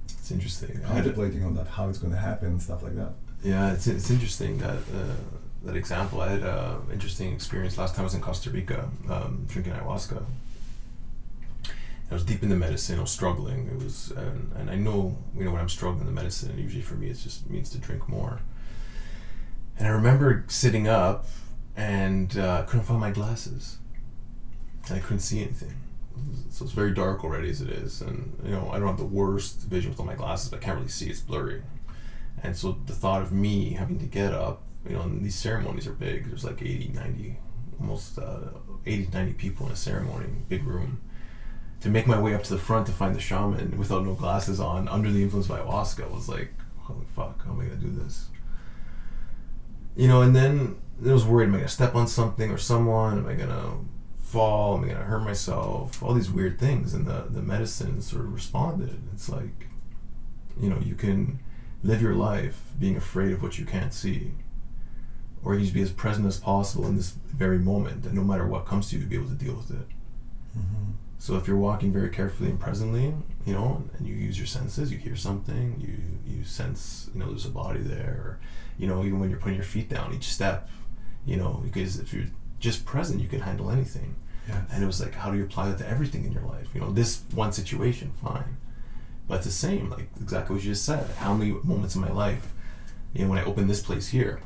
It's 0.09 0.30
interesting. 0.30 0.80
I 0.84 0.88
contemplating 0.94 1.42
on 1.44 1.55
that 1.57 1.66
how 1.68 1.88
it's 1.88 1.99
gonna 1.99 2.16
happen 2.30 2.49
and 2.55 2.62
stuff 2.62 2.82
like 2.82 2.94
that. 2.96 3.12
Yeah, 3.42 3.72
it's, 3.72 3.86
it's 3.86 4.11
interesting 4.11 4.59
that 4.59 4.78
uh, 4.99 5.16
that 5.64 5.76
example. 5.76 6.20
I 6.20 6.28
had 6.30 6.42
an 6.42 6.76
interesting 6.92 7.32
experience 7.32 7.76
last 7.78 7.94
time 7.94 8.03
I 8.03 8.09
was 8.11 8.14
in 8.14 8.20
Costa 8.20 8.51
Rica 8.51 8.88
um, 9.11 9.44
drinking 9.49 9.72
ayahuasca. 9.74 10.22
I 12.11 12.15
was 12.15 12.25
deep 12.25 12.43
in 12.43 12.49
the 12.49 12.57
medicine. 12.57 12.99
I 12.99 13.03
was 13.03 13.11
struggling. 13.11 13.69
It 13.69 13.83
was, 13.83 14.13
and, 14.13 14.51
and 14.57 14.71
I 14.71 14.77
know 14.77 15.19
you 15.37 15.45
know 15.45 15.53
when 15.53 15.61
I'm 15.61 15.69
struggling 15.69 16.01
in 16.01 16.07
the 16.07 16.21
medicine. 16.21 16.59
Usually 16.59 16.83
for 16.83 16.95
me, 16.95 17.09
it 17.09 17.19
just 17.19 17.49
means 17.51 17.71
to 17.71 17.79
drink 17.79 18.09
more. 18.09 18.41
And 19.79 19.87
I 19.87 19.91
remember 19.91 20.45
sitting 20.49 20.89
up 20.89 21.27
and 21.77 22.37
uh, 22.37 22.65
couldn't 22.65 22.87
find 22.87 23.01
my 23.01 23.11
glasses, 23.11 23.79
and 24.87 24.97
I 24.97 25.01
couldn't 25.01 25.21
see 25.21 25.43
anything. 25.43 25.75
So 26.51 26.65
it's 26.65 26.75
very 26.75 26.93
dark 26.93 27.23
already 27.23 27.51
as 27.51 27.61
it 27.61 27.69
is, 27.69 28.01
and 28.01 28.37
you 28.45 28.53
know 28.53 28.71
I 28.73 28.79
don't 28.79 28.89
have 28.89 28.99
the 28.99 29.05
worst 29.05 29.61
vision 29.63 29.91
with 29.91 30.01
all 30.01 30.07
my 30.07 30.15
glasses, 30.15 30.49
but 30.49 30.61
I 30.61 30.63
can't 30.63 30.77
really 30.77 30.89
see. 30.89 31.11
It's 31.11 31.21
blurry. 31.21 31.63
And 32.43 32.57
so 32.57 32.79
the 32.87 32.93
thought 32.93 33.23
of 33.23 33.33
me 33.33 33.71
having 33.71 33.99
to 33.99 34.07
get 34.07 34.33
up, 34.33 34.63
you 34.89 34.95
know, 34.95 35.03
and 35.03 35.25
these 35.25 35.35
ceremonies 35.35 35.87
are 35.87 35.93
big. 35.93 36.29
There's 36.29 36.45
like 36.45 36.63
80, 36.63 36.93
90, 36.95 37.37
almost 37.81 38.19
uh, 38.19 38.51
80, 38.87 39.09
90 39.13 39.33
people 39.35 39.67
in 39.67 39.73
a 39.73 39.77
ceremony, 39.77 40.29
big 40.49 40.65
room. 40.65 41.01
To 41.83 41.89
make 41.89 42.07
my 42.07 42.20
way 42.20 42.35
up 42.35 42.43
to 42.45 42.51
the 42.51 42.59
front 42.59 42.87
to 42.87 42.93
find 42.93 43.14
the 43.14 43.20
shaman 43.20 43.79
without 43.79 44.05
no 44.05 44.14
glasses 44.14 44.59
on, 44.59 44.89
under 44.89 45.12
the 45.12 45.22
influence 45.22 45.49
of 45.49 45.59
ayahuasca, 45.59 46.11
was 46.11 46.29
like, 46.29 46.53
holy 46.79 47.07
fuck, 47.14 47.45
how 47.45 47.53
am 47.53 47.61
I 47.61 47.64
gonna 47.64 47.76
do 47.76 47.91
this? 47.91 48.29
You 49.95 50.09
know, 50.09 50.22
and 50.22 50.35
then 50.35 50.76
I 51.07 51.12
was 51.12 51.24
worried, 51.24 51.49
am 51.49 51.55
I 51.55 51.59
gonna 51.59 51.68
step 51.68 51.95
on 51.95 52.09
something 52.09 52.51
or 52.51 52.59
someone? 52.59 53.18
Am 53.18 53.26
I 53.26 53.35
gonna 53.35 53.74
fall? 54.18 54.76
Am 54.76 54.85
I 54.85 54.89
gonna 54.89 55.05
hurt 55.05 55.22
myself? 55.22 56.03
All 56.03 56.14
these 56.14 56.31
weird 56.31 56.59
things. 56.59 56.95
And 56.95 57.07
the, 57.07 57.26
the 57.31 57.43
medicine 57.43 58.01
sort 58.03 58.24
of 58.24 58.35
responded. 58.35 59.01
It's 59.12 59.29
like, 59.29 59.68
you 60.61 60.68
know, 60.68 60.79
you 60.81 60.97
can 60.97 61.39
live 61.85 62.03
your 62.03 62.14
life 62.14 62.61
being 62.79 62.97
afraid 62.97 63.33
of 63.33 63.43
what 63.43 63.59
you 63.59 63.64
can't 63.64 63.95
see 63.95 64.33
or 65.45 65.55
you 65.55 65.61
just 65.61 65.74
be 65.74 65.81
as 65.81 65.93
present 65.93 66.26
as 66.26 66.39
possible 66.39 66.87
in 66.87 66.97
this 66.97 67.11
very 67.11 67.59
moment 67.59 68.05
and 68.05 68.14
no 68.14 68.24
matter 68.24 68.47
what 68.47 68.66
comes 68.66 68.91
to 68.91 68.97
you 68.97 69.03
to 69.03 69.09
be 69.09 69.14
able 69.16 69.29
to 69.29 69.35
deal 69.35 69.55
with 69.55 69.70
it 69.70 69.87
Mm-hmm. 70.59 70.93
So 71.19 71.37
if 71.37 71.47
you're 71.47 71.57
walking 71.57 71.93
very 71.93 72.09
carefully 72.09 72.49
and 72.51 72.61
presently 72.61 73.14
you 73.45 73.53
know 73.53 73.83
and 73.97 74.07
you 74.07 74.14
use 74.14 74.39
your 74.39 74.47
senses 74.47 74.91
you 74.93 74.99
hear 74.99 75.16
something 75.16 75.77
you 75.81 76.33
you 76.33 76.45
sense 76.45 77.11
you 77.12 77.21
know 77.21 77.27
there's 77.27 77.45
a 77.45 77.51
body 77.51 77.81
there 77.81 78.21
or 78.25 78.39
you 78.79 78.87
know 78.87 79.05
even 79.05 79.19
when 79.19 79.29
you're 79.31 79.39
putting 79.39 79.57
your 79.57 79.64
feet 79.64 79.89
down 79.89 80.14
each 80.14 80.29
step 80.29 80.69
you 81.27 81.37
know 81.37 81.61
because 81.64 81.99
if 81.99 82.12
you're 82.12 82.27
just 82.61 82.85
present 82.85 83.21
you 83.21 83.29
can 83.29 83.41
handle 83.41 83.71
anything. 83.71 84.14
Yes. 84.49 84.64
and 84.73 84.83
it 84.83 84.87
was 84.87 84.99
like 84.99 85.14
how 85.14 85.31
do 85.31 85.37
you 85.37 85.45
apply 85.45 85.69
that 85.69 85.79
to 85.79 85.87
everything 85.87 86.25
in 86.25 86.33
your 86.33 86.43
life? 86.45 86.69
You 86.75 86.81
know 86.81 86.91
this 86.91 87.23
one 87.35 87.53
situation 87.53 88.12
fine. 88.23 88.57
But 89.27 89.37
it's 89.37 89.45
the 89.45 89.53
same 89.53 89.91
like 89.91 90.09
exactly 90.23 90.55
what 90.57 90.64
you 90.64 90.71
just 90.71 90.87
said. 90.87 91.11
How 91.19 91.35
many 91.35 91.51
moments 91.51 91.95
in 91.95 92.01
my 92.01 92.11
life 92.11 92.55
you 93.12 93.25
know 93.25 93.31
when 93.31 93.39
i 93.39 93.45
opened 93.45 93.69
this 93.69 93.83
place 93.83 94.09
here 94.09 94.41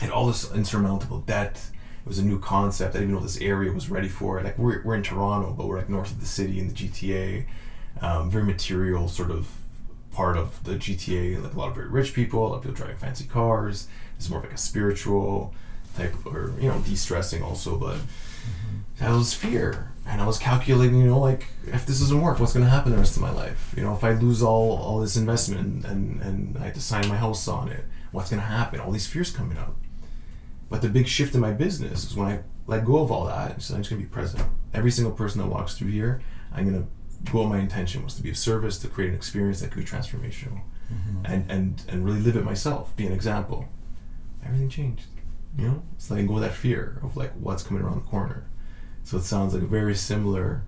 had 0.00 0.10
all 0.10 0.26
this 0.26 0.50
insurmountable 0.52 1.20
debt 1.20 1.60
it 2.00 2.06
was 2.06 2.18
a 2.18 2.24
new 2.24 2.38
concept. 2.38 2.90
I 2.90 2.98
didn't 2.98 3.10
even 3.10 3.14
know 3.16 3.22
this 3.22 3.40
area 3.40 3.72
was 3.72 3.90
ready 3.90 4.08
for 4.08 4.38
it. 4.38 4.44
Like 4.44 4.58
we're, 4.58 4.82
we're 4.82 4.94
in 4.94 5.02
toronto 5.02 5.54
but 5.56 5.66
we're 5.66 5.78
like 5.78 5.88
north 5.88 6.10
of 6.10 6.20
the 6.20 6.26
city 6.26 6.58
in 6.58 6.68
the 6.68 6.74
gta 6.74 7.44
um, 8.00 8.30
very 8.30 8.44
material 8.44 9.08
sort 9.08 9.30
of 9.30 9.48
part 10.12 10.36
of 10.36 10.62
the 10.64 10.74
gta 10.74 11.42
like 11.42 11.54
a 11.54 11.58
lot 11.58 11.68
of 11.68 11.74
very 11.74 11.88
rich 11.88 12.14
people 12.14 12.46
a 12.46 12.48
lot 12.48 12.56
of 12.56 12.62
people 12.62 12.76
driving 12.76 12.96
fancy 12.96 13.24
cars. 13.24 13.86
It's 14.16 14.28
more 14.28 14.38
of 14.38 14.44
like 14.44 14.54
a 14.54 14.58
spiritual 14.58 15.54
type 15.96 16.14
or 16.26 16.54
you 16.58 16.68
know 16.68 16.78
de-stressing 16.80 17.42
also 17.42 17.76
but 17.76 17.96
that 18.98 19.10
was 19.10 19.32
fear. 19.34 19.92
And 20.06 20.20
i 20.20 20.26
was 20.26 20.38
calculating 20.38 20.98
you 21.00 21.06
know 21.06 21.20
like 21.20 21.46
if 21.66 21.86
this 21.86 22.00
doesn't 22.00 22.20
work 22.20 22.40
what's 22.40 22.52
going 22.52 22.64
to 22.64 22.70
happen 22.70 22.92
the 22.92 22.98
rest 22.98 23.16
of 23.16 23.22
my 23.22 23.30
life? 23.30 23.74
You 23.76 23.82
know 23.82 23.94
if 23.94 24.02
i 24.02 24.12
lose 24.12 24.42
all 24.42 24.78
all 24.78 25.00
this 25.00 25.16
investment 25.16 25.84
and 25.84 26.22
and 26.22 26.58
i 26.58 26.64
had 26.64 26.74
to 26.74 26.80
sign 26.80 27.06
my 27.08 27.16
house 27.16 27.46
on 27.46 27.68
it 27.68 27.84
what's 28.12 28.30
going 28.30 28.40
to 28.40 28.46
happen? 28.46 28.80
All 28.80 28.90
these 28.90 29.06
fears 29.06 29.30
coming 29.30 29.56
up 29.58 29.76
but 30.70 30.80
the 30.80 30.88
big 30.88 31.06
shift 31.06 31.34
in 31.34 31.40
my 31.40 31.52
business 31.52 32.04
is 32.04 32.16
when 32.16 32.28
i 32.28 32.40
let 32.66 32.84
go 32.84 32.98
of 32.98 33.10
all 33.10 33.26
that 33.26 33.52
and 33.52 33.62
said 33.62 33.76
i'm 33.76 33.82
just 33.82 33.90
going 33.90 34.00
to 34.00 34.08
be 34.08 34.12
present. 34.12 34.42
Every 34.72 34.92
single 34.92 35.12
person 35.12 35.40
that 35.40 35.48
walks 35.48 35.76
through 35.76 35.90
here 35.90 36.22
i'm 36.52 36.68
going 36.68 36.82
to 36.82 37.30
go 37.30 37.44
my 37.44 37.58
intention 37.58 38.02
was 38.02 38.14
to 38.14 38.22
be 38.22 38.30
of 38.30 38.38
service 38.38 38.78
to 38.78 38.88
create 38.88 39.10
an 39.10 39.14
experience 39.14 39.60
that 39.60 39.70
could 39.70 39.84
be 39.84 39.84
transformational. 39.84 40.62
Mm-hmm. 40.92 41.26
and 41.26 41.50
and 41.50 41.82
and 41.88 42.04
really 42.04 42.20
live 42.20 42.36
it 42.36 42.44
myself 42.44 42.96
be 42.96 43.06
an 43.06 43.12
example. 43.12 43.68
Everything 44.44 44.68
changed 44.68 45.06
you 45.56 45.66
know? 45.66 45.82
It's 45.94 46.10
letting 46.10 46.26
go 46.26 46.36
of 46.36 46.40
that 46.42 46.54
fear 46.54 46.98
of 47.02 47.16
like 47.16 47.32
what's 47.32 47.62
coming 47.62 47.82
around 47.82 47.96
the 47.96 48.08
corner. 48.08 48.48
So 49.04 49.16
it 49.16 49.22
sounds 49.22 49.54
like 49.54 49.62
a 49.62 49.66
very 49.66 49.94
similar 49.94 50.62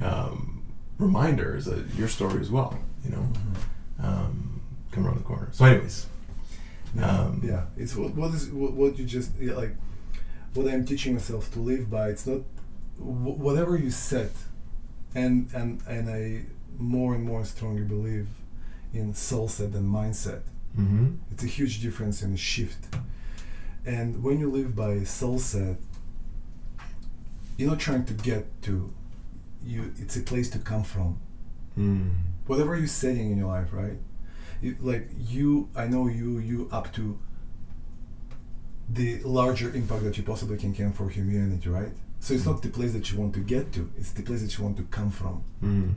um, 0.00 0.64
reminder 0.98 1.56
is 1.56 1.68
your 1.96 2.08
story 2.08 2.40
as 2.40 2.50
well 2.50 2.78
you 3.04 3.10
know? 3.10 3.28
Um, 4.02 4.60
come 4.90 5.06
around 5.06 5.18
the 5.18 5.24
corner. 5.24 5.48
So 5.52 5.64
anyways 5.64 6.06
Yeah, 6.96 7.20
Um, 7.20 7.40
yeah. 7.44 7.64
It's 7.76 7.94
what, 7.96 8.14
what 8.14 8.34
is 8.34 8.48
what, 8.50 8.72
what 8.72 8.98
you 8.98 9.04
just 9.04 9.30
yeah, 9.40 9.54
like 9.54 9.76
what 10.54 10.66
I'm 10.68 10.84
teaching 10.84 11.14
myself 11.14 11.52
to 11.52 11.60
live 11.60 11.90
by. 11.90 12.08
It's 12.08 12.26
not 12.26 12.40
wh- 12.98 13.38
whatever 13.46 13.76
you 13.76 13.90
set, 13.90 14.32
and 15.14 15.48
and 15.54 15.82
and 15.88 16.08
I 16.10 16.42
more 16.78 17.14
and 17.14 17.24
more 17.24 17.44
strongly 17.44 17.84
believe 17.84 18.28
in 18.92 19.14
soul 19.14 19.48
set 19.48 19.70
and 19.72 19.88
mindset. 19.92 20.42
Mm-hmm. 20.78 21.06
It's 21.30 21.44
a 21.44 21.46
huge 21.46 21.80
difference 21.82 22.22
and 22.22 22.34
a 22.34 22.36
shift. 22.36 22.82
And 23.84 24.22
when 24.22 24.40
you 24.40 24.50
live 24.50 24.74
by 24.74 25.04
soul 25.04 25.38
set, 25.38 25.76
you're 27.56 27.70
not 27.70 27.80
trying 27.80 28.04
to 28.06 28.14
get 28.14 28.44
to 28.62 28.92
you 29.64 29.92
it's 29.98 30.16
a 30.16 30.20
place 30.20 30.48
to 30.50 30.58
come 30.58 30.84
from. 30.84 31.18
Mm. 31.78 32.12
Whatever 32.46 32.76
you're 32.76 32.86
setting 32.86 33.30
in 33.32 33.38
your 33.38 33.48
life, 33.48 33.68
right? 33.72 33.98
Like 34.80 35.08
you 35.18 35.68
I 35.76 35.86
know 35.86 36.08
you 36.08 36.38
you 36.38 36.68
up 36.72 36.92
to 36.94 37.18
the 38.88 39.20
larger 39.24 39.74
impact 39.74 40.04
that 40.04 40.16
you 40.16 40.22
possibly 40.22 40.56
can 40.56 40.72
can 40.72 40.92
for 40.92 41.08
humanity, 41.08 41.68
right? 41.68 41.92
So 42.20 42.34
it's 42.34 42.46
not 42.46 42.62
the 42.62 42.68
place 42.68 42.92
that 42.92 43.10
you 43.12 43.18
want 43.18 43.34
to 43.34 43.40
get 43.40 43.72
to, 43.72 43.90
it's 43.98 44.12
the 44.12 44.22
place 44.22 44.42
that 44.42 44.56
you 44.56 44.64
want 44.64 44.76
to 44.78 44.84
come 44.84 45.10
from. 45.10 45.42
Mm. 45.62 45.94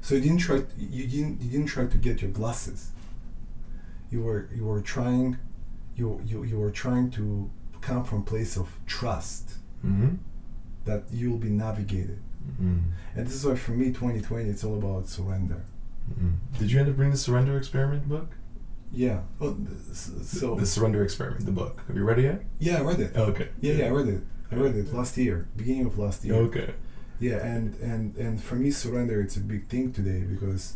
So 0.00 0.14
you 0.14 0.20
didn't 0.22 0.38
try. 0.38 0.62
You 0.78 1.06
didn't. 1.06 1.42
You 1.42 1.50
didn't 1.50 1.66
try 1.66 1.86
to 1.86 1.96
get 1.98 2.22
your 2.22 2.30
glasses. 2.30 2.90
You 4.10 4.22
were. 4.22 4.48
You 4.54 4.64
were 4.64 4.80
trying. 4.80 5.36
You 5.96 6.22
you 6.24 6.44
you 6.44 6.58
were 6.58 6.70
trying 6.70 7.10
to 7.12 7.50
come 7.80 8.04
from 8.04 8.24
place 8.24 8.56
of 8.56 8.68
trust 8.86 9.52
Mm-hmm. 9.84 10.16
that 10.86 11.04
you'll 11.12 11.36
be 11.36 11.50
navigated. 11.50 12.18
Mm. 12.60 12.82
And 13.14 13.26
this 13.26 13.34
is 13.34 13.44
why 13.46 13.54
for 13.54 13.72
me, 13.72 13.86
2020, 13.92 14.48
it's 14.48 14.64
all 14.64 14.78
about 14.78 15.06
surrender. 15.08 15.62
Mm. 16.12 16.58
Did 16.58 16.70
you 16.70 16.80
end 16.80 16.88
up 16.88 16.98
reading 16.98 17.12
the 17.12 17.18
Surrender 17.18 17.56
Experiment 17.56 18.08
book? 18.08 18.28
Yeah. 18.92 19.20
Oh, 19.40 19.54
th- 19.54 19.68
so 19.92 20.54
the 20.54 20.66
Surrender 20.66 21.02
Experiment, 21.04 21.44
the 21.44 21.52
book. 21.52 21.82
Have 21.86 21.96
you 21.96 22.04
read 22.04 22.18
it 22.18 22.22
yet? 22.22 22.42
yeah, 22.58 22.78
I 22.78 22.82
read 22.82 23.00
it. 23.00 23.16
Okay. 23.16 23.48
Yeah, 23.60 23.74
yeah, 23.74 23.86
I 23.86 23.90
read 23.90 24.08
it. 24.08 24.22
I 24.50 24.54
read 24.54 24.76
it 24.76 24.94
last 24.94 25.16
year, 25.18 25.48
beginning 25.56 25.86
of 25.86 25.98
last 25.98 26.24
year. 26.24 26.36
Okay. 26.36 26.74
Yeah, 27.18 27.44
and 27.44 27.74
and 27.80 28.16
and 28.16 28.40
for 28.42 28.54
me, 28.54 28.70
surrender 28.70 29.20
it's 29.20 29.36
a 29.36 29.40
big 29.40 29.66
thing 29.66 29.92
today 29.92 30.20
because 30.20 30.74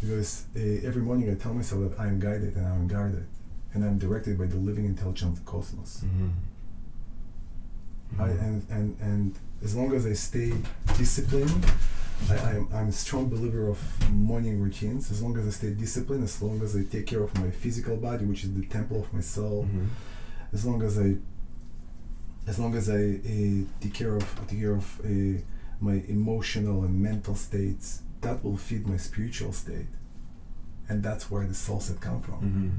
because 0.00 0.44
uh, 0.56 0.60
every 0.86 1.02
morning 1.02 1.30
I 1.30 1.34
tell 1.34 1.54
myself 1.54 1.90
that 1.90 2.00
I'm 2.00 2.20
guided 2.20 2.56
and 2.56 2.66
I'm 2.66 2.86
guarded 2.88 3.26
and 3.74 3.84
I'm 3.84 3.98
directed 3.98 4.38
by 4.38 4.46
the 4.46 4.56
living 4.56 4.84
intelligence 4.84 5.38
of 5.38 5.44
the 5.44 5.50
cosmos. 5.50 6.02
Mm-hmm. 6.04 6.28
I, 8.20 8.28
and, 8.28 8.66
and 8.70 8.96
and 9.00 9.38
as 9.64 9.74
long 9.74 9.94
as 9.94 10.06
I 10.06 10.12
stay 10.12 10.52
disciplined, 10.98 11.64
I, 12.30 12.34
I'm, 12.36 12.68
I'm 12.74 12.88
a 12.88 12.92
strong 12.92 13.28
believer 13.28 13.68
of 13.68 13.78
morning 14.12 14.60
routines. 14.60 15.10
As 15.10 15.22
long 15.22 15.36
as 15.38 15.46
I 15.46 15.50
stay 15.50 15.70
disciplined, 15.70 16.24
as 16.24 16.40
long 16.40 16.62
as 16.62 16.76
I 16.76 16.84
take 16.84 17.06
care 17.06 17.22
of 17.22 17.36
my 17.38 17.50
physical 17.50 17.96
body, 17.96 18.24
which 18.24 18.44
is 18.44 18.54
the 18.54 18.64
temple 18.66 19.00
of 19.02 19.12
my 19.12 19.20
soul, 19.20 19.66
Mhm. 19.70 19.88
as 20.52 20.64
long 20.64 20.82
as 20.82 20.98
I 20.98 21.16
as 22.44 22.58
long 22.58 22.74
as 22.74 22.90
I 22.90 23.20
uh, 23.24 23.64
take 23.80 23.94
care 23.94 24.16
of 24.16 24.24
take 24.48 24.58
care 24.60 24.72
of 24.74 25.00
uh, 25.04 25.40
my 25.80 26.02
emotional 26.08 26.82
and 26.84 27.00
mental 27.00 27.34
states, 27.36 28.02
that 28.20 28.42
will 28.44 28.56
feed 28.56 28.86
my 28.86 28.96
spiritual 28.96 29.52
state, 29.52 29.86
and 30.88 31.02
that's 31.02 31.30
where 31.30 31.46
the 31.46 31.54
soul 31.54 31.80
set 31.80 32.00
come 32.00 32.20
from. 32.20 32.40
Mhm. 32.42 32.70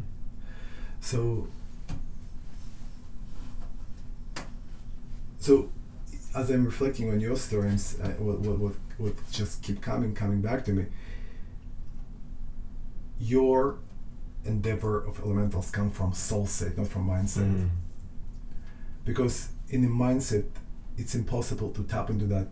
So, 1.01 1.47
so 5.39 5.69
as 6.35 6.49
I'm 6.49 6.65
reflecting 6.65 7.09
on 7.11 7.19
your 7.19 7.35
stories, 7.37 7.99
uh, 8.01 8.07
what, 8.19 8.39
what, 8.39 8.57
what, 8.59 8.73
what 8.97 9.13
just 9.31 9.61
keep 9.63 9.81
coming, 9.81 10.13
coming 10.13 10.41
back 10.41 10.63
to 10.65 10.71
me, 10.71 10.85
your 13.19 13.77
endeavor 14.45 14.99
of 15.03 15.19
elementals 15.19 15.71
come 15.71 15.89
from 15.89 16.13
soul 16.13 16.45
set, 16.45 16.77
not 16.77 16.87
from 16.87 17.07
mindset. 17.07 17.49
Mhm. 17.49 17.69
Because 19.05 19.49
in 19.69 19.81
the 19.81 19.87
mindset, 19.87 20.45
it's 20.97 21.15
impossible 21.15 21.71
to 21.71 21.83
tap 21.83 22.09
into 22.09 22.25
that 22.27 22.47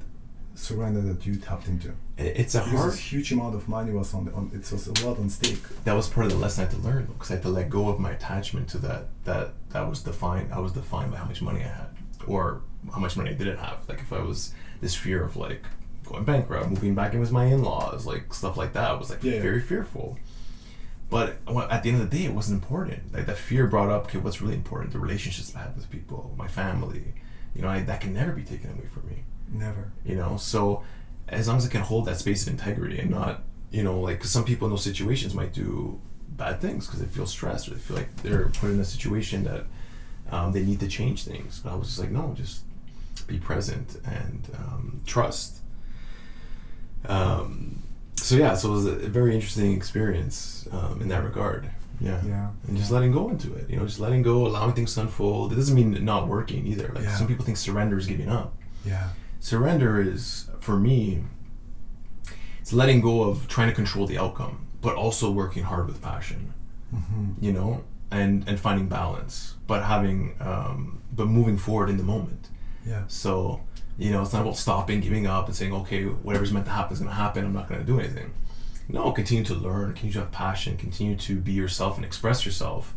surrender 0.55 1.01
that 1.01 1.25
you 1.25 1.35
tapped 1.37 1.67
into. 1.67 1.91
It's 2.17 2.55
a 2.55 2.61
hard. 2.61 2.93
huge 2.93 3.31
amount 3.31 3.55
of 3.55 3.67
money 3.67 3.91
was 3.91 4.13
on, 4.13 4.25
the, 4.25 4.33
on 4.33 4.51
it 4.53 4.69
was 4.71 4.87
a 4.87 5.05
lot 5.05 5.17
on 5.17 5.29
stake. 5.29 5.61
That 5.85 5.93
was 5.93 6.07
part 6.09 6.25
of 6.27 6.33
the 6.33 6.37
lesson 6.37 6.65
I 6.65 6.69
had 6.69 6.75
to 6.75 6.81
learn 6.87 7.05
because 7.05 7.31
I 7.31 7.35
had 7.35 7.43
to 7.43 7.49
let 7.49 7.69
go 7.69 7.89
of 7.89 7.99
my 7.99 8.11
attachment 8.11 8.67
to 8.69 8.77
that. 8.79 9.05
That 9.23 9.53
that 9.69 9.89
was 9.89 10.03
defined. 10.03 10.53
I 10.53 10.59
was 10.59 10.73
defined 10.73 11.11
by 11.11 11.17
how 11.17 11.25
much 11.25 11.41
money 11.41 11.61
I 11.61 11.67
had, 11.67 11.87
or 12.27 12.61
how 12.93 12.99
much 12.99 13.15
money 13.17 13.31
I 13.31 13.33
didn't 13.33 13.57
have. 13.57 13.79
Like 13.87 13.99
if 13.99 14.11
I 14.13 14.19
was 14.19 14.53
this 14.81 14.93
fear 14.93 15.23
of 15.23 15.35
like 15.35 15.63
going 16.05 16.23
bankrupt, 16.23 16.69
moving 16.69 16.95
back 16.95 17.13
in 17.13 17.19
with 17.19 17.31
my 17.31 17.45
in-laws, 17.45 18.05
like 18.05 18.33
stuff 18.33 18.57
like 18.57 18.73
that. 18.73 18.91
I 18.91 18.93
was 18.93 19.09
like 19.09 19.23
Yeah. 19.23 19.41
very 19.41 19.61
fearful. 19.61 20.17
But 21.09 21.37
at 21.69 21.83
the 21.83 21.89
end 21.89 22.01
of 22.01 22.09
the 22.09 22.17
day, 22.17 22.23
it 22.25 22.33
wasn't 22.33 22.61
important. 22.63 23.13
Like 23.13 23.25
that 23.25 23.37
fear 23.37 23.67
brought 23.67 23.89
up, 23.89 24.05
okay, 24.05 24.17
what's 24.17 24.41
really 24.41 24.55
important? 24.55 24.93
The 24.93 24.99
relationships 24.99 25.53
I 25.55 25.59
have 25.59 25.75
with 25.75 25.89
people, 25.89 26.33
my 26.37 26.47
family. 26.47 27.13
You 27.53 27.61
know, 27.63 27.67
I, 27.67 27.81
that 27.81 27.99
can 27.99 28.13
never 28.13 28.31
be 28.31 28.43
taken 28.43 28.71
away 28.71 28.85
from 28.93 29.07
me 29.07 29.23
Never. 29.53 29.91
you 30.05 30.15
know 30.15 30.37
so 30.37 30.83
as 31.27 31.49
long 31.49 31.57
as 31.57 31.65
i 31.65 31.69
can 31.69 31.81
hold 31.81 32.05
that 32.05 32.17
space 32.17 32.47
of 32.47 32.53
integrity 32.53 32.97
and 32.99 33.09
not 33.11 33.43
you 33.71 33.83
know 33.83 33.99
like 33.99 34.21
'cause 34.21 34.29
some 34.31 34.45
people 34.45 34.65
in 34.67 34.71
those 34.71 34.83
situations 34.85 35.33
might 35.33 35.51
do 35.53 35.99
bad 36.29 36.61
things 36.61 36.85
because 36.87 37.01
they 37.01 37.05
feel 37.07 37.25
stressed 37.25 37.67
or 37.67 37.71
they 37.71 37.79
feel 37.81 37.97
like 37.97 38.15
they're 38.23 38.45
put 38.47 38.69
in 38.69 38.79
a 38.79 38.85
situation 38.85 39.43
that 39.43 39.65
um, 40.31 40.53
they 40.53 40.63
need 40.63 40.79
to 40.79 40.87
change 40.87 41.25
things 41.25 41.59
but 41.61 41.73
i 41.73 41.75
was 41.75 41.87
just 41.89 41.99
like 41.99 42.11
no 42.11 42.33
just 42.37 42.61
be 43.27 43.37
present 43.37 43.97
and 44.05 44.47
um, 44.57 45.01
trust 45.05 45.57
um, 47.07 47.81
so 48.15 48.35
yeah 48.35 48.53
so 48.55 48.69
it 48.69 48.73
was 48.73 48.85
a 48.85 48.95
very 49.09 49.33
interesting 49.35 49.73
experience 49.73 50.67
um, 50.71 51.01
in 51.01 51.07
that 51.07 51.23
regard 51.23 51.69
yeah 51.99 52.21
Yeah. 52.25 52.49
and 52.67 52.77
just 52.77 52.91
letting 52.91 53.11
go 53.11 53.29
into 53.29 53.53
it 53.55 53.69
you 53.69 53.77
know 53.77 53.85
just 53.85 53.99
letting 53.99 54.21
go 54.21 54.45
allowing 54.47 54.73
things 54.73 54.93
to 54.95 55.01
unfold 55.01 55.53
it 55.53 55.55
doesn't 55.55 55.75
mean 55.75 56.03
not 56.05 56.27
working 56.27 56.65
either 56.67 56.91
like 56.95 57.03
Yeah. 57.03 57.15
some 57.15 57.27
people 57.27 57.45
think 57.45 57.57
surrender 57.57 57.97
is 57.97 58.05
giving 58.07 58.29
up 58.29 58.53
Yeah. 58.85 59.09
surrender 59.39 59.99
is 60.01 60.47
for 60.59 60.77
me 60.77 61.23
it's 62.59 62.73
letting 62.73 63.01
go 63.01 63.23
of 63.23 63.47
trying 63.47 63.69
to 63.69 63.75
control 63.75 64.05
the 64.07 64.17
outcome 64.17 64.67
but 64.81 64.95
also 64.95 65.31
working 65.31 65.63
hard 65.63 65.87
with 65.87 66.01
passion 66.01 66.53
Mm-hmm. 66.93 67.43
you 67.45 67.53
know 67.53 67.83
and 68.11 68.45
and 68.49 68.59
finding 68.59 68.87
balance 68.89 69.55
but 69.65 69.83
having 69.83 70.35
um 70.41 71.01
but 71.15 71.27
moving 71.27 71.57
forward 71.57 71.89
in 71.89 71.95
the 71.95 72.03
moment 72.03 72.49
Yeah. 72.85 73.03
so 73.07 73.61
you 73.97 74.11
know 74.11 74.21
it's 74.21 74.33
not 74.33 74.41
about 74.41 74.57
stopping 74.57 74.99
giving 75.01 75.27
up 75.27 75.47
and 75.47 75.55
saying 75.55 75.73
okay 75.73 76.03
whatever's 76.05 76.51
meant 76.51 76.65
to 76.65 76.71
happen 76.71 76.93
is 76.93 76.99
going 76.99 77.09
to 77.09 77.15
happen 77.15 77.45
i'm 77.45 77.53
not 77.53 77.67
going 77.67 77.79
to 77.79 77.85
do 77.85 77.99
anything 77.99 78.31
no 78.89 79.11
continue 79.11 79.43
to 79.43 79.53
learn 79.53 79.91
continue 79.93 80.13
to 80.13 80.19
have 80.19 80.31
passion 80.31 80.77
continue 80.77 81.15
to 81.15 81.35
be 81.35 81.51
yourself 81.51 81.95
and 81.97 82.05
express 82.05 82.45
yourself 82.45 82.95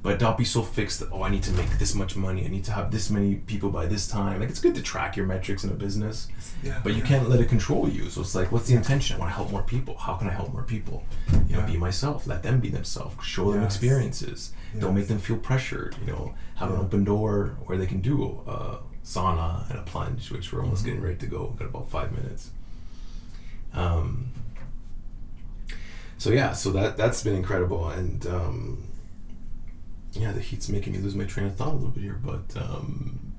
but 0.00 0.18
don't 0.20 0.38
be 0.38 0.44
so 0.44 0.62
fixed 0.62 1.00
that 1.00 1.08
oh 1.12 1.22
i 1.22 1.28
need 1.30 1.42
to 1.42 1.50
make 1.52 1.70
this 1.78 1.94
much 1.94 2.14
money 2.14 2.44
i 2.44 2.48
need 2.48 2.62
to 2.64 2.70
have 2.72 2.90
this 2.90 3.10
many 3.10 3.34
people 3.36 3.68
by 3.70 3.84
this 3.86 4.06
time 4.06 4.38
like 4.40 4.48
it's 4.48 4.60
good 4.60 4.74
to 4.74 4.82
track 4.82 5.16
your 5.16 5.26
metrics 5.26 5.64
in 5.64 5.70
a 5.70 5.74
business 5.74 6.28
Yeah. 6.62 6.80
but 6.84 6.92
you 6.92 6.98
yeah. 6.98 7.06
can't 7.06 7.28
let 7.28 7.40
it 7.40 7.48
control 7.48 7.88
you. 7.88 8.08
So 8.10 8.20
it's 8.20 8.34
like, 8.34 8.50
what's 8.52 8.66
the 8.68 8.74
intention? 8.74 9.16
I 9.16 9.18
want 9.20 9.30
to 9.30 9.36
help 9.36 9.50
more 9.52 9.62
people. 9.62 9.96
How 9.96 10.14
can 10.16 10.28
I 10.28 10.32
help 10.32 10.52
more 10.52 10.64
people? 10.64 11.04
You 11.48 11.54
know, 11.54 11.60
Yeah. 11.60 11.66
be 11.66 11.76
myself. 11.76 12.26
Let 12.26 12.42
them 12.42 12.58
be 12.58 12.68
themselves. 12.68 13.14
Show 13.24 13.52
them 13.52 13.62
Yes. 13.62 13.74
experiences. 13.76 14.52
Don't 14.80 14.94
make 14.94 15.06
them 15.06 15.18
feel 15.20 15.36
pressured. 15.36 15.94
You 16.00 16.06
know, 16.12 16.34
have 16.56 16.70
an 16.72 16.78
open 16.78 17.04
door 17.04 17.56
where 17.66 17.78
they 17.78 17.86
can 17.86 18.00
do 18.00 18.40
a 18.46 18.78
sauna 19.12 19.68
and 19.70 19.78
a 19.78 19.82
plunge, 19.82 20.30
which 20.30 20.52
we're 20.52 20.62
almost 20.62 20.84
getting 20.84 21.00
Mhm. 21.00 21.04
ready 21.04 21.16
to 21.16 21.26
go. 21.26 21.46
Got 21.58 21.68
about 21.68 21.90
five 21.90 22.12
minutes. 22.12 22.50
Um. 23.72 24.26
So 26.18 26.30
yeah, 26.30 26.52
so 26.52 26.72
that 26.72 26.96
that's 26.96 27.22
been 27.22 27.36
incredible, 27.36 27.88
and 27.88 28.26
um, 28.26 28.84
yeah, 30.12 30.32
the 30.32 30.40
heat's 30.40 30.68
making 30.68 30.92
me 30.94 30.98
lose 30.98 31.14
my 31.14 31.24
train 31.24 31.46
of 31.46 31.54
thought 31.56 31.68
a 31.72 31.76
little 31.76 31.90
bit 31.90 32.02
here, 32.02 32.18
but 32.22 32.56
um, 32.56 33.34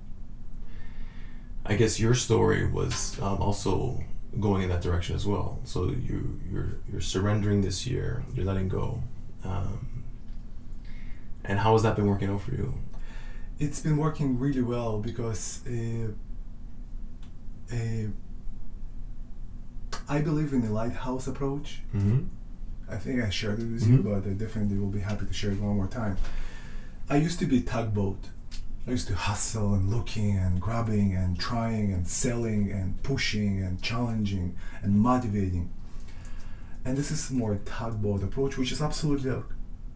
I 1.65 1.75
guess 1.75 1.99
your 1.99 2.15
story 2.15 2.65
was 2.65 3.19
um, 3.21 3.41
also 3.41 4.01
going 4.39 4.61
in 4.63 4.69
that 4.69 4.81
direction 4.81 5.15
as 5.15 5.25
well. 5.25 5.59
So 5.65 5.85
you 5.89 6.39
you're 6.51 6.69
you're 6.89 7.01
surrendering 7.01 7.61
this 7.61 7.85
year. 7.85 8.23
You're 8.33 8.45
letting 8.45 8.69
go. 8.69 9.03
Um, 9.43 10.03
and 11.43 11.59
how 11.59 11.73
has 11.73 11.83
that 11.83 11.95
been 11.97 12.07
working 12.07 12.29
out 12.29 12.41
for 12.41 12.51
you? 12.51 12.73
It's 13.59 13.79
been 13.81 13.97
working 13.97 14.39
really 14.39 14.61
well 14.61 14.99
because 14.99 15.61
uh, 15.67 16.07
uh, 17.73 18.07
I 20.07 20.21
believe 20.21 20.53
in 20.53 20.61
the 20.61 20.71
lighthouse 20.71 21.27
approach. 21.27 21.81
Mm-hmm. 21.95 22.19
I 22.89 22.95
think 22.97 23.21
I 23.23 23.29
shared 23.29 23.59
it 23.59 23.65
with 23.71 23.87
you, 23.87 23.97
Mhm. 23.99 24.03
but 24.03 24.27
I 24.29 24.33
definitely 24.33 24.77
will 24.79 24.87
be 24.89 24.99
happy 25.01 25.25
to 25.27 25.33
share 25.33 25.51
it 25.51 25.59
one 25.61 25.75
more 25.75 25.87
time. 25.87 26.17
I 27.09 27.17
used 27.17 27.37
to 27.39 27.45
be 27.45 27.61
tugboat. 27.61 28.17
I 28.87 28.91
used 28.91 29.07
to 29.09 29.15
hustle 29.15 29.75
and 29.75 29.89
looking 29.91 30.37
and 30.37 30.59
grabbing 30.59 31.15
and 31.15 31.37
trying 31.37 31.93
and 31.93 32.07
selling 32.07 32.71
and 32.71 33.01
pushing 33.03 33.61
and 33.61 33.79
challenging 33.81 34.55
and 34.81 34.99
motivating. 34.99 35.69
And 36.85 36.97
this 36.97 37.11
is 37.11 37.29
more 37.29 37.55
tugboat 37.65 38.23
approach, 38.23 38.57
which 38.57 38.71
is 38.71 38.81
absolutely 38.81 39.31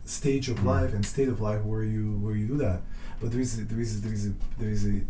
stage 0.05 0.49
of 0.49 0.59
Mhm. 0.59 0.65
life 0.65 0.93
and 0.93 1.05
state 1.05 1.29
of 1.29 1.39
life 1.41 1.63
where 1.63 1.83
you 1.83 2.17
where 2.19 2.35
you 2.35 2.47
do 2.47 2.57
that. 2.57 2.81
But 3.21 3.31
there 3.31 3.41
is 3.41 3.57
a, 3.59 3.63
there 3.65 3.79
is 3.79 3.97
a, 3.97 4.01
there 4.01 4.13
is 4.13 4.25
a, 4.27 4.33
there 4.59 4.69
is 4.69 4.85
a 4.85 5.01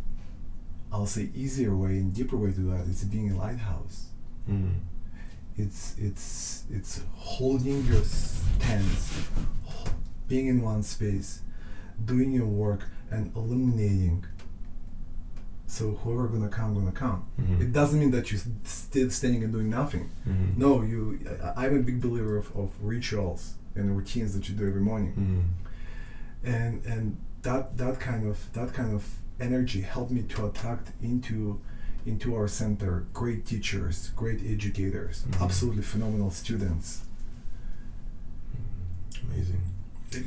I'll 0.92 1.08
say 1.08 1.30
easier 1.36 1.76
way 1.76 1.98
and 1.98 2.14
deeper 2.14 2.38
way 2.38 2.52
to 2.52 2.56
do 2.58 2.70
that. 2.72 2.88
It's 2.88 3.04
being 3.04 3.32
a 3.32 3.36
lighthouse 3.38 4.08
Mm. 4.50 4.74
it's 5.58 5.96
it's 5.98 6.66
it's 6.70 7.02
holding 7.16 7.86
your 7.86 8.04
stance 8.04 9.28
being 10.28 10.48
in 10.48 10.62
one 10.62 10.84
space 10.84 11.42
doing 12.06 12.32
your 12.34 12.46
work 12.48 12.82
and 13.10 13.32
illuminating. 13.36 14.26
So 15.68 15.92
whoever 16.04 16.28
gonna 16.28 16.50
come, 16.50 16.74
gonna 16.76 16.92
come. 16.92 17.24
Mhm. 17.42 17.62
It 17.62 17.72
doesn't 17.74 18.00
mean 18.00 18.12
that 18.12 18.32
you're 18.32 18.42
still 18.64 19.10
standing 19.10 19.44
and 19.44 19.52
doing 19.54 19.70
nothing. 19.70 20.10
Mhm. 20.28 20.58
No, 20.58 20.82
you. 20.84 21.20
I, 21.44 21.66
I'm 21.66 21.76
a 21.78 21.82
big 21.82 22.00
believer 22.02 22.38
of, 22.38 22.56
of 22.56 22.70
rituals 22.82 23.56
and 23.76 23.96
routines 23.98 24.34
that 24.34 24.48
you 24.50 24.56
do 24.56 24.68
every 24.68 24.82
morning, 24.82 25.14
Mhm. 26.44 26.50
and 26.54 26.86
and 26.86 27.18
that 27.42 27.78
that 27.78 28.00
kind 28.00 28.28
of 28.28 28.38
that 28.54 28.74
kind 28.74 28.94
of 28.94 29.04
energy 29.40 29.82
helped 29.82 30.12
me 30.12 30.22
to 30.24 30.46
attract 30.48 30.92
into 31.02 31.60
into 32.06 32.36
our 32.36 32.48
center 32.48 33.06
great 33.14 33.46
teachers, 33.46 34.12
great 34.16 34.42
educators, 34.46 35.24
Mhm. 35.30 35.42
absolutely 35.42 35.84
phenomenal 35.84 36.30
students. 36.32 37.02
Amazing. 39.30 39.62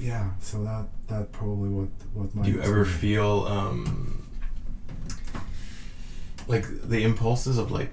Yeah, 0.01 0.31
so 0.41 0.65
that 0.65 0.87
that 1.09 1.33
probably 1.33 1.69
what 1.69 1.89
what 2.15 2.35
my 2.35 2.43
Do 2.45 2.51
you 2.51 2.61
ever 2.61 2.85
feel 2.85 3.45
um, 3.47 4.27
like 6.49 6.65
the 6.89 7.03
impulses 7.05 7.59
of 7.59 7.71
like 7.71 7.91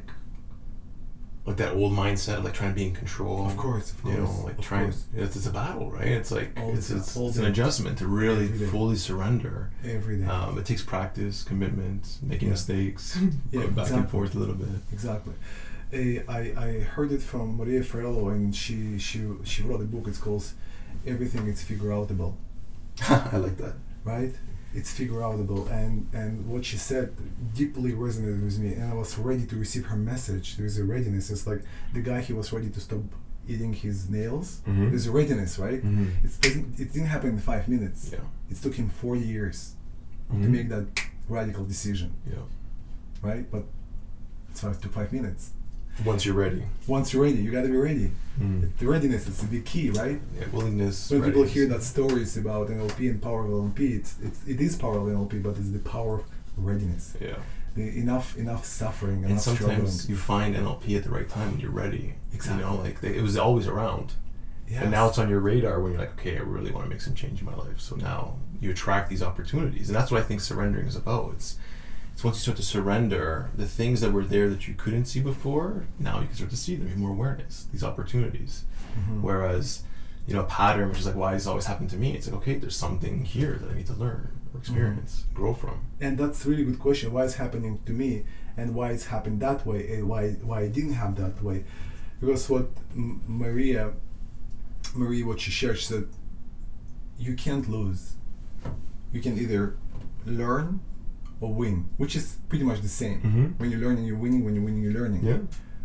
like 1.46 1.58
that 1.58 1.74
old 1.74 1.92
mindset 1.92 2.38
of 2.38 2.46
like 2.46 2.54
trying 2.54 2.72
to 2.72 2.76
be 2.76 2.86
in 2.88 2.94
control? 2.94 3.46
Of 3.46 3.58
course, 3.58 3.92
of 3.92 4.04
You 4.06 4.18
know, 4.20 4.26
course, 4.26 4.44
like 4.46 4.62
trying. 4.62 4.84
course. 4.92 5.06
It's, 5.16 5.36
it's 5.36 5.46
a 5.46 5.52
battle, 5.52 5.92
right? 5.92 6.08
It's 6.08 6.32
like 6.32 6.58
All 6.60 6.74
it's 6.74 6.90
it's, 6.90 7.16
it's 7.18 7.38
an 7.38 7.46
adjustment 7.46 7.98
to 8.00 8.08
really 8.08 8.48
fully 8.48 8.96
surrender. 8.96 9.72
every 9.84 10.18
day? 10.18 10.26
Um, 10.26 10.58
it 10.58 10.66
takes 10.66 10.82
practice, 10.84 11.44
commitment, 11.44 12.18
making 12.22 12.48
Yeah. 12.48 12.54
mistakes, 12.54 13.18
Yeah, 13.52 13.62
going 13.62 13.74
back 13.74 13.88
and 13.88 13.96
exactly. 13.98 14.12
forth 14.12 14.36
a 14.36 14.40
little 14.40 14.56
bit. 14.56 14.70
Exactly. 14.94 15.34
I, 15.94 16.54
I 16.58 16.80
heard 16.80 17.12
it 17.12 17.22
from 17.22 17.58
Maria 17.58 17.82
Forleo, 17.84 18.32
and 18.32 18.56
she, 18.56 18.98
she 18.98 19.22
she 19.44 19.62
wrote 19.64 19.82
a 19.82 19.86
book. 19.86 20.08
It's 20.08 20.18
called 20.18 20.44
"Everything 21.06 21.46
Is 21.48 21.62
Figure 21.62 21.90
Outable," 21.90 22.34
I 23.10 23.38
like 23.38 23.58
that. 23.58 23.74
right? 24.04 24.34
It's 24.76 24.92
figure 24.92 25.20
outable, 25.22 25.70
and 25.72 26.08
and 26.14 26.48
what 26.48 26.66
she 26.66 26.78
said 26.78 27.14
deeply 27.54 27.92
resonated 27.92 28.44
with 28.44 28.58
me, 28.60 28.74
and 28.74 28.86
I 28.92 28.96
was 28.96 29.18
ready 29.18 29.46
to 29.46 29.56
receive 29.56 29.86
her 29.86 29.96
message. 29.96 30.58
There 30.58 30.66
is 30.66 30.80
a 30.80 30.84
readiness. 30.84 31.30
It's 31.30 31.46
like 31.46 31.62
the 31.94 32.02
guy 32.02 32.22
he 32.22 32.34
was 32.34 32.52
ready 32.52 32.70
to 32.70 32.80
stop 32.80 33.04
eating 33.48 33.74
his 33.74 34.10
nails. 34.10 34.62
Mhm. 34.68 34.90
There's 34.90 35.06
a 35.08 35.12
readiness, 35.12 35.60
right? 35.60 35.82
Mhm. 35.86 36.08
It 36.24 36.32
doesn't. 36.42 36.80
It 36.80 36.92
didn't 36.94 37.08
happen 37.16 37.30
in 37.32 37.40
five 37.40 37.68
minutes. 37.68 38.10
Yeah. 38.12 38.20
It 38.50 38.58
took 38.64 38.74
him 38.76 38.90
four 38.90 39.16
years 39.16 39.76
to 40.32 40.36
Mhm. 40.38 40.50
make 40.50 40.70
that 40.70 40.86
radical 41.30 41.66
decision, 41.66 42.12
Yeah. 42.26 42.46
right? 43.22 43.46
But 43.52 43.66
it's 44.50 44.62
five 44.62 44.80
to 44.82 44.90
five 44.90 45.12
minutes. 45.14 45.52
Once 46.06 46.26
you're 46.26 46.36
ready. 46.36 46.64
Once 46.88 47.14
you're 47.14 47.24
ready, 47.24 47.38
you 47.38 47.52
gotta 47.52 47.68
be 47.68 47.76
ready. 47.78 48.12
Mm. 48.40 48.76
The 48.80 48.88
readiness 48.88 49.28
is 49.28 49.38
the 49.38 49.48
big 49.48 49.66
key, 49.66 49.92
right? 49.92 50.20
Yeah, 50.38 50.46
willingness. 50.52 51.12
When 51.12 51.24
people 51.24 51.44
hear 51.44 51.68
that 51.68 51.84
stories 51.84 52.36
about 52.36 52.70
NLP 52.70 53.10
and 53.12 53.22
power 53.22 53.46
of 53.46 53.52
NLP, 53.52 53.98
it's, 53.98 54.16
it's 54.22 54.48
it 54.48 54.60
is 54.60 54.76
power 54.76 54.98
of 54.98 55.04
NLP, 55.04 55.44
but 55.44 55.52
it's 55.58 55.70
the 55.70 55.80
power 55.80 56.16
of 56.16 56.24
readiness. 56.58 57.16
Yeah. 57.22 57.36
The 57.76 57.84
enough 58.00 58.36
enough 58.38 58.66
suffering, 58.66 59.24
and 59.26 59.40
sometimes 59.40 60.04
struggling. 60.04 60.10
you 60.10 60.16
find 60.16 60.56
NLP 60.56 60.98
at 60.98 61.04
the 61.04 61.10
right 61.12 61.30
time 61.30 61.52
when 61.52 61.60
you're 61.60 61.72
ready. 61.72 62.16
Exactly. 62.34 62.64
You 62.64 62.70
know, 62.70 62.76
like 62.82 63.02
they, 63.02 63.16
it 63.16 63.22
was 63.22 63.38
always 63.38 63.68
around, 63.68 64.14
Yes. 64.68 64.82
and 64.82 64.92
now 64.92 65.08
it's 65.10 65.18
on 65.20 65.30
your 65.30 65.40
radar 65.40 65.80
when 65.80 65.92
you're 65.92 66.02
like, 66.02 66.14
okay, 66.20 66.38
I 66.38 66.42
really 66.42 66.72
want 66.72 66.86
to 66.86 66.90
make 66.90 67.02
some 67.02 67.14
change 67.16 67.40
in 67.40 67.46
my 67.46 67.56
life. 67.56 67.80
So 67.80 67.96
now 67.96 68.38
you 68.62 68.72
attract 68.72 69.10
these 69.10 69.22
opportunities, 69.22 69.90
and 69.90 69.96
that's 69.96 70.10
what 70.12 70.20
I 70.22 70.24
think 70.24 70.42
surrendering 70.42 70.88
is 70.88 70.96
about. 70.96 71.34
It's 71.34 71.58
it's 72.14 72.24
once 72.24 72.38
you 72.38 72.42
start 72.42 72.58
to 72.58 72.64
surrender 72.64 73.50
the 73.56 73.66
things 73.68 74.02
that 74.02 74.12
were 74.12 74.24
there 74.24 74.50
that 74.50 74.68
you 74.68 74.74
couldn't 74.76 75.06
see 75.06 75.20
before. 75.20 75.86
Now 76.00 76.20
you 76.22 76.28
can 76.28 76.36
start 76.36 76.52
to 76.52 76.58
see 76.58 76.76
them. 76.76 76.86
You 76.86 76.90
have 76.92 77.00
more 77.00 77.12
awareness. 77.12 77.68
These 77.72 77.84
opportunities. 77.84 78.66
Mhm. 78.98 79.22
Whereas, 79.22 79.84
you 80.28 80.34
know, 80.36 80.42
a 80.42 80.46
pattern 80.46 80.90
which 80.90 81.00
is 81.00 81.06
like, 81.08 81.16
why 81.16 81.32
does 81.34 81.44
this 81.44 81.48
always 81.48 81.66
happen 81.66 81.88
to 81.88 81.98
me? 81.98 82.14
It's 82.14 82.28
like, 82.28 82.36
okay, 82.38 82.58
there's 82.58 82.76
something 82.76 83.26
here 83.26 83.58
that 83.62 83.72
I 83.72 83.74
need 83.76 83.88
to 83.88 83.94
learn 83.94 84.30
or 84.54 84.60
experience, 84.60 85.26
grow 85.34 85.54
from. 85.56 85.80
and 86.00 86.18
that's 86.18 86.46
a 86.46 86.50
really 86.50 86.64
good 86.64 86.80
question. 86.80 87.12
Why 87.12 87.24
it's 87.26 87.34
happening 87.36 87.80
to 87.88 87.92
me, 87.92 88.24
and 88.56 88.76
why 88.76 88.92
it's 88.92 89.06
happened 89.08 89.40
that 89.42 89.66
way, 89.66 89.92
and 89.96 90.08
why 90.08 90.34
why 90.50 90.62
it 90.62 90.74
didn't 90.74 90.94
have 90.94 91.16
that 91.16 91.42
way? 91.44 91.66
Because 92.20 92.48
what 92.50 92.70
M- 92.96 93.22
Maria, 93.28 93.94
Maria, 94.94 95.26
what 95.26 95.40
she 95.42 95.50
shared, 95.50 95.80
she 95.80 95.86
said, 95.86 96.06
you 97.18 97.34
can't 97.36 97.68
lose. 97.68 98.14
You 99.12 99.22
can 99.22 99.38
either 99.40 99.76
learn 100.26 100.80
or 101.44 101.54
win, 101.54 101.78
which 102.02 102.16
is 102.16 102.26
pretty 102.50 102.64
much 102.70 102.80
the 102.82 102.94
same. 103.04 103.20
Mhm. 103.22 103.60
When 103.60 103.70
you're 103.72 103.82
learning, 103.86 104.06
you're 104.06 104.18
winning. 104.26 104.44
When 104.46 104.54
you're 104.56 104.64
winning, 104.68 104.84
you're 104.86 104.94
learning. 105.02 105.24
Yeah. 105.24 105.40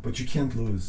But 0.04 0.18
you 0.20 0.26
can't 0.34 0.54
lose. 0.56 0.86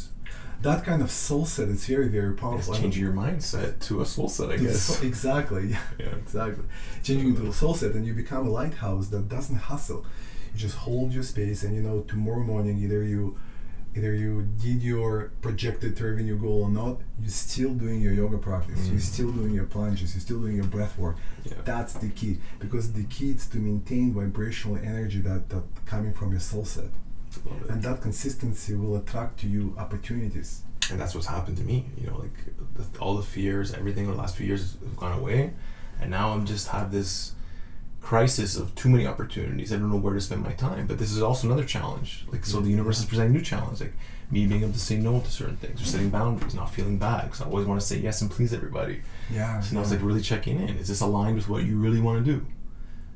That 0.62 0.84
kind 0.84 1.00
of 1.02 1.10
soul 1.10 1.44
set 1.46 1.68
is 1.68 1.86
very, 1.86 2.08
very 2.08 2.32
It's 2.32 2.40
powerful. 2.40 2.74
changing 2.74 3.02
your 3.02 3.14
mindset 3.14 3.80
to 3.86 4.00
a 4.02 4.06
soul 4.06 4.28
set, 4.28 4.50
I 4.50 4.56
guess. 4.58 4.82
soul- 4.82 5.06
exactly. 5.06 5.66
Yeah. 5.98 6.14
exactly. 6.24 6.64
Changing 7.02 7.28
into 7.30 7.46
a 7.48 7.52
soul 7.52 7.74
set, 7.74 7.94
and 7.96 8.04
you 8.06 8.12
become 8.14 8.46
a 8.46 8.50
lighthouse 8.50 9.06
that 9.08 9.28
doesn't 9.28 9.56
hustle. 9.70 10.04
You 10.52 10.58
just 10.66 10.76
hold 10.86 11.12
your 11.16 11.22
space, 11.34 11.62
and 11.64 11.74
you 11.76 11.82
know 11.82 11.96
tomorrow 12.12 12.42
morning 12.52 12.76
either 12.84 13.02
you, 13.02 13.36
either 13.96 14.14
you 14.14 14.42
did 14.62 14.82
your 14.82 15.32
projected 15.42 16.00
revenue 16.00 16.38
goal 16.38 16.62
or 16.62 16.70
not. 16.70 16.98
You're 17.20 17.30
still 17.30 17.74
doing 17.74 18.00
your 18.00 18.12
yoga 18.12 18.38
practice. 18.38 18.86
You're 18.88 18.98
Mm. 18.98 19.12
still 19.14 19.32
doing 19.32 19.52
your 19.54 19.64
plunges. 19.66 20.14
You're 20.14 20.20
still 20.20 20.40
doing 20.40 20.56
your 20.56 20.66
breath 20.76 20.96
work. 20.98 21.16
Yeah. 21.44 21.54
That's 21.64 21.94
the 21.94 22.08
key 22.10 22.38
because 22.58 22.92
the 22.92 23.04
key 23.04 23.30
is 23.32 23.46
to 23.48 23.58
maintain 23.58 24.12
vibrational 24.14 24.76
energy 24.78 25.20
that 25.22 25.48
that 25.48 25.64
coming 25.86 26.12
from 26.12 26.30
your 26.30 26.40
soul 26.40 26.64
set, 26.64 26.90
and 27.68 27.82
that 27.82 28.00
consistency 28.00 28.74
will 28.74 28.96
attract 28.96 29.40
to 29.40 29.46
you 29.48 29.74
opportunities. 29.78 30.62
and 30.90 30.98
that's 31.00 31.14
what's 31.14 31.28
happened 31.28 31.56
to 31.56 31.62
me. 31.62 31.84
You 32.00 32.06
know, 32.08 32.16
like 32.18 32.38
the, 32.74 32.84
all 32.98 33.14
the 33.16 33.22
fears, 33.22 33.72
everything 33.72 34.06
over 34.06 34.14
the 34.16 34.20
last 34.20 34.34
few 34.36 34.46
years 34.46 34.76
have 34.84 34.96
gone 34.96 35.16
away, 35.22 35.52
and 36.00 36.10
now 36.10 36.32
I'm 36.32 36.46
just 36.46 36.66
have 36.68 36.90
this 36.90 37.32
crisis 38.00 38.56
of 38.56 38.74
too 38.74 38.88
many 38.88 39.06
opportunities. 39.06 39.72
I 39.72 39.76
don't 39.76 39.90
know 39.90 39.96
where 39.96 40.14
to 40.14 40.20
spend 40.20 40.42
my 40.42 40.52
time. 40.52 40.86
But 40.86 40.98
this 40.98 41.12
is 41.12 41.22
also 41.22 41.46
another 41.46 41.64
challenge. 41.64 42.24
Like 42.32 42.44
so, 42.46 42.60
the 42.60 42.70
universe 42.70 42.98
is 42.98 43.04
presenting 43.04 43.32
new 43.32 43.42
challenge, 43.42 43.80
like 43.80 43.92
me 44.30 44.46
being 44.46 44.62
able 44.62 44.72
to 44.72 44.78
say 44.78 44.96
no 44.96 45.20
to 45.20 45.30
certain 45.30 45.56
things, 45.56 45.80
or 45.82 45.84
setting 45.84 46.10
boundaries, 46.10 46.54
not 46.54 46.70
feeling 46.72 46.98
bad 46.98 47.24
because 47.24 47.40
I 47.42 47.46
always 47.46 47.66
want 47.66 47.80
to 47.80 47.86
say 47.86 47.98
yes 47.98 48.22
and 48.22 48.30
please 48.30 48.52
everybody. 48.54 49.02
Yeah. 49.30 49.60
So 49.60 49.74
now 49.74 49.82
it's 49.82 49.90
like 49.90 50.02
really 50.02 50.22
checking 50.22 50.60
in. 50.60 50.76
Is 50.76 50.88
this 50.88 51.00
aligned 51.00 51.36
with 51.36 51.48
what 51.48 51.64
you 51.64 51.78
really 51.78 52.00
want 52.00 52.24
to 52.24 52.32
do? 52.32 52.46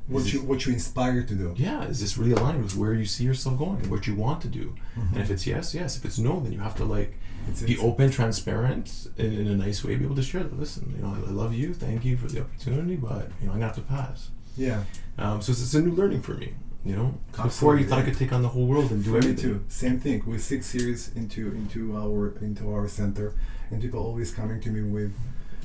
what 0.07 0.19
Is 0.21 0.33
you 0.35 0.41
it- 0.41 0.45
what 0.45 0.63
you 0.67 0.71
inspire 0.73 1.23
to 1.23 1.33
do. 1.33 1.55
yeah, 1.57 1.83
is 1.85 1.99
this 1.99 2.15
really 2.15 2.31
aligned 2.33 2.61
with 2.63 2.75
where 2.75 2.93
you 2.93 3.05
see 3.05 3.23
yourself 3.23 3.57
going 3.57 3.77
and 3.81 3.89
what 3.89 4.05
you 4.05 4.13
want 4.13 4.39
to 4.41 4.47
do? 4.47 4.75
Mhm. 4.95 5.13
And 5.13 5.21
if 5.21 5.31
it's 5.31 5.47
yes, 5.47 5.73
yes. 5.73 5.97
If 5.97 6.05
it's 6.05 6.19
no, 6.19 6.39
then 6.41 6.51
you 6.51 6.59
have 6.59 6.75
to 6.75 6.85
like 6.85 7.17
It's- 7.47 7.63
be 7.63 7.71
it's- 7.73 7.83
open, 7.83 8.11
transparent, 8.11 9.07
in, 9.17 9.33
in 9.33 9.47
a 9.47 9.55
nice 9.55 9.83
way. 9.83 9.95
Be 9.95 10.05
able 10.05 10.15
to 10.17 10.21
share 10.21 10.43
that. 10.43 10.59
Listen, 10.59 10.93
you 10.95 11.01
know, 11.01 11.09
I, 11.15 11.27
I 11.29 11.31
love 11.31 11.55
you. 11.55 11.73
Thank 11.73 12.05
you 12.05 12.17
for 12.17 12.27
the 12.27 12.41
opportunity, 12.41 12.97
but 12.97 13.31
you 13.41 13.47
know, 13.47 13.53
I'm 13.53 13.59
gonna 13.59 13.65
have 13.65 13.75
to 13.77 13.81
pass. 13.81 14.29
Yeah. 14.57 14.83
Um, 15.17 15.41
so 15.41 15.51
it's, 15.51 15.61
it's 15.61 15.73
a 15.73 15.81
new 15.81 15.91
learning 15.91 16.21
for 16.21 16.33
me. 16.33 16.53
You 16.83 16.95
know, 16.95 17.15
before 17.41 17.77
you 17.79 17.85
thought 17.87 17.97
I 17.99 18.03
could 18.03 18.15
take 18.17 18.31
on 18.31 18.43
the 18.43 18.47
whole 18.49 18.67
world 18.67 18.91
and 18.91 19.03
do 19.03 19.09
For 19.11 19.17
everything. 19.17 19.37
too. 19.43 19.63
Same 19.69 19.99
thing. 19.99 20.21
We're 20.27 20.37
six 20.37 20.73
years 20.75 21.09
into 21.15 21.51
into 21.51 21.97
our 21.97 22.37
into 22.41 22.71
our 22.71 22.87
center, 22.87 23.33
and 23.71 23.81
people 23.81 23.99
always 23.99 24.31
coming 24.31 24.61
to 24.61 24.69
me 24.69 24.81
with 24.83 25.11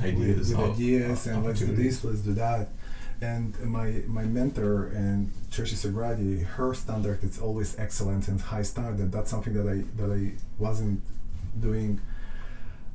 Ideas, 0.02 0.48
with, 0.48 0.58
with 0.58 0.70
ideas, 0.70 1.26
and 1.26 1.44
let's 1.44 1.60
do 1.60 1.66
this, 1.66 2.02
let's 2.04 2.20
do 2.20 2.32
that. 2.32 2.68
And 3.20 3.52
my 3.60 4.00
my 4.08 4.22
mentor 4.24 4.86
and 4.86 5.30
Tricia 5.50 5.76
Sagradi, 5.76 6.42
her 6.56 6.72
standard 6.72 7.22
is 7.22 7.38
always 7.38 7.78
excellence 7.78 8.26
and 8.28 8.40
high 8.40 8.62
standard. 8.62 8.98
And 8.98 9.12
that's 9.12 9.30
something 9.30 9.52
that 9.52 9.68
I 9.68 9.84
that 10.00 10.10
I 10.10 10.32
wasn't 10.58 11.02
doing 11.60 12.00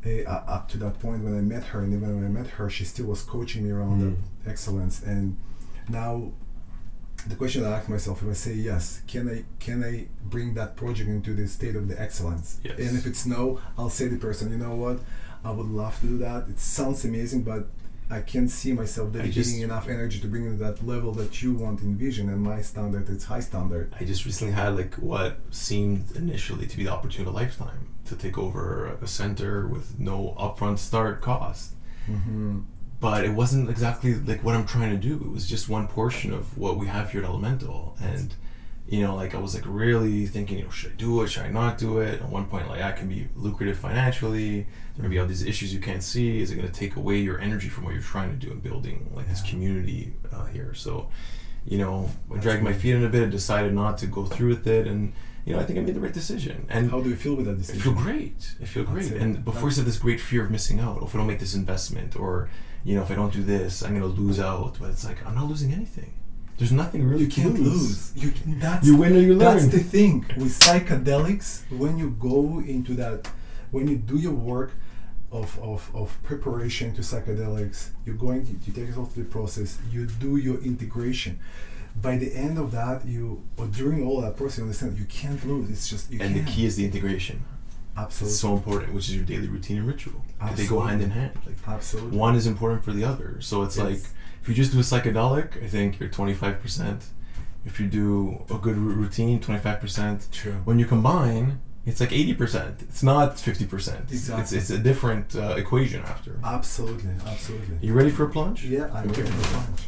uh, 0.03 0.29
up 0.29 0.67
to 0.69 0.77
that 0.79 0.99
point 0.99 1.23
when 1.23 1.37
I 1.37 1.41
met 1.41 1.63
her, 1.65 1.81
and 1.81 1.93
even 1.93 2.15
when 2.15 2.25
I 2.25 2.29
met 2.29 2.47
her, 2.57 2.71
she 2.71 2.85
still 2.85 3.05
was 3.05 3.21
coaching 3.21 3.63
me 3.65 3.69
around 3.69 4.01
Mm. 4.01 4.15
that 4.45 4.49
excellence. 4.49 5.03
And 5.03 5.37
now, 5.89 6.31
the 7.27 7.35
question 7.35 7.65
I 7.65 7.71
ask 7.77 7.89
myself: 7.89 8.21
If 8.21 8.29
I 8.29 8.33
say 8.33 8.53
yes, 8.53 9.01
can 9.07 9.29
I 9.29 9.45
can 9.59 9.83
I 9.83 10.07
bring 10.23 10.53
that 10.55 10.75
project 10.75 11.09
into 11.09 11.33
the 11.33 11.47
state 11.47 11.75
of 11.75 11.87
the 11.87 11.99
excellence? 11.99 12.59
Yes. 12.63 12.79
And 12.79 12.97
if 12.97 13.05
it's 13.05 13.25
no, 13.25 13.59
I'll 13.77 13.89
say 13.89 14.05
to 14.05 14.15
the 14.15 14.19
person, 14.19 14.51
you 14.51 14.57
know 14.57 14.75
what, 14.75 14.99
I 15.43 15.51
would 15.51 15.67
love 15.67 15.99
to 16.01 16.07
do 16.07 16.17
that. 16.19 16.47
It 16.49 16.59
sounds 16.59 17.05
amazing, 17.05 17.43
but 17.43 17.67
I 18.09 18.21
can't 18.21 18.51
see 18.51 18.71
myself 18.71 19.13
dedicating 19.13 19.61
enough 19.61 19.87
energy 19.89 20.19
to 20.19 20.27
bring 20.27 20.45
it 20.45 20.51
to 20.51 20.55
that 20.57 20.85
level 20.85 21.11
that 21.13 21.41
you 21.41 21.55
want 21.55 21.81
in 21.81 21.97
vision. 21.97 22.29
And 22.29 22.43
my 22.43 22.61
standard, 22.61 23.09
it's 23.09 23.25
high 23.25 23.39
standard. 23.39 23.93
I 23.99 24.03
just 24.03 24.25
recently 24.25 24.53
had 24.53 24.75
like 24.75 24.95
what 24.95 25.39
seemed 25.49 26.15
initially 26.15 26.67
to 26.67 26.77
be 26.77 26.83
the 26.83 26.91
opportunity 26.91 27.29
of 27.29 27.35
a 27.35 27.37
lifetime 27.37 27.87
to 28.05 28.15
take 28.15 28.37
over 28.37 28.97
a 29.01 29.07
center 29.07 29.67
with 29.67 29.99
no 29.99 30.35
upfront 30.37 30.77
start 30.77 31.21
cost. 31.21 31.73
Mm-hmm. 32.07 32.59
But 32.99 33.25
it 33.25 33.31
wasn't 33.31 33.69
exactly 33.69 34.13
like 34.15 34.43
what 34.43 34.55
I'm 34.55 34.65
trying 34.65 34.91
to 34.91 34.97
do. 34.97 35.15
It 35.15 35.31
was 35.31 35.47
just 35.47 35.69
one 35.69 35.87
portion 35.87 36.33
of 36.33 36.57
what 36.57 36.77
we 36.77 36.87
have 36.87 37.11
here 37.11 37.21
at 37.21 37.27
Elemental, 37.27 37.95
and 38.01 38.33
you 38.87 39.01
know, 39.01 39.15
like 39.15 39.33
I 39.33 39.39
was 39.39 39.55
like 39.55 39.63
really 39.65 40.27
thinking, 40.27 40.59
you 40.59 40.65
know, 40.65 40.69
should 40.69 40.91
I 40.91 40.95
do 40.95 41.21
it? 41.23 41.27
Should 41.29 41.43
I 41.43 41.49
not 41.49 41.77
do 41.77 41.99
it? 41.99 42.21
At 42.21 42.29
one 42.29 42.45
point, 42.45 42.69
like 42.69 42.81
I 42.81 42.91
can 42.91 43.07
be 43.09 43.27
lucrative 43.35 43.77
financially. 43.77 44.67
There 44.95 45.03
may 45.03 45.09
be 45.09 45.19
all 45.19 45.25
these 45.25 45.43
issues 45.43 45.73
you 45.73 45.79
can't 45.81 46.03
see. 46.03 46.39
Is 46.39 46.51
it 46.51 46.55
going 46.55 46.67
to 46.67 46.73
take 46.73 46.95
away 46.95 47.17
your 47.17 47.39
energy 47.39 47.67
from 47.67 47.83
what 47.85 47.93
you're 47.93 48.03
trying 48.03 48.29
to 48.29 48.45
do 48.45 48.51
in 48.51 48.59
building 48.59 49.11
like 49.15 49.27
this 49.27 49.41
community 49.41 50.13
uh, 50.31 50.45
here? 50.45 50.73
So, 50.75 51.09
you 51.65 51.79
know, 51.79 52.09
I 52.33 52.37
dragged 52.37 52.61
my 52.63 52.73
feet 52.73 52.93
in 52.93 53.03
a 53.03 53.09
bit 53.09 53.23
and 53.23 53.31
decided 53.31 53.73
not 53.73 53.97
to 53.99 54.05
go 54.07 54.25
through 54.25 54.49
with 54.49 54.67
it, 54.67 54.87
and 54.87 55.13
you 55.45 55.53
know, 55.53 55.59
I 55.59 55.63
think 55.63 55.77
I 55.79 55.81
made 55.81 55.95
the 55.95 55.99
right 55.99 56.13
decision. 56.13 56.65
And 56.69 56.89
How 56.91 57.01
do 57.01 57.09
you 57.09 57.15
feel 57.15 57.35
with 57.35 57.45
that 57.47 57.57
decision? 57.57 57.81
I 57.81 57.83
feel 57.83 57.93
great. 57.93 58.55
I 58.61 58.65
feel 58.65 58.83
That's 58.83 59.09
great. 59.09 59.19
it. 59.19 59.21
And 59.21 59.43
before 59.43 59.61
you 59.61 59.65
That's- 59.69 59.75
said 59.77 59.85
this 59.85 59.97
great 59.97 60.19
fear 60.21 60.43
of 60.45 60.51
missing 60.51 60.79
out, 60.79 61.01
if 61.03 61.13
I 61.13 61.17
don't 61.17 61.27
make 61.27 61.39
this 61.39 61.55
investment, 61.55 62.15
or 62.15 62.49
you 62.85 62.95
know, 62.95 63.01
if 63.05 63.09
I 63.11 63.15
don't 63.15 63.33
do 63.33 63.43
this, 63.43 63.81
I'm 63.83 63.93
gonna 63.93 64.05
lose 64.23 64.39
out. 64.39 64.77
But 64.79 64.91
it's 64.91 65.05
like 65.09 65.19
I'm 65.25 65.35
not 65.35 65.47
losing 65.53 65.71
anything. 65.79 66.11
there's 66.57 66.71
nothing 66.83 67.01
really 67.09 67.25
you 67.25 67.29
can't 67.39 67.59
lose. 67.59 68.13
You 68.23 68.29
can, 68.37 68.59
that's 68.59 68.85
You 68.87 68.95
win 69.01 69.11
or 69.17 69.19
you 69.29 69.33
learn. 69.35 69.57
That's 69.57 69.67
the 69.77 69.83
thing 69.95 70.13
with 70.37 70.53
psychedelics. 70.63 71.47
When 71.83 71.97
you 71.97 72.11
go 72.11 72.59
into 72.75 72.93
that, 73.01 73.27
when 73.71 73.87
you 73.89 73.97
do 73.97 74.17
your 74.17 74.33
work 74.53 74.71
of, 75.31 75.59
of, 75.71 75.91
of 75.93 76.07
preparation 76.23 76.93
to 76.97 77.01
psychedelics, 77.01 77.89
you're 78.05 78.15
going 78.27 78.41
to 78.45 78.51
you 78.53 78.71
take 78.73 78.87
yourself 78.87 79.11
through 79.13 79.23
the 79.23 79.29
process. 79.39 79.79
You 79.91 80.05
do 80.05 80.37
your 80.37 80.59
integration. 80.71 81.39
By 82.01 82.17
the 82.17 82.29
end 82.45 82.57
of 82.57 82.71
that, 82.79 83.05
you 83.05 83.41
or 83.57 83.65
during 83.67 83.99
all 84.05 84.21
that 84.21 84.35
process, 84.37 84.57
you 84.59 84.63
understand 84.65 84.97
you 84.97 85.05
can't 85.05 85.41
lose. 85.51 85.69
It's 85.69 85.87
just 85.89 86.11
you 86.11 86.19
And 86.21 86.33
can't. 86.35 86.45
the 86.45 86.51
key 86.51 86.65
is 86.65 86.75
the 86.75 86.85
integration. 86.85 87.37
Absolutely, 87.97 88.31
It's 88.33 88.39
so 88.39 88.53
important, 88.55 88.93
which 88.93 89.09
is 89.09 89.15
your 89.15 89.25
daily 89.25 89.47
routine 89.47 89.77
and 89.77 89.87
ritual. 89.87 90.21
They 90.55 90.67
go 90.67 90.81
hand 90.81 91.01
in 91.01 91.11
hand. 91.11 91.31
Like 91.45 91.55
absolutely. 91.67 92.17
one 92.17 92.35
is 92.35 92.45
important 92.47 92.83
for 92.83 92.91
the 92.91 93.03
other. 93.03 93.37
So 93.41 93.63
it's 93.63 93.77
Yes. 93.77 93.85
like 93.85 93.99
if 94.41 94.49
you 94.49 94.53
just 94.53 94.71
do 94.73 94.79
a 94.79 94.83
psychedelic, 94.83 95.63
I 95.63 95.67
think 95.67 95.99
you're 95.99 96.09
25%. 96.09 97.05
If 97.65 97.79
you 97.79 97.87
do 97.87 98.43
a 98.51 98.57
good 98.59 98.77
routine, 98.77 99.39
25%. 99.39 100.29
True. 100.31 100.53
When 100.65 100.77
you 100.77 100.85
combine, 100.85 101.59
it's 101.85 101.99
like 101.99 102.09
80%. 102.11 102.81
It's 102.83 103.01
not 103.01 103.37
50%. 103.37 104.11
It's- 104.11 104.29
It's, 104.29 104.51
it's 104.51 104.69
a 104.69 104.77
different 104.77 105.35
uh, 105.35 105.55
equation 105.57 106.01
after. 106.03 106.39
Absolutely, 106.43 107.11
absolutely. 107.27 107.77
You 107.81 107.93
ready 107.93 108.11
for 108.11 108.25
a 108.25 108.29
plunge? 108.29 108.65
Yeah, 108.65 108.89
I'm 108.93 109.07
ready 109.09 109.23
for 109.23 109.57
lunch. 109.57 109.81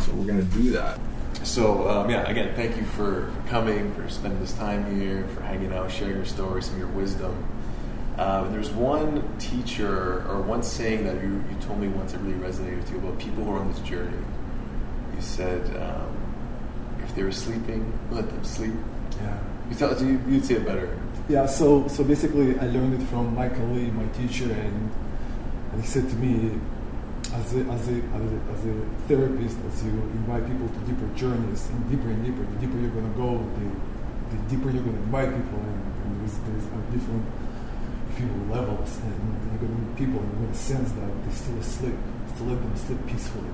So 0.00 0.12
we're 0.12 0.26
gonna 0.26 0.42
do 0.42 0.70
that. 0.70 0.98
So 1.44 1.88
um, 1.88 2.10
yeah, 2.10 2.28
again, 2.28 2.54
thank 2.54 2.76
you 2.76 2.84
for, 2.84 3.30
for 3.30 3.48
coming, 3.48 3.94
for 3.94 4.08
spending 4.08 4.40
this 4.40 4.54
time 4.54 4.98
here, 4.98 5.26
for 5.34 5.42
hanging 5.42 5.72
out, 5.72 5.90
sharing 5.90 6.16
your 6.16 6.24
story, 6.24 6.62
some 6.62 6.74
of 6.74 6.80
your 6.80 6.88
wisdom. 6.88 7.46
Um, 8.18 8.50
there's 8.52 8.70
one 8.70 9.38
teacher 9.38 10.26
or 10.28 10.42
one 10.42 10.62
saying 10.62 11.04
that 11.04 11.22
you, 11.22 11.44
you 11.48 11.56
told 11.60 11.78
me 11.80 11.86
once 11.88 12.12
that 12.12 12.18
really 12.18 12.38
resonated 12.38 12.78
with 12.78 12.90
you 12.90 12.98
about 12.98 13.18
people 13.18 13.44
who 13.44 13.52
are 13.52 13.60
on 13.60 13.72
this 13.72 13.80
journey. 13.80 14.18
You 15.14 15.22
said, 15.22 15.64
um, 15.76 16.16
if 17.04 17.14
they 17.14 17.22
were 17.22 17.32
sleeping, 17.32 17.96
let 18.10 18.28
them 18.28 18.42
sleep. 18.42 18.74
Yeah. 19.20 19.38
You 19.70 19.76
tell 19.76 20.02
you, 20.02 20.20
you'd 20.28 20.44
say 20.44 20.54
it 20.54 20.66
better. 20.66 20.98
Yeah, 21.28 21.46
so 21.46 21.86
so 21.88 22.02
basically, 22.02 22.58
I 22.58 22.66
learned 22.66 23.00
it 23.00 23.06
from 23.06 23.34
Michael 23.34 23.66
Lee, 23.66 23.90
my 23.90 24.06
teacher, 24.08 24.50
and, 24.50 24.90
and 25.72 25.82
he 25.82 25.86
said 25.86 26.08
to 26.08 26.16
me, 26.16 26.58
as 27.32 27.54
a, 27.54 27.60
as, 27.60 27.88
a, 27.88 27.98
as, 27.98 28.32
a, 28.32 28.40
as 28.52 28.60
a 28.64 28.74
therapist, 29.08 29.56
as 29.66 29.84
you 29.84 29.90
invite 29.90 30.46
people 30.46 30.68
to 30.68 30.80
deeper 30.88 31.08
journeys, 31.14 31.68
and 31.70 31.90
deeper 31.90 32.08
and 32.08 32.24
deeper, 32.24 32.42
the 32.42 32.58
deeper 32.66 32.78
you're 32.78 32.90
going 32.90 33.10
to 33.10 33.18
go, 33.18 33.38
the, 33.38 33.66
the 34.36 34.38
deeper 34.48 34.70
you're 34.70 34.82
going 34.82 34.96
to 34.96 35.02
invite 35.04 35.30
people, 35.30 35.58
and, 35.58 35.80
and 36.04 36.20
there's, 36.20 36.36
there's 36.48 36.66
different 36.92 37.24
few 38.16 38.30
levels, 38.50 38.98
and 39.04 39.18
you're 39.52 39.60
going 39.62 39.74
to 39.74 39.80
meet 39.82 39.96
people, 39.96 40.18
and 40.20 40.28
you're 40.32 40.42
going 40.48 40.52
to 40.52 40.58
sense 40.58 40.92
that 40.92 41.10
they're 41.24 41.34
still 41.34 41.58
asleep, 41.58 41.98
to 42.36 42.42
let 42.44 42.58
them 42.60 42.76
sleep 42.76 43.00
peacefully. 43.06 43.50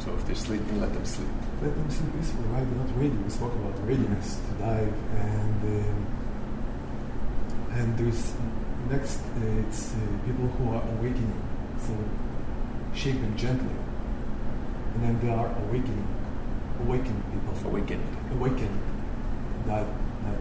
So 0.00 0.14
if 0.14 0.26
they're 0.26 0.36
sleeping, 0.36 0.80
let 0.80 0.92
them 0.92 1.04
sleep. 1.04 1.28
Let 1.62 1.74
them 1.74 1.90
sleep 1.90 2.12
peacefully, 2.14 2.46
right? 2.48 2.62
They're 2.62 2.84
not 2.84 2.96
ready. 2.96 3.10
We 3.10 3.30
spoke 3.30 3.54
about 3.54 3.74
readiness 3.88 4.38
to 4.38 4.52
dive, 4.62 4.94
and 5.18 5.60
um, 5.64 6.06
and 7.72 7.98
there's 7.98 8.32
next 8.88 9.18
uh, 9.18 9.66
it's 9.66 9.94
uh, 9.94 9.98
people 10.24 10.46
who 10.46 10.74
are 10.74 10.82
awakening, 10.98 11.42
so 11.80 11.92
shapen 12.96 13.36
gently, 13.36 13.74
and 14.94 15.02
then 15.02 15.20
they 15.20 15.32
are 15.32 15.46
awakening, 15.68 16.06
awakened 16.80 17.22
people, 17.32 17.70
Awakened, 17.70 18.16
awakened 18.32 18.80
that 19.66 19.86
that 20.24 20.38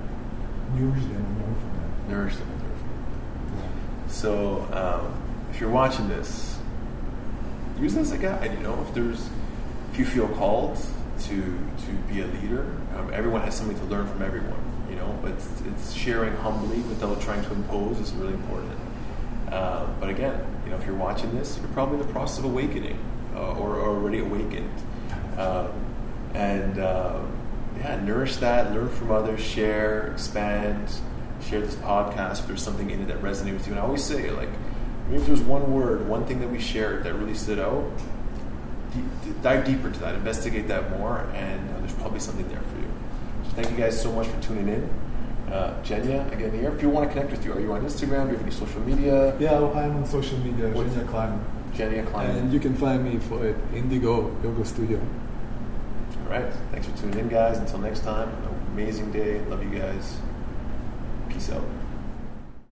nourish 0.80 1.04
them 1.04 1.16
and 1.16 1.42
learn 1.42 1.56
from 1.56 1.70
them. 1.74 2.10
nourish 2.10 2.36
them. 2.36 2.50
and 2.50 2.62
learn 2.62 2.78
from 2.78 3.58
them. 3.58 4.10
So 4.10 4.68
um, 4.74 5.22
if 5.52 5.60
you're 5.60 5.70
watching 5.70 6.08
this, 6.08 6.58
use 7.80 7.94
this 7.94 8.12
as 8.12 8.14
a 8.14 8.18
guide. 8.18 8.54
You 8.54 8.60
know, 8.60 8.82
if 8.88 8.94
there's, 8.94 9.30
if 9.92 10.00
you 10.00 10.06
feel 10.06 10.28
called 10.30 10.78
to 11.24 11.36
to 11.36 11.92
be 12.08 12.22
a 12.22 12.28
leader, 12.28 12.76
um, 12.98 13.12
everyone 13.14 13.42
has 13.42 13.56
something 13.56 13.78
to 13.80 13.86
learn 13.86 14.08
from 14.08 14.22
everyone. 14.22 14.62
You 14.90 14.98
know, 14.98 15.18
but 15.22 15.32
it's, 15.32 15.48
it's 15.66 15.94
sharing 15.94 16.36
humbly 16.38 16.80
without 16.82 17.20
trying 17.22 17.44
to 17.44 17.52
impose 17.52 18.00
is 18.00 18.14
really 18.14 18.34
important. 18.34 18.72
Uh, 19.52 19.88
but 20.00 20.10
again, 20.10 20.40
you 20.66 20.72
know, 20.72 20.78
if 20.78 20.86
you're 20.86 20.96
watching 20.96 21.34
this, 21.36 21.58
you're 21.58 21.68
probably 21.70 22.00
in 22.00 22.06
the 22.06 22.12
process 22.12 22.40
of 22.40 22.46
awakening 22.46 23.00
uh, 23.36 23.54
or, 23.54 23.76
or 23.76 23.96
already 23.96 24.20
awakened. 24.20 24.82
Um, 25.38 25.72
and 26.34 26.80
uh, 26.80 27.22
yeah, 27.78 28.02
nourish 28.02 28.38
that, 28.38 28.74
learn 28.74 28.90
from 28.90 29.12
others, 29.12 29.42
share, 29.42 30.08
expand, 30.12 30.92
share 31.48 31.62
this 31.62 31.76
podcast 31.76 32.40
if 32.40 32.48
there's 32.48 32.64
something 32.64 32.90
in 32.90 33.02
it 33.02 33.08
that 33.08 33.22
resonates 33.22 33.54
with 33.54 33.68
you. 33.68 33.74
And 33.74 33.80
I 33.80 33.84
always 33.84 34.04
say, 34.04 34.32
like, 34.32 34.50
if 35.12 35.26
there's 35.28 35.42
one 35.42 35.72
word, 35.72 36.08
one 36.10 36.26
thing 36.26 36.40
that 36.40 36.50
we 36.50 36.60
shared 36.60 37.04
that 37.04 37.14
really 37.14 37.36
stood 37.36 37.60
out, 37.60 37.86
dive 39.44 39.66
deeper 39.66 39.88
into 39.88 40.00
that, 40.00 40.16
investigate 40.16 40.68
that 40.70 40.90
more, 40.98 41.30
and 41.36 41.70
uh, 41.70 41.80
there's 41.80 41.94
probably 41.94 42.20
something 42.20 42.48
there 42.50 42.62
for 42.62 42.78
you. 42.78 42.92
So 43.44 43.52
thank 43.52 43.70
you 43.70 43.78
guys 43.78 44.02
so 44.02 44.12
much 44.12 44.28
for 44.28 44.42
tuning 44.42 44.68
in. 44.70 44.90
Uh, 45.52 45.74
Genya, 45.84 46.30
again 46.32 46.52
here. 46.52 46.72
If 46.76 46.82
you 46.82 46.90
want 46.90 47.08
to 47.08 47.14
connect 47.14 47.32
with 47.32 47.46
you, 47.46 47.54
are 47.54 47.60
you 47.60 47.72
on 47.74 47.82
Instagram? 47.84 48.26
Do 48.26 48.32
you 48.32 48.38
have 48.38 48.42
any 48.42 48.52
social 48.52 48.82
media? 48.82 49.38
Yeah, 49.40 49.58
I'm 49.58 49.98
on 49.98 50.06
social 50.06 50.38
media, 50.40 50.70
What's- 50.70 50.94
Genya 50.94 51.06
Klaiman, 51.06 51.40
Genya 51.74 52.06
Klaiman. 52.08 52.38
and 52.38 52.54
you 52.54 52.60
can 52.60 52.74
find 52.76 53.04
me 53.04 53.20
for 53.20 53.46
at 53.46 53.56
Indigo 53.74 54.36
Yoga 54.44 54.66
Studio. 54.66 55.00
All 56.26 56.32
right. 56.32 56.52
Thanks 56.72 56.88
for 56.88 56.98
tuning 56.98 57.20
in, 57.20 57.28
guys. 57.30 57.58
Until 57.60 57.80
next 57.80 58.00
time, 58.02 58.30
an 58.30 58.50
amazing 58.74 59.12
day. 59.12 59.40
Love 59.46 59.62
you 59.64 59.78
guys. 59.80 60.18
Peace 61.30 61.52
out. 61.52 61.62